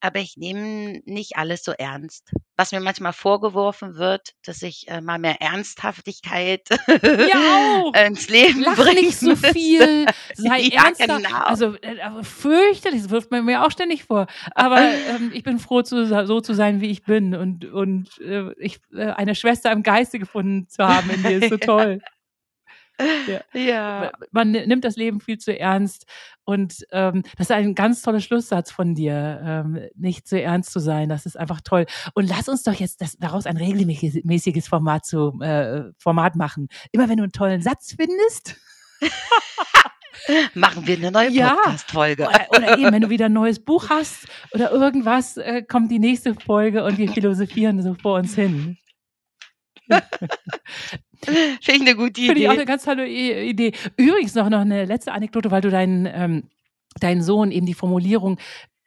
Aber 0.01 0.21
ich 0.21 0.37
nehme 0.37 1.01
nicht 1.07 1.37
alles 1.39 1.65
so 1.65 1.73
ernst. 1.73 2.31
Was 2.57 2.71
mir 2.71 2.81
manchmal 2.81 3.15
vorgeworfen 3.15 3.97
wird, 3.97 4.35
dass 4.45 4.63
ich 4.63 4.87
äh, 4.89 5.01
mal 5.01 5.19
mehr 5.19 5.41
Ernsthaftigkeit 5.41 6.69
Ja, 7.03 7.83
ins 8.07 8.29
Leben 8.29 8.61
Lach 8.63 8.77
bringe. 8.77 9.01
nicht 9.01 9.19
so 9.19 9.35
viel, 9.35 10.07
sei 10.35 10.61
Ja, 10.73 10.85
ernster. 10.85 11.07
genau. 11.19 11.39
Also 11.39 11.75
äh, 11.81 12.01
aber 12.03 12.23
fürchterlich, 12.23 13.03
das 13.03 13.11
wirft 13.11 13.31
man 13.31 13.45
mir 13.47 13.65
auch 13.65 13.71
ständig 13.71 14.05
vor. 14.05 14.27
Aber 14.55 14.81
ähm, 14.83 15.33
ich 15.35 15.43
bin 15.43 15.59
froh, 15.59 15.83
zu, 15.83 16.07
so 16.27 16.41
zu 16.43 16.55
sein, 16.55 16.81
wie 16.83 16.91
ich 16.91 17.03
bin 17.03 17.35
und, 17.35 17.65
und 17.65 18.21
äh, 18.21 18.53
ich, 18.59 18.79
äh, 18.95 19.07
eine 19.13 19.35
Schwester 19.35 19.73
im 19.73 19.83
Geiste 19.83 20.19
gefunden 20.19 20.69
zu 20.69 20.87
haben 20.87 21.09
in 21.11 21.23
dir 21.23 21.39
ist 21.43 21.49
so 21.51 21.57
toll. 21.57 22.01
Ja. 23.53 24.13
Man 24.31 24.51
nimmt 24.53 24.85
das 24.85 24.97
Leben 24.97 25.21
viel 25.21 25.39
zu 25.39 25.59
ernst 25.59 26.07
und 26.45 26.87
ähm, 26.93 27.23
das 27.37 27.49
ist 27.49 27.53
ein 27.53 27.75
ganz 27.75 28.03
toller 28.03 28.21
Schlusssatz 28.21 28.71
von 28.71 28.95
dir, 28.95 29.41
ähm, 29.45 29.81
nicht 29.95 30.27
zu 30.29 30.41
ernst 30.41 30.73
zu 30.73 30.79
sein. 30.79 31.09
Das 31.09 31.27
ist 31.27 31.37
einfach 31.37 31.61
toll. 31.61 31.87
Und 32.15 32.29
lass 32.29 32.49
uns 32.49 32.63
doch 32.63 32.75
jetzt 32.75 33.01
das, 33.01 33.17
daraus 33.19 33.47
ein 33.47 33.57
regelmäßiges 33.57 34.69
Format 34.69 35.05
zu 35.05 35.41
äh, 35.41 35.85
Format 35.99 36.37
machen. 36.37 36.69
Immer 36.93 37.09
wenn 37.09 37.17
du 37.17 37.25
einen 37.25 37.33
tollen 37.33 37.63
Satz 37.63 37.95
findest. 37.97 38.57
Machen 40.55 40.87
wir 40.87 40.97
eine 40.97 41.11
neue 41.11 41.31
Ja. 41.31 41.55
Podcast-Folge. 41.55 42.27
Oder, 42.27 42.47
oder 42.51 42.79
eben, 42.79 42.93
wenn 42.93 43.03
du 43.03 43.11
wieder 43.11 43.27
ein 43.27 43.33
neues 43.33 43.65
Buch 43.65 43.91
hast 43.91 44.27
oder 44.53 44.71
irgendwas, 44.71 45.37
äh, 45.37 45.63
kommt 45.63 45.91
die 45.91 45.99
nächste 45.99 46.35
Folge 46.35 46.85
und 46.85 46.99
wir 46.99 47.09
philosophieren 47.11 47.83
so 47.83 47.95
vor 47.95 48.19
uns 48.19 48.35
hin. 48.35 48.79
Finde 51.25 51.57
ich 51.63 51.81
eine 51.81 51.97
gute 51.97 52.21
Finde 52.23 52.41
ich 52.41 52.49
auch 52.49 52.53
Idee. 52.53 52.61
eine 52.61 52.65
ganz 52.67 52.85
tolle 52.85 53.09
Idee. 53.09 53.73
Übrigens 53.97 54.35
noch, 54.35 54.49
noch 54.49 54.61
eine 54.61 54.85
letzte 54.85 55.13
Anekdote, 55.13 55.51
weil 55.51 55.61
du 55.63 55.71
deinen, 55.71 56.07
ähm, 56.07 56.45
deinen 57.01 57.23
Sohn 57.23 57.51
eben 57.51 57.67
die 57.67 57.75
Formulierung 57.75 58.39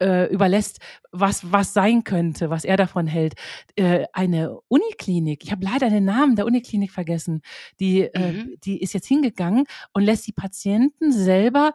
äh, 0.02 0.32
überlässt, 0.32 0.80
was, 1.12 1.52
was 1.52 1.74
sein 1.74 2.06
könnte, 2.06 2.50
was 2.50 2.64
er 2.64 2.78
davon 2.78 3.06
hält. 3.06 3.34
Äh, 3.76 4.06
eine 4.14 4.58
Uniklinik, 4.70 5.44
ich 5.44 5.52
habe 5.52 5.66
leider 5.66 5.90
den 5.90 6.06
Namen 6.06 6.36
der 6.38 6.46
Uniklinik 6.46 6.92
vergessen, 6.92 7.42
die, 7.80 8.02
äh, 8.04 8.32
Mhm. 8.32 8.56
die 8.64 8.82
ist 8.82 8.94
jetzt 8.94 9.08
hingegangen 9.08 9.66
und 9.94 10.04
lässt 10.04 10.26
die 10.28 10.32
Patienten 10.32 11.12
selber 11.12 11.74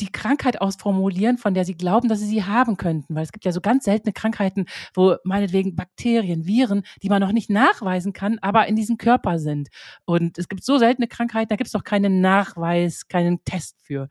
die 0.00 0.10
Krankheit 0.10 0.60
ausformulieren, 0.60 1.38
von 1.38 1.54
der 1.54 1.64
sie 1.64 1.74
glauben, 1.76 2.08
dass 2.08 2.20
sie 2.20 2.26
sie 2.26 2.44
haben 2.44 2.76
könnten. 2.76 3.14
Weil 3.14 3.24
es 3.24 3.32
gibt 3.32 3.44
ja 3.44 3.52
so 3.52 3.60
ganz 3.60 3.84
seltene 3.84 4.12
Krankheiten, 4.12 4.66
wo 4.94 5.16
meinetwegen 5.24 5.76
Bakterien, 5.76 6.46
Viren, 6.46 6.82
die 7.02 7.08
man 7.08 7.20
noch 7.20 7.32
nicht 7.32 7.50
nachweisen 7.50 8.12
kann, 8.12 8.38
aber 8.40 8.66
in 8.66 8.76
diesem 8.76 8.96
Körper 8.96 9.38
sind. 9.38 9.68
Und 10.04 10.38
es 10.38 10.48
gibt 10.48 10.64
so 10.64 10.78
seltene 10.78 11.08
Krankheiten, 11.08 11.48
da 11.50 11.56
gibt 11.56 11.66
es 11.66 11.72
doch 11.72 11.84
keinen 11.84 12.20
Nachweis, 12.20 13.06
keinen 13.08 13.44
Test 13.44 13.76
für. 13.82 14.08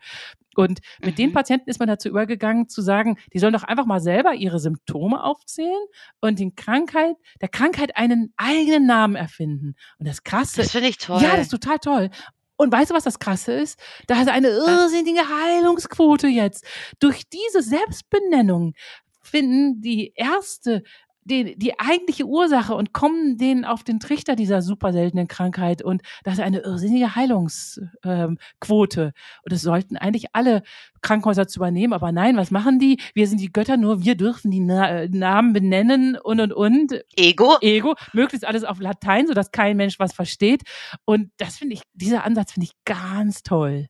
Und 0.56 0.82
mit 1.04 1.18
den 1.18 1.30
Mhm. 1.30 1.34
Patienten 1.34 1.70
ist 1.70 1.80
man 1.80 1.88
dazu 1.88 2.10
übergegangen, 2.10 2.68
zu 2.68 2.82
sagen, 2.82 3.18
die 3.34 3.40
sollen 3.40 3.54
doch 3.54 3.64
einfach 3.64 3.86
mal 3.86 4.02
selber 4.02 4.34
ihre 4.34 4.60
Symptome 4.60 5.24
aufzählen 5.24 5.72
und 6.20 6.40
den 6.40 6.56
Krankheit, 6.56 7.16
der 7.40 7.48
Krankheit 7.48 7.96
einen 7.96 8.34
eigenen 8.36 8.86
Namen 8.86 9.16
erfinden. 9.16 9.76
Und 9.98 10.08
das 10.10 10.24
Krasse, 10.24 10.62
Das 10.62 10.72
finde 10.72 10.90
ich 10.90 10.98
toll. 10.98 11.22
ja, 11.22 11.32
das 11.38 11.44
ist 11.44 11.50
total 11.52 11.80
toll. 11.80 12.10
Und 12.62 12.72
weißt 12.72 12.92
du, 12.92 12.94
was 12.94 13.06
das 13.06 13.18
Krasse 13.18 13.54
ist? 13.54 13.80
Da 14.06 14.22
ist 14.22 14.30
eine 14.30 14.50
irrsinnige 14.50 15.22
Heilungsquote 15.28 16.28
jetzt. 16.28 16.64
Durch 17.00 17.28
diese 17.28 17.64
Selbstbenennung 17.64 18.76
finden 19.24 19.82
die 19.82 20.14
Ärzte 20.16 20.84
die, 21.32 21.58
die 21.58 21.80
eigentliche 21.80 22.26
Ursache 22.26 22.76
und 22.76 22.94
kommen 22.94 23.38
denen 23.38 23.66
auf 23.66 23.84
den 23.84 24.00
Trichter 24.00 24.36
dieser 24.36 24.62
super 24.62 24.94
seltenen 24.94 25.28
Krankheit. 25.28 25.82
Und 25.82 26.02
das 26.24 26.36
ist 26.36 26.42
eine 26.42 26.60
irrsinnige 26.60 27.16
Heilungsquote. 27.16 29.02
Ähm, 29.02 29.12
und 29.44 29.54
es 29.54 29.62
sollten 29.62 29.98
eigentlich 29.98 30.28
alle 30.34 30.62
Krankenhäuser 31.02 31.48
zu 31.48 31.60
übernehmen. 31.60 31.94
Aber 31.94 32.12
nein, 32.12 32.38
was 32.38 32.52
machen 32.52 32.80
die? 32.80 33.00
Wir 33.14 33.28
sind 33.28 33.42
die 33.42 33.52
Götter, 33.52 33.78
nur 33.78 34.04
wir 34.04 34.16
dürfen 34.16 34.52
die 34.52 34.60
Na 34.60 34.90
äh, 34.90 35.10
Namen 35.10 35.54
benennen 35.54 36.18
und, 36.18 36.40
und, 36.40 36.54
und. 36.54 37.04
Ego. 37.16 37.58
Ego, 37.62 37.96
möglichst 38.14 38.46
alles 38.46 38.64
auf 38.64 38.80
Latein, 38.80 39.28
sodass 39.28 39.52
kein 39.52 39.78
Mensch 39.78 39.98
was 40.00 40.14
versteht. 40.14 40.64
Und 41.06 41.32
das 41.38 41.58
finde 41.58 41.76
ich, 41.76 41.82
dieser 41.94 42.26
Ansatz 42.26 42.52
finde 42.54 42.66
ich 42.66 42.86
ganz 42.86 43.44
toll. 43.44 43.88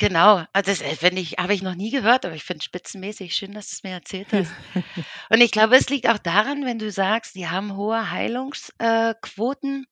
Genau, 0.00 0.44
also 0.54 0.70
das 0.70 0.80
äh, 0.80 0.96
finde 0.96 1.20
ich, 1.20 1.32
habe 1.34 1.52
ich 1.52 1.60
noch 1.60 1.74
nie 1.74 1.90
gehört, 1.90 2.24
aber 2.24 2.34
ich 2.34 2.42
finde 2.42 2.64
spitzenmäßig 2.64 3.34
schön, 3.34 3.52
dass 3.52 3.68
du 3.68 3.74
es 3.74 3.82
mir 3.82 3.90
erzählt 3.90 4.32
hast. 4.32 4.50
Und 5.28 5.42
ich 5.42 5.50
glaube, 5.50 5.76
es 5.76 5.90
liegt 5.90 6.08
auch 6.08 6.16
daran, 6.16 6.64
wenn 6.64 6.78
du 6.78 6.90
sagst, 6.90 7.34
die 7.34 7.48
haben 7.48 7.76
hohe 7.76 8.10
Heilungsquoten. 8.10 9.86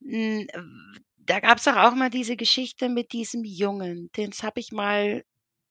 Da 0.00 1.40
gab 1.40 1.58
es 1.58 1.64
doch 1.64 1.76
auch 1.76 1.94
mal 1.94 2.08
diese 2.08 2.36
Geschichte 2.36 2.88
mit 2.88 3.12
diesem 3.12 3.44
Jungen. 3.44 4.10
Den 4.16 4.30
habe 4.42 4.60
ich 4.60 4.72
mal, 4.72 5.24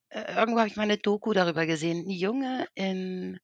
äh, 0.09 0.35
irgendwo 0.35 0.59
habe 0.59 0.69
ich 0.69 0.75
mal 0.75 0.83
eine 0.83 0.99
Doku 0.99 1.33
darüber 1.33 1.65
gesehen. 1.65 2.05
Ein 2.05 2.11
Junge 2.11 2.67
in 2.75 3.39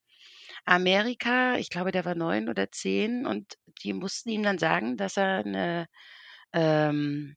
Amerika, 0.65 1.57
ich 1.57 1.71
glaube, 1.71 1.91
der 1.91 2.05
war 2.05 2.15
neun 2.15 2.49
oder 2.49 2.71
zehn, 2.71 3.25
und 3.25 3.55
die 3.83 3.93
mussten 3.93 4.29
ihm 4.29 4.43
dann 4.43 4.59
sagen, 4.59 4.95
dass 4.97 5.17
er 5.17 5.39
eine, 5.39 5.87
ähm, 6.53 7.35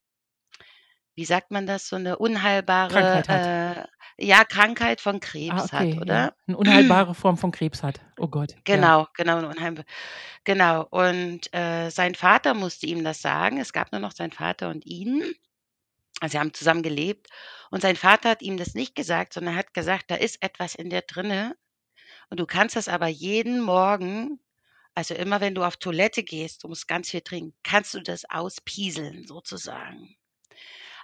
wie 1.16 1.24
sagt 1.24 1.50
man 1.50 1.66
das, 1.66 1.88
so 1.88 1.96
eine 1.96 2.18
unheilbare 2.18 2.92
Krankheit. 2.92 3.88
Äh, 4.18 4.24
ja, 4.24 4.44
Krankheit 4.44 5.00
von 5.00 5.18
Krebs 5.20 5.54
Ah, 5.54 5.64
okay, 5.64 5.94
hat, 5.94 6.02
oder? 6.02 6.14
Ja. 6.14 6.32
Eine 6.46 6.56
unheilbare 6.56 7.14
Form 7.14 7.36
von 7.36 7.50
Krebs 7.52 7.82
hat. 7.82 8.00
Oh 8.18 8.28
Gott. 8.28 8.52
Ja. 8.52 8.76
Genau, 8.76 9.06
genau, 9.14 9.38
eine 9.38 9.48
unheimbar 9.48 9.84
genau. 10.44 10.86
Und, 10.90 11.52
äh, 11.54 11.90
sein 11.90 12.14
Vater 12.14 12.54
musste 12.54 12.86
ihm 12.86 13.02
das 13.02 13.20
sagen. 13.22 13.58
Es 13.58 13.72
gab 13.72 13.92
nur 13.92 14.00
noch 14.00 14.12
seinen 14.12 14.32
Vater 14.32 14.68
und 14.70 14.86
ihn. 14.86 15.22
Also, 16.20 16.32
sie 16.32 16.38
haben 16.38 16.54
zusammen 16.54 16.82
gelebt. 16.82 17.28
Und 17.70 17.82
sein 17.82 17.96
Vater 17.96 18.30
hat 18.30 18.42
ihm 18.42 18.56
das 18.56 18.74
nicht 18.74 18.94
gesagt, 18.94 19.32
sondern 19.34 19.56
hat 19.56 19.74
gesagt: 19.74 20.10
„Da 20.10 20.16
ist 20.16 20.42
etwas 20.42 20.74
in 20.74 20.90
dir 20.90 21.02
drinne 21.02 21.56
und 22.30 22.40
du 22.40 22.46
kannst 22.46 22.76
das 22.76 22.88
aber 22.88 23.08
jeden 23.08 23.60
Morgen 23.60 24.40
also, 24.96 25.14
immer 25.14 25.42
wenn 25.42 25.54
du 25.54 25.62
auf 25.62 25.76
Toilette 25.76 26.22
gehst, 26.22 26.64
du 26.64 26.68
musst 26.68 26.88
ganz 26.88 27.10
viel 27.10 27.20
trinken, 27.20 27.54
kannst 27.62 27.92
du 27.92 28.00
das 28.00 28.24
auspieseln 28.30 29.26
sozusagen. 29.26 30.16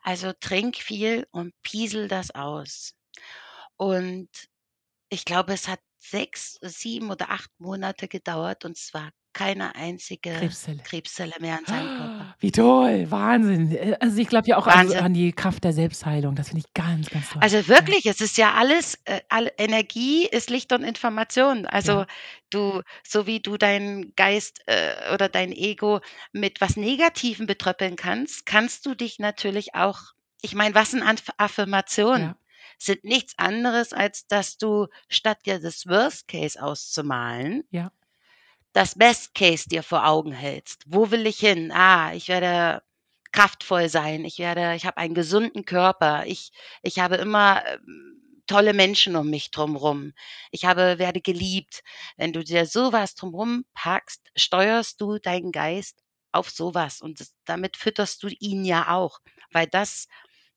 Also, 0.04 0.32
trink 0.32 0.76
viel 0.78 1.26
und 1.30 1.54
piesel 1.62 2.08
das 2.08 2.32
aus.“ 2.32 2.94
Und 3.76 4.28
ich 5.10 5.24
glaube, 5.24 5.52
es 5.54 5.68
hat 5.68 5.80
6, 5.98 6.58
7 6.62 7.10
oder 7.10 7.30
8 7.30 7.50
Monate 7.60 8.08
gedauert 8.08 8.64
und 8.64 8.78
es 8.78 8.94
war 8.94 9.12
keine 9.32 9.74
einzige 9.74 10.30
Krebszelle. 10.32 10.82
Krebszelle 10.82 11.32
mehr 11.40 11.58
an 11.58 11.64
seinem 11.64 11.86
Körper. 11.96 12.36
Wie 12.40 12.52
toll, 12.52 13.10
Wahnsinn. 13.10 13.96
Also 14.00 14.18
ich 14.18 14.28
glaube 14.28 14.48
ja 14.48 14.56
auch 14.58 14.66
an, 14.66 14.92
an 14.92 15.14
die 15.14 15.32
Kraft 15.32 15.64
der 15.64 15.72
Selbstheilung. 15.72 16.34
Das 16.34 16.48
finde 16.48 16.64
ich 16.66 16.74
ganz, 16.74 17.08
ganz 17.10 17.30
toll. 17.30 17.42
Also 17.42 17.68
wirklich, 17.68 18.06
es 18.06 18.20
ist 18.20 18.36
ja 18.36 18.54
alles, 18.54 18.98
äh, 19.04 19.20
all 19.28 19.50
Energie 19.58 20.26
ist 20.26 20.50
Licht 20.50 20.72
und 20.72 20.82
Information. 20.84 21.66
Also 21.66 21.92
Ja. 21.92 22.06
du, 22.50 22.82
so 23.06 23.26
wie 23.26 23.40
du 23.40 23.56
deinen 23.56 24.14
Geist 24.16 24.60
äh, 24.66 25.14
oder 25.14 25.28
dein 25.28 25.52
Ego 25.52 26.00
mit 26.32 26.60
was 26.60 26.76
Negativem 26.76 27.46
betröppeln 27.46 27.96
kannst, 27.96 28.46
kannst 28.46 28.86
du 28.86 28.94
dich 28.94 29.18
natürlich 29.18 29.74
auch, 29.74 29.98
ich 30.40 30.54
meine, 30.54 30.74
was 30.74 30.90
sind 30.92 31.02
Affirmationen? 31.38 32.22
Ja. 32.22 32.36
Sind 32.78 33.04
nichts 33.04 33.34
anderes, 33.38 33.92
als 33.92 34.26
dass 34.26 34.56
du 34.58 34.88
statt 35.08 35.38
dir 35.46 35.60
das 35.60 35.86
Worst 35.86 36.26
Case 36.26 36.60
auszumalen, 36.60 37.62
Ja. 37.70 37.92
Das 38.72 38.94
Best 38.94 39.34
Case 39.34 39.68
dir 39.68 39.82
vor 39.82 40.06
Augen 40.06 40.32
hältst. 40.32 40.84
Wo 40.86 41.10
will 41.10 41.26
ich 41.26 41.38
hin? 41.38 41.72
Ah, 41.72 42.14
ich 42.14 42.28
werde 42.28 42.82
kraftvoll 43.32 43.88
sein. 43.88 44.24
Ich 44.24 44.38
werde, 44.38 44.74
ich 44.74 44.86
habe 44.86 44.98
einen 44.98 45.14
gesunden 45.14 45.64
Körper. 45.64 46.24
Ich, 46.26 46.52
ich 46.82 46.98
habe 46.98 47.16
immer 47.16 47.64
ähm, 47.66 48.42
tolle 48.46 48.74
Menschen 48.74 49.16
um 49.16 49.30
mich 49.30 49.50
drumherum. 49.50 50.12
Ich 50.50 50.64
habe, 50.64 50.98
werde 50.98 51.20
geliebt. 51.20 51.82
Wenn 52.16 52.32
du 52.32 52.44
dir 52.44 52.66
sowas 52.66 53.14
drumherum 53.14 53.64
packst, 53.74 54.30
steuerst 54.36 55.00
du 55.00 55.18
deinen 55.18 55.52
Geist 55.52 55.98
auf 56.32 56.50
sowas 56.50 57.00
und 57.00 57.26
damit 57.44 57.76
fütterst 57.76 58.22
du 58.22 58.28
ihn 58.40 58.64
ja 58.64 58.88
auch, 58.94 59.18
weil 59.52 59.66
das 59.66 60.08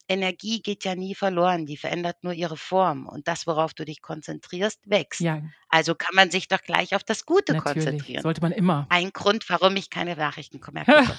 Energie 0.08 0.62
geht 0.62 0.84
ja 0.86 0.95
nie 0.95 1.16
verloren, 1.16 1.66
die 1.66 1.78
verändert 1.78 2.18
nur 2.24 2.34
ihre 2.34 2.58
Form 2.58 3.08
und 3.08 3.28
das, 3.28 3.47
worauf 3.47 3.74
du 3.74 3.86
dich 3.86 4.01
konzentrierst, 4.01 4.80
wächst. 4.89 5.20
Ja, 5.22 5.41
Also 5.70 5.95
kann 5.95 6.14
man 6.16 6.30
sich 6.32 6.47
doch 6.47 6.62
gleich 6.62 6.95
auf 6.95 7.03
das 7.03 7.26
Gute 7.26 7.53
natürlich. 7.53 7.86
konzentrieren. 7.86 8.22
Sollte 8.22 8.41
man 8.41 8.51
immer. 8.51 8.86
Ein 8.89 9.12
Grund, 9.12 9.49
warum 9.49 9.76
ich 9.76 9.89
keine 9.89 10.16
Nachrichten 10.16 10.60
mehr 10.74 10.86
gucke. 10.86 11.18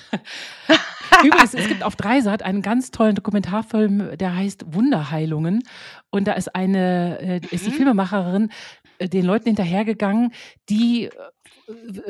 Übrigens, 1.24 1.55
es 1.55 1.68
gibt 1.68 1.82
auf 1.82 1.97
Dreisat 1.97 2.43
einen 2.43 2.62
ganz 2.62 2.91
tollen 2.91 3.14
Dokumentarfilm, 3.14 4.16
der 4.18 4.37
heißt 4.37 4.64
Wunderheilungen. 4.74 5.62
Und 6.11 6.26
da 6.28 6.32
ist 6.34 6.55
eine, 6.55 7.18
äh, 7.20 7.41
ist 7.51 7.66
die 7.66 7.70
Mhm. 7.70 7.74
Filmemacherin 7.74 8.51
äh, 8.99 9.09
den 9.09 9.24
Leuten 9.24 9.47
hinterhergegangen, 9.47 10.32
die 10.68 11.07
äh, 11.07 11.11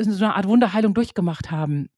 so 0.02 0.24
eine 0.24 0.34
Art 0.34 0.46
Wunderheilung 0.46 0.94
durchgemacht 0.94 1.50
haben. 1.50 1.88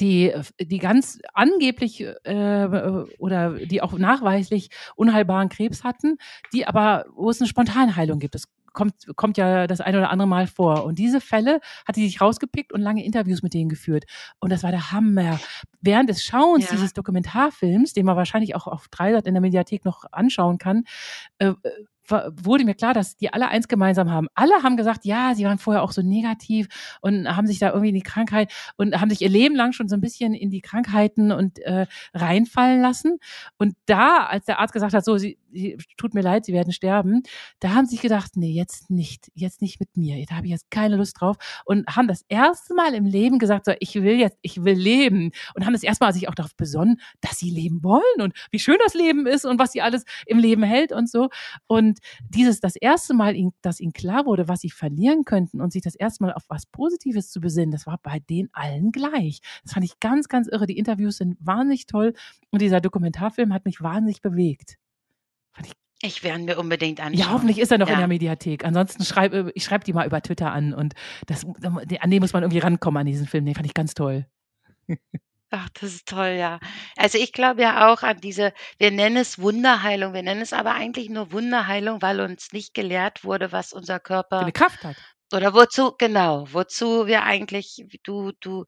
Die, 0.00 0.32
die 0.60 0.78
ganz 0.78 1.18
angeblich 1.32 2.00
äh, 2.24 2.66
oder 3.18 3.54
die 3.54 3.82
auch 3.82 3.92
nachweislich 3.92 4.70
unheilbaren 4.96 5.48
Krebs 5.48 5.84
hatten, 5.84 6.16
die 6.52 6.66
aber, 6.66 7.04
wo 7.14 7.30
es 7.30 7.40
eine 7.40 7.48
Spontanheilung 7.48 8.18
gibt. 8.18 8.34
Das 8.34 8.44
kommt, 8.74 8.94
kommt 9.16 9.38
ja 9.38 9.66
das 9.66 9.80
ein 9.80 9.96
oder 9.96 10.10
andere 10.10 10.28
Mal 10.28 10.46
vor. 10.46 10.84
Und 10.84 10.98
diese 10.98 11.20
Fälle 11.20 11.60
hat 11.86 11.94
sie 11.94 12.04
sich 12.04 12.20
rausgepickt 12.20 12.72
und 12.72 12.82
lange 12.82 13.04
Interviews 13.04 13.42
mit 13.42 13.54
denen 13.54 13.70
geführt. 13.70 14.04
Und 14.40 14.50
das 14.50 14.62
war 14.62 14.70
der 14.70 14.92
Hammer. 14.92 15.40
Während 15.80 16.10
des 16.10 16.22
Schauens 16.24 16.64
Ja. 16.66 16.72
dieses 16.72 16.92
Dokumentarfilms, 16.92 17.92
den 17.94 18.04
man 18.04 18.16
wahrscheinlich 18.16 18.54
auch 18.54 18.66
auf 18.66 18.88
Dreisat 18.88 19.26
in 19.26 19.34
der 19.34 19.40
Mediathek 19.40 19.84
noch 19.84 20.04
anschauen 20.12 20.58
kann, 20.58 20.84
äh, 21.38 21.52
wurde 22.08 22.64
mir 22.64 22.74
klar, 22.74 22.94
dass 22.94 23.16
die 23.16 23.32
alle 23.32 23.48
eins 23.48 23.68
gemeinsam 23.68 24.10
haben. 24.10 24.28
Alle 24.34 24.62
haben 24.62 24.76
gesagt, 24.76 25.04
ja, 25.04 25.34
sie 25.34 25.44
waren 25.44 25.58
vorher 25.58 25.82
auch 25.82 25.92
so 25.92 26.02
negativ 26.02 26.68
und 27.00 27.28
haben 27.28 27.46
sich 27.46 27.58
da 27.58 27.68
irgendwie 27.68 27.88
in 27.90 27.94
die 27.94 28.02
Krankheit 28.02 28.52
und 28.76 29.00
haben 29.00 29.10
sich 29.10 29.22
ihr 29.22 29.28
Leben 29.28 29.54
lang 29.54 29.72
schon 29.72 29.88
so 29.88 29.96
ein 29.96 30.00
bisschen 30.00 30.34
in 30.34 30.50
die 30.50 30.60
Krankheiten 30.60 31.32
und 31.32 31.58
äh, 31.60 31.86
reinfallen 32.12 32.80
lassen. 32.80 33.18
Und 33.58 33.74
da, 33.86 34.24
als 34.26 34.44
der 34.44 34.58
Arzt 34.58 34.72
gesagt 34.72 34.94
hat, 34.94 35.04
so, 35.04 35.16
sie, 35.18 35.38
sie 35.50 35.78
tut 35.96 36.14
mir 36.14 36.22
leid, 36.22 36.44
sie 36.44 36.52
werden 36.52 36.72
sterben, 36.72 37.22
da 37.60 37.70
haben 37.70 37.86
sie 37.86 37.96
gedacht, 37.96 38.32
nee, 38.36 38.52
jetzt 38.52 38.90
nicht, 38.90 39.30
jetzt 39.34 39.62
nicht 39.62 39.80
mit 39.80 39.96
mir. 39.96 40.24
Da 40.26 40.36
habe 40.36 40.46
ich 40.46 40.52
jetzt 40.52 40.70
keine 40.70 40.96
Lust 40.96 41.20
drauf 41.20 41.36
und 41.64 41.86
haben 41.86 42.08
das 42.08 42.24
erste 42.28 42.74
Mal 42.74 42.94
im 42.94 43.06
Leben 43.06 43.38
gesagt, 43.38 43.66
so, 43.66 43.72
ich 43.80 43.94
will 43.94 44.18
jetzt, 44.18 44.38
ich 44.42 44.64
will 44.64 44.74
leben 44.74 45.30
und 45.54 45.64
haben 45.64 45.72
das 45.72 45.82
erste 45.82 46.04
Mal 46.04 46.12
sich 46.12 46.28
auch 46.28 46.34
darauf 46.34 46.56
besonnen, 46.56 47.00
dass 47.20 47.38
sie 47.38 47.50
leben 47.50 47.82
wollen 47.82 48.20
und 48.20 48.34
wie 48.50 48.58
schön 48.58 48.76
das 48.84 48.94
Leben 48.94 49.26
ist 49.26 49.44
und 49.44 49.58
was 49.58 49.72
sie 49.72 49.82
alles 49.82 50.04
im 50.26 50.38
Leben 50.38 50.62
hält 50.62 50.92
und 50.92 51.10
so. 51.10 51.28
Und 51.66 51.93
dieses, 52.28 52.60
das 52.60 52.76
erste 52.76 53.14
Mal, 53.14 53.34
dass 53.62 53.80
ihnen 53.80 53.92
klar 53.92 54.26
wurde, 54.26 54.48
was 54.48 54.60
sie 54.60 54.70
verlieren 54.70 55.24
könnten 55.24 55.60
und 55.60 55.72
sich 55.72 55.82
das 55.82 55.94
erste 55.94 56.24
Mal 56.24 56.32
auf 56.32 56.44
was 56.48 56.66
Positives 56.66 57.30
zu 57.30 57.40
besinnen, 57.40 57.70
das 57.72 57.86
war 57.86 57.98
bei 58.02 58.20
denen 58.20 58.48
allen 58.52 58.92
gleich. 58.92 59.40
Das 59.62 59.72
fand 59.74 59.84
ich 59.84 60.00
ganz, 60.00 60.28
ganz 60.28 60.48
irre. 60.48 60.66
Die 60.66 60.78
Interviews 60.78 61.16
sind 61.18 61.36
wahnsinnig 61.40 61.86
toll 61.86 62.14
und 62.50 62.62
dieser 62.62 62.80
Dokumentarfilm 62.80 63.52
hat 63.52 63.64
mich 63.64 63.80
wahnsinnig 63.80 64.20
bewegt. 64.20 64.76
Fand 65.52 65.66
ich, 65.68 65.72
Ich 66.02 66.22
werde 66.22 66.42
mir 66.44 66.58
unbedingt 66.58 67.00
anschauen. 67.00 67.18
ja, 67.18 67.30
hoffentlich 67.32 67.58
ist 67.58 67.70
er 67.72 67.78
noch 67.78 67.86
in 67.88 67.92
Ja. 67.94 67.98
der 68.00 68.08
Mediathek. 68.08 68.64
Ansonsten 68.64 69.04
schreibe 69.04 69.50
ich 69.54 69.64
schreibe 69.64 69.84
die 69.84 69.92
mal 69.92 70.06
über 70.06 70.20
Twitter 70.20 70.52
an 70.52 70.74
und 70.74 70.94
das, 71.26 71.44
an 71.44 72.10
den 72.10 72.20
muss 72.20 72.32
man 72.32 72.42
irgendwie 72.42 72.58
rankommen 72.60 73.00
an 73.00 73.06
diesen 73.06 73.26
Film. 73.26 73.44
Den 73.46 73.54
fand 73.54 73.66
ich 73.66 73.74
ganz 73.74 73.94
toll. 73.94 74.26
Ach, 75.56 75.68
das 75.80 75.94
ist 75.94 76.08
toll, 76.08 76.34
ja. 76.36 76.58
Also 76.96 77.16
ich 77.16 77.32
glaube 77.32 77.62
ja 77.62 77.92
auch 77.92 78.02
an 78.02 78.20
diese, 78.20 78.52
wir 78.78 78.90
nennen 78.90 79.18
es 79.18 79.38
Wunderheilung, 79.38 80.12
wir 80.12 80.24
nennen 80.24 80.40
es 80.40 80.52
aber 80.52 80.72
eigentlich 80.74 81.08
nur 81.10 81.30
Wunderheilung, 81.30 82.02
weil 82.02 82.20
uns 82.20 82.50
nicht 82.50 82.74
gelehrt 82.74 83.22
wurde, 83.22 83.52
was 83.52 83.72
unser 83.72 84.00
Körper 84.00 84.40
eine 84.40 84.50
Kraft 84.50 84.82
hat. 84.82 84.96
oder 85.32 85.54
wozu, 85.54 85.94
genau, 85.96 86.48
wozu 86.50 87.06
wir 87.06 87.22
eigentlich, 87.22 87.86
du, 88.02 88.32
du, 88.40 88.64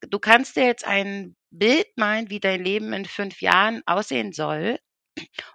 du 0.00 0.18
kannst 0.18 0.56
dir 0.56 0.64
jetzt 0.64 0.86
ein 0.86 1.36
Bild 1.50 1.88
malen, 1.96 2.30
wie 2.30 2.40
dein 2.40 2.64
Leben 2.64 2.94
in 2.94 3.04
fünf 3.04 3.42
Jahren 3.42 3.82
aussehen 3.84 4.32
soll. 4.32 4.78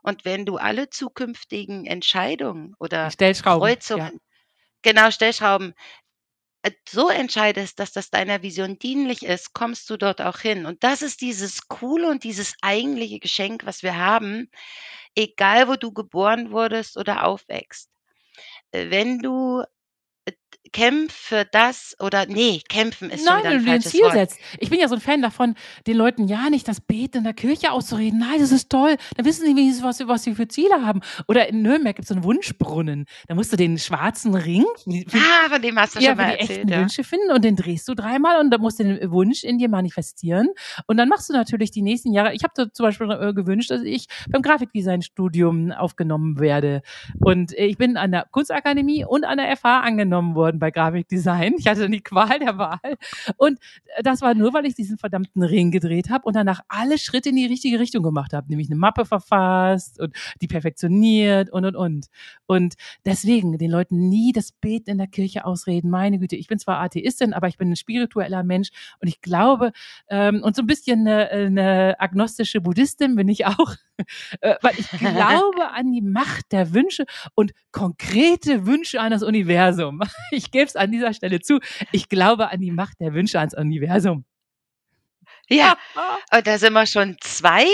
Und 0.03 0.23
wenn 0.23 0.45
du 0.45 0.57
alle 0.57 0.91
zukünftigen 0.91 1.88
Entscheidungen 1.88 2.75
oder 2.77 3.07
Die 3.07 3.13
Stellschrauben. 3.13 3.67
Ja. 3.67 3.73
Kreuzungen, 3.73 4.19
genau, 4.83 5.09
Stellschrauben, 5.09 5.73
so 6.88 7.09
entscheidest, 7.09 7.80
dass 7.80 7.91
das 7.91 8.09
deiner 8.09 8.41
Vision 8.41 8.80
dienlich 8.80 9.24
ist, 9.24 9.53
kommst 9.53 9.89
du 9.89 9.97
dort 9.97 10.22
auch 10.22 10.39
hin. 10.39 10.66
Und 10.66 10.84
das 10.84 11.01
ist 11.01 11.22
dieses 11.22 11.68
coole 11.68 12.09
und 12.09 12.24
dieses 12.24 12.55
eigentliche 12.61 13.20
Geschenk, 13.20 13.66
was 13.66 13.84
wir 13.84 13.97
haben, 13.97 14.49
egal 15.16 15.68
wo 15.68 15.76
du 15.76 15.91
geboren 15.93 16.51
wurdest 16.51 16.97
oder 16.97 17.26
aufwächst. 17.26 17.89
Äh, 18.72 18.89
Wenn 18.89 19.20
du 19.20 19.61
äh, 19.61 19.66
kämpf 20.76 21.13
für 21.13 21.45
das 21.45 21.95
oder 22.01 22.26
nee, 22.26 22.61
kämpfen 22.67 23.09
ist 23.09 23.26
schon 23.26 23.34
Nein, 23.41 23.43
wieder 23.43 23.49
wenn 23.51 23.55
ein 23.55 23.61
du 23.61 23.65
dir 23.65 23.73
ein 23.76 23.82
Ziel 23.82 24.01
Wort. 24.01 24.11
setzt. 24.13 24.39
Ich 24.59 24.69
bin 24.69 24.78
ja 24.80 24.89
so 24.89 24.95
ein 24.95 25.01
Fan 25.01 25.21
davon, 25.21 25.55
den 25.88 25.95
Leuten 25.95 26.28
ja 26.28 26.49
nicht 26.49 26.67
das 26.67 26.82
Beten 26.82 27.19
in 27.19 27.23
der 27.23 27.34
Kirche 27.34 27.71
auszureden. 27.71 28.19
Nein, 28.19 28.39
das 28.41 28.51
ist 28.51 28.69
toll. 28.69 28.97
Dann 29.15 29.26
wissen 29.26 29.45
sie 29.45 29.55
wenigstens, 29.55 29.84
was, 29.86 29.99
sie- 29.99 30.07
was 30.09 30.23
sie 30.23 30.36
für 30.36 30.49
Ziele 30.49 30.86
haben. 30.86 30.99
Oder 31.30 31.47
in 31.47 31.61
Nürnberg 31.61 31.95
gibt 31.95 32.03
es 32.03 32.09
so 32.09 32.15
einen 32.15 32.26
Wunschbrunnen. 32.26 33.05
Da 33.30 33.36
musst 33.36 33.53
du 33.53 33.57
den 33.57 33.78
schwarzen 33.80 34.36
Ring 34.36 34.65
Ah, 35.13 35.49
von 35.49 35.61
dem 35.61 35.80
hast 35.80 35.95
du 35.95 35.99
ja, 36.01 36.09
schon 36.09 36.17
mal 36.17 36.34
die 36.36 36.39
erzählt, 36.41 36.49
echten 36.59 36.67
ja. 36.69 36.80
Wünsche 36.82 37.03
finden 37.05 37.32
und 37.32 37.45
den 37.45 37.55
drehst 37.55 37.88
du 37.88 37.93
dreimal 37.95 38.41
und 38.41 38.51
dann 38.51 38.59
musst 38.59 38.80
du 38.80 38.84
den 38.84 39.11
Wunsch 39.11 39.45
in 39.45 39.57
dir 39.57 39.69
manifestieren. 39.69 40.49
Und 40.88 40.97
dann 40.97 41.07
machst 41.07 41.30
du 41.30 41.34
natürlich 41.34 41.71
die 41.71 41.84
nächsten 41.84 42.11
Jahre. 42.11 42.34
Ich 42.34 42.43
habe 42.43 42.51
da 42.53 42.65
zum 42.73 42.86
Beispiel 42.86 43.09
äh, 43.11 43.34
gewünscht, 43.34 43.71
dass 43.71 43.82
ich 43.82 44.07
beim 44.30 44.41
Grafikdesign-Studium 44.41 45.71
aufgenommen 45.71 46.39
werde. 46.39 46.82
Und 47.19 47.57
äh, 47.57 47.65
ich 47.65 47.78
bin 47.78 47.95
an 47.95 48.11
der 48.11 48.26
Kunstakademie 48.32 49.05
und 49.05 49.23
an 49.23 49.38
der 49.38 49.55
FH 49.55 49.80
angenommen 49.82 50.36
worden 50.36 50.59
bei 50.66 50.72
Grafikdesign. 50.72 51.55
Ich 51.59 51.68
hatte 51.68 51.88
die 51.89 52.01
Qual 52.01 52.39
der 52.39 52.57
Wahl. 52.57 52.97
Und 53.38 53.59
das 54.01 54.22
war 54.22 54.34
nur, 54.34 54.51
weil 54.53 54.66
ich 54.66 54.74
diesen 54.74 54.97
verdammten 54.97 55.43
Ring 55.43 55.70
gedreht 55.70 56.09
habe 56.09 56.26
und 56.26 56.36
danach 56.36 56.61
alle 56.70 56.97
Schritte 56.97 57.30
in 57.30 57.36
die 57.36 57.45
richtige 57.45 57.80
Richtung 57.80 58.01
gemacht 58.01 58.34
habe. 58.34 58.47
Nämlich 58.49 58.68
eine 58.70 58.80
Mappe 58.80 59.05
verfasst 59.05 59.99
und 59.99 60.16
die 60.41 60.47
perfektioniert 60.47 61.51
und, 61.51 61.66
und, 61.66 61.76
und. 61.76 62.07
Und 62.47 62.74
deswegen 63.05 63.59
den 63.59 63.70
Leuten 63.70 64.09
nie 64.09 64.32
das 64.32 64.51
Beten 64.51 64.89
in 64.89 64.97
der 64.97 65.07
Kirche 65.07 65.45
ausreden. 65.45 65.91
Meine 65.91 66.18
Güte, 66.18 66.36
ich 66.36 66.47
bin 66.47 66.57
zwar 66.57 66.80
Atheistin, 66.80 67.34
aber 67.34 67.47
ich 67.47 67.57
bin 67.57 67.70
ein 67.70 67.76
spiritueller 67.76 68.43
Mensch 68.43 68.70
und 68.99 69.07
ich 69.07 69.22
glaube, 69.22 69.72
ähm, 70.09 70.41
und 70.41 70.55
so 70.55 70.63
ein 70.63 70.68
bisschen 70.68 71.01
eine, 71.01 71.30
eine 71.30 71.99
agnostische 71.99 72.59
Buddhistin 72.59 73.16
bin 73.16 73.28
ich 73.28 73.45
auch, 73.45 73.76
weil 74.61 74.73
ich 74.77 74.89
glaube 74.91 75.71
an 75.71 75.91
die 75.91 76.01
Macht 76.01 76.51
der 76.51 76.73
Wünsche 76.73 77.05
und 77.35 77.53
konkrete 77.71 78.65
Wünsche 78.65 78.99
an 78.99 79.11
das 79.11 79.23
Universum. 79.23 80.01
Ich 80.31 80.51
gebe 80.51 80.65
es 80.65 80.75
an 80.75 80.91
dieser 80.91 81.13
Stelle 81.13 81.39
zu. 81.39 81.59
Ich 81.91 82.09
glaube 82.09 82.49
an 82.49 82.59
die 82.59 82.71
Macht 82.71 82.99
der 82.99 83.13
Wünsche 83.13 83.39
ans 83.39 83.55
Universum. 83.55 84.25
Ja, 85.47 85.77
da 86.43 86.57
sind 86.57 86.73
wir 86.73 86.85
schon 86.85 87.17
zwei. 87.21 87.65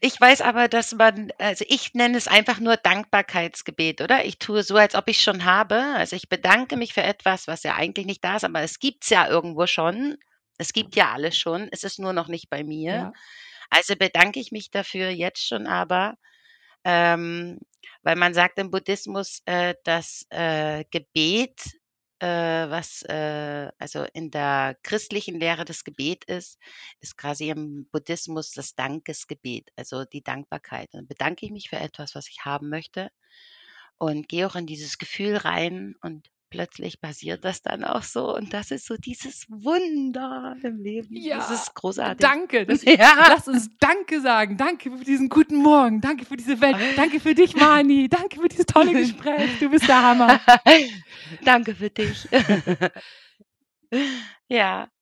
Ich 0.00 0.20
weiß 0.20 0.42
aber, 0.42 0.68
dass 0.68 0.94
man, 0.94 1.32
also 1.38 1.64
ich 1.68 1.94
nenne 1.94 2.16
es 2.16 2.28
einfach 2.28 2.60
nur 2.60 2.76
Dankbarkeitsgebet, 2.76 4.00
oder? 4.00 4.24
Ich 4.24 4.38
tue 4.38 4.62
so, 4.62 4.76
als 4.76 4.94
ob 4.94 5.08
ich 5.08 5.22
schon 5.22 5.44
habe. 5.44 5.76
Also 5.96 6.14
ich 6.16 6.28
bedanke 6.28 6.76
mich 6.76 6.94
für 6.94 7.02
etwas, 7.02 7.48
was 7.48 7.62
ja 7.62 7.74
eigentlich 7.74 8.06
nicht 8.06 8.24
da 8.24 8.36
ist, 8.36 8.44
aber 8.44 8.60
es 8.60 8.78
gibt's 8.78 9.10
ja 9.10 9.28
irgendwo 9.28 9.66
schon. 9.66 10.16
Es 10.58 10.72
gibt 10.72 10.96
ja 10.96 11.12
alles 11.12 11.36
schon. 11.36 11.68
Es 11.72 11.84
ist 11.84 11.98
nur 11.98 12.12
noch 12.12 12.28
nicht 12.28 12.50
bei 12.50 12.62
mir. 12.64 12.92
Ja. 12.92 13.12
Also 13.70 13.96
bedanke 13.96 14.40
ich 14.40 14.52
mich 14.52 14.70
dafür 14.70 15.10
jetzt 15.10 15.46
schon 15.46 15.66
aber, 15.66 16.16
ähm, 16.84 17.58
weil 18.02 18.16
man 18.16 18.34
sagt 18.34 18.58
im 18.58 18.70
Buddhismus, 18.70 19.42
äh, 19.46 19.74
dass 19.84 20.26
äh, 20.30 20.84
Gebet, 20.90 21.60
äh, 22.20 22.26
was 22.26 23.02
äh, 23.02 23.70
also 23.78 24.04
in 24.14 24.30
der 24.30 24.76
christlichen 24.82 25.38
Lehre 25.38 25.64
das 25.64 25.84
Gebet 25.84 26.24
ist, 26.24 26.58
ist 27.00 27.16
quasi 27.16 27.50
im 27.50 27.88
Buddhismus 27.90 28.52
das 28.52 28.74
Dankesgebet, 28.74 29.70
also 29.76 30.04
die 30.04 30.22
Dankbarkeit. 30.22 30.88
Dann 30.92 31.06
bedanke 31.06 31.46
ich 31.46 31.52
mich 31.52 31.68
für 31.68 31.76
etwas, 31.76 32.14
was 32.14 32.28
ich 32.28 32.44
haben 32.44 32.70
möchte 32.70 33.10
und 33.98 34.28
gehe 34.28 34.46
auch 34.46 34.56
in 34.56 34.66
dieses 34.66 34.98
Gefühl 34.98 35.36
rein 35.36 35.94
und 36.02 36.28
plötzlich 36.50 37.00
passiert 37.00 37.44
das 37.44 37.62
dann 37.62 37.84
auch 37.84 38.02
so 38.02 38.34
und 38.34 38.52
das 38.52 38.70
ist 38.70 38.86
so 38.86 38.96
dieses 38.96 39.46
Wunder 39.48 40.56
im 40.62 40.82
Leben. 40.82 41.16
Ja, 41.16 41.38
das 41.38 41.50
ist 41.50 41.74
großartig. 41.74 42.26
Danke. 42.26 42.66
Das, 42.68 42.82
Ja. 42.84 43.14
Lass 43.28 43.48
uns 43.48 43.70
Danke 43.78 44.20
sagen. 44.20 44.56
Danke 44.56 44.90
für 44.90 45.04
diesen 45.04 45.28
guten 45.28 45.56
Morgen. 45.56 46.00
Danke 46.00 46.24
für 46.24 46.36
diese 46.36 46.60
Welt. 46.60 46.76
Danke 46.96 47.20
für 47.20 47.34
dich, 47.34 47.56
Mani. 47.56 48.08
Danke 48.08 48.40
für 48.40 48.48
dieses 48.48 48.66
tolle 48.66 48.92
Gespräch. 48.92 49.58
Du 49.58 49.70
bist 49.70 49.88
der 49.88 50.02
Hammer. 50.02 50.40
Danke 51.44 51.74
für 51.74 51.90
dich. 51.90 52.28
ja, 54.48 54.88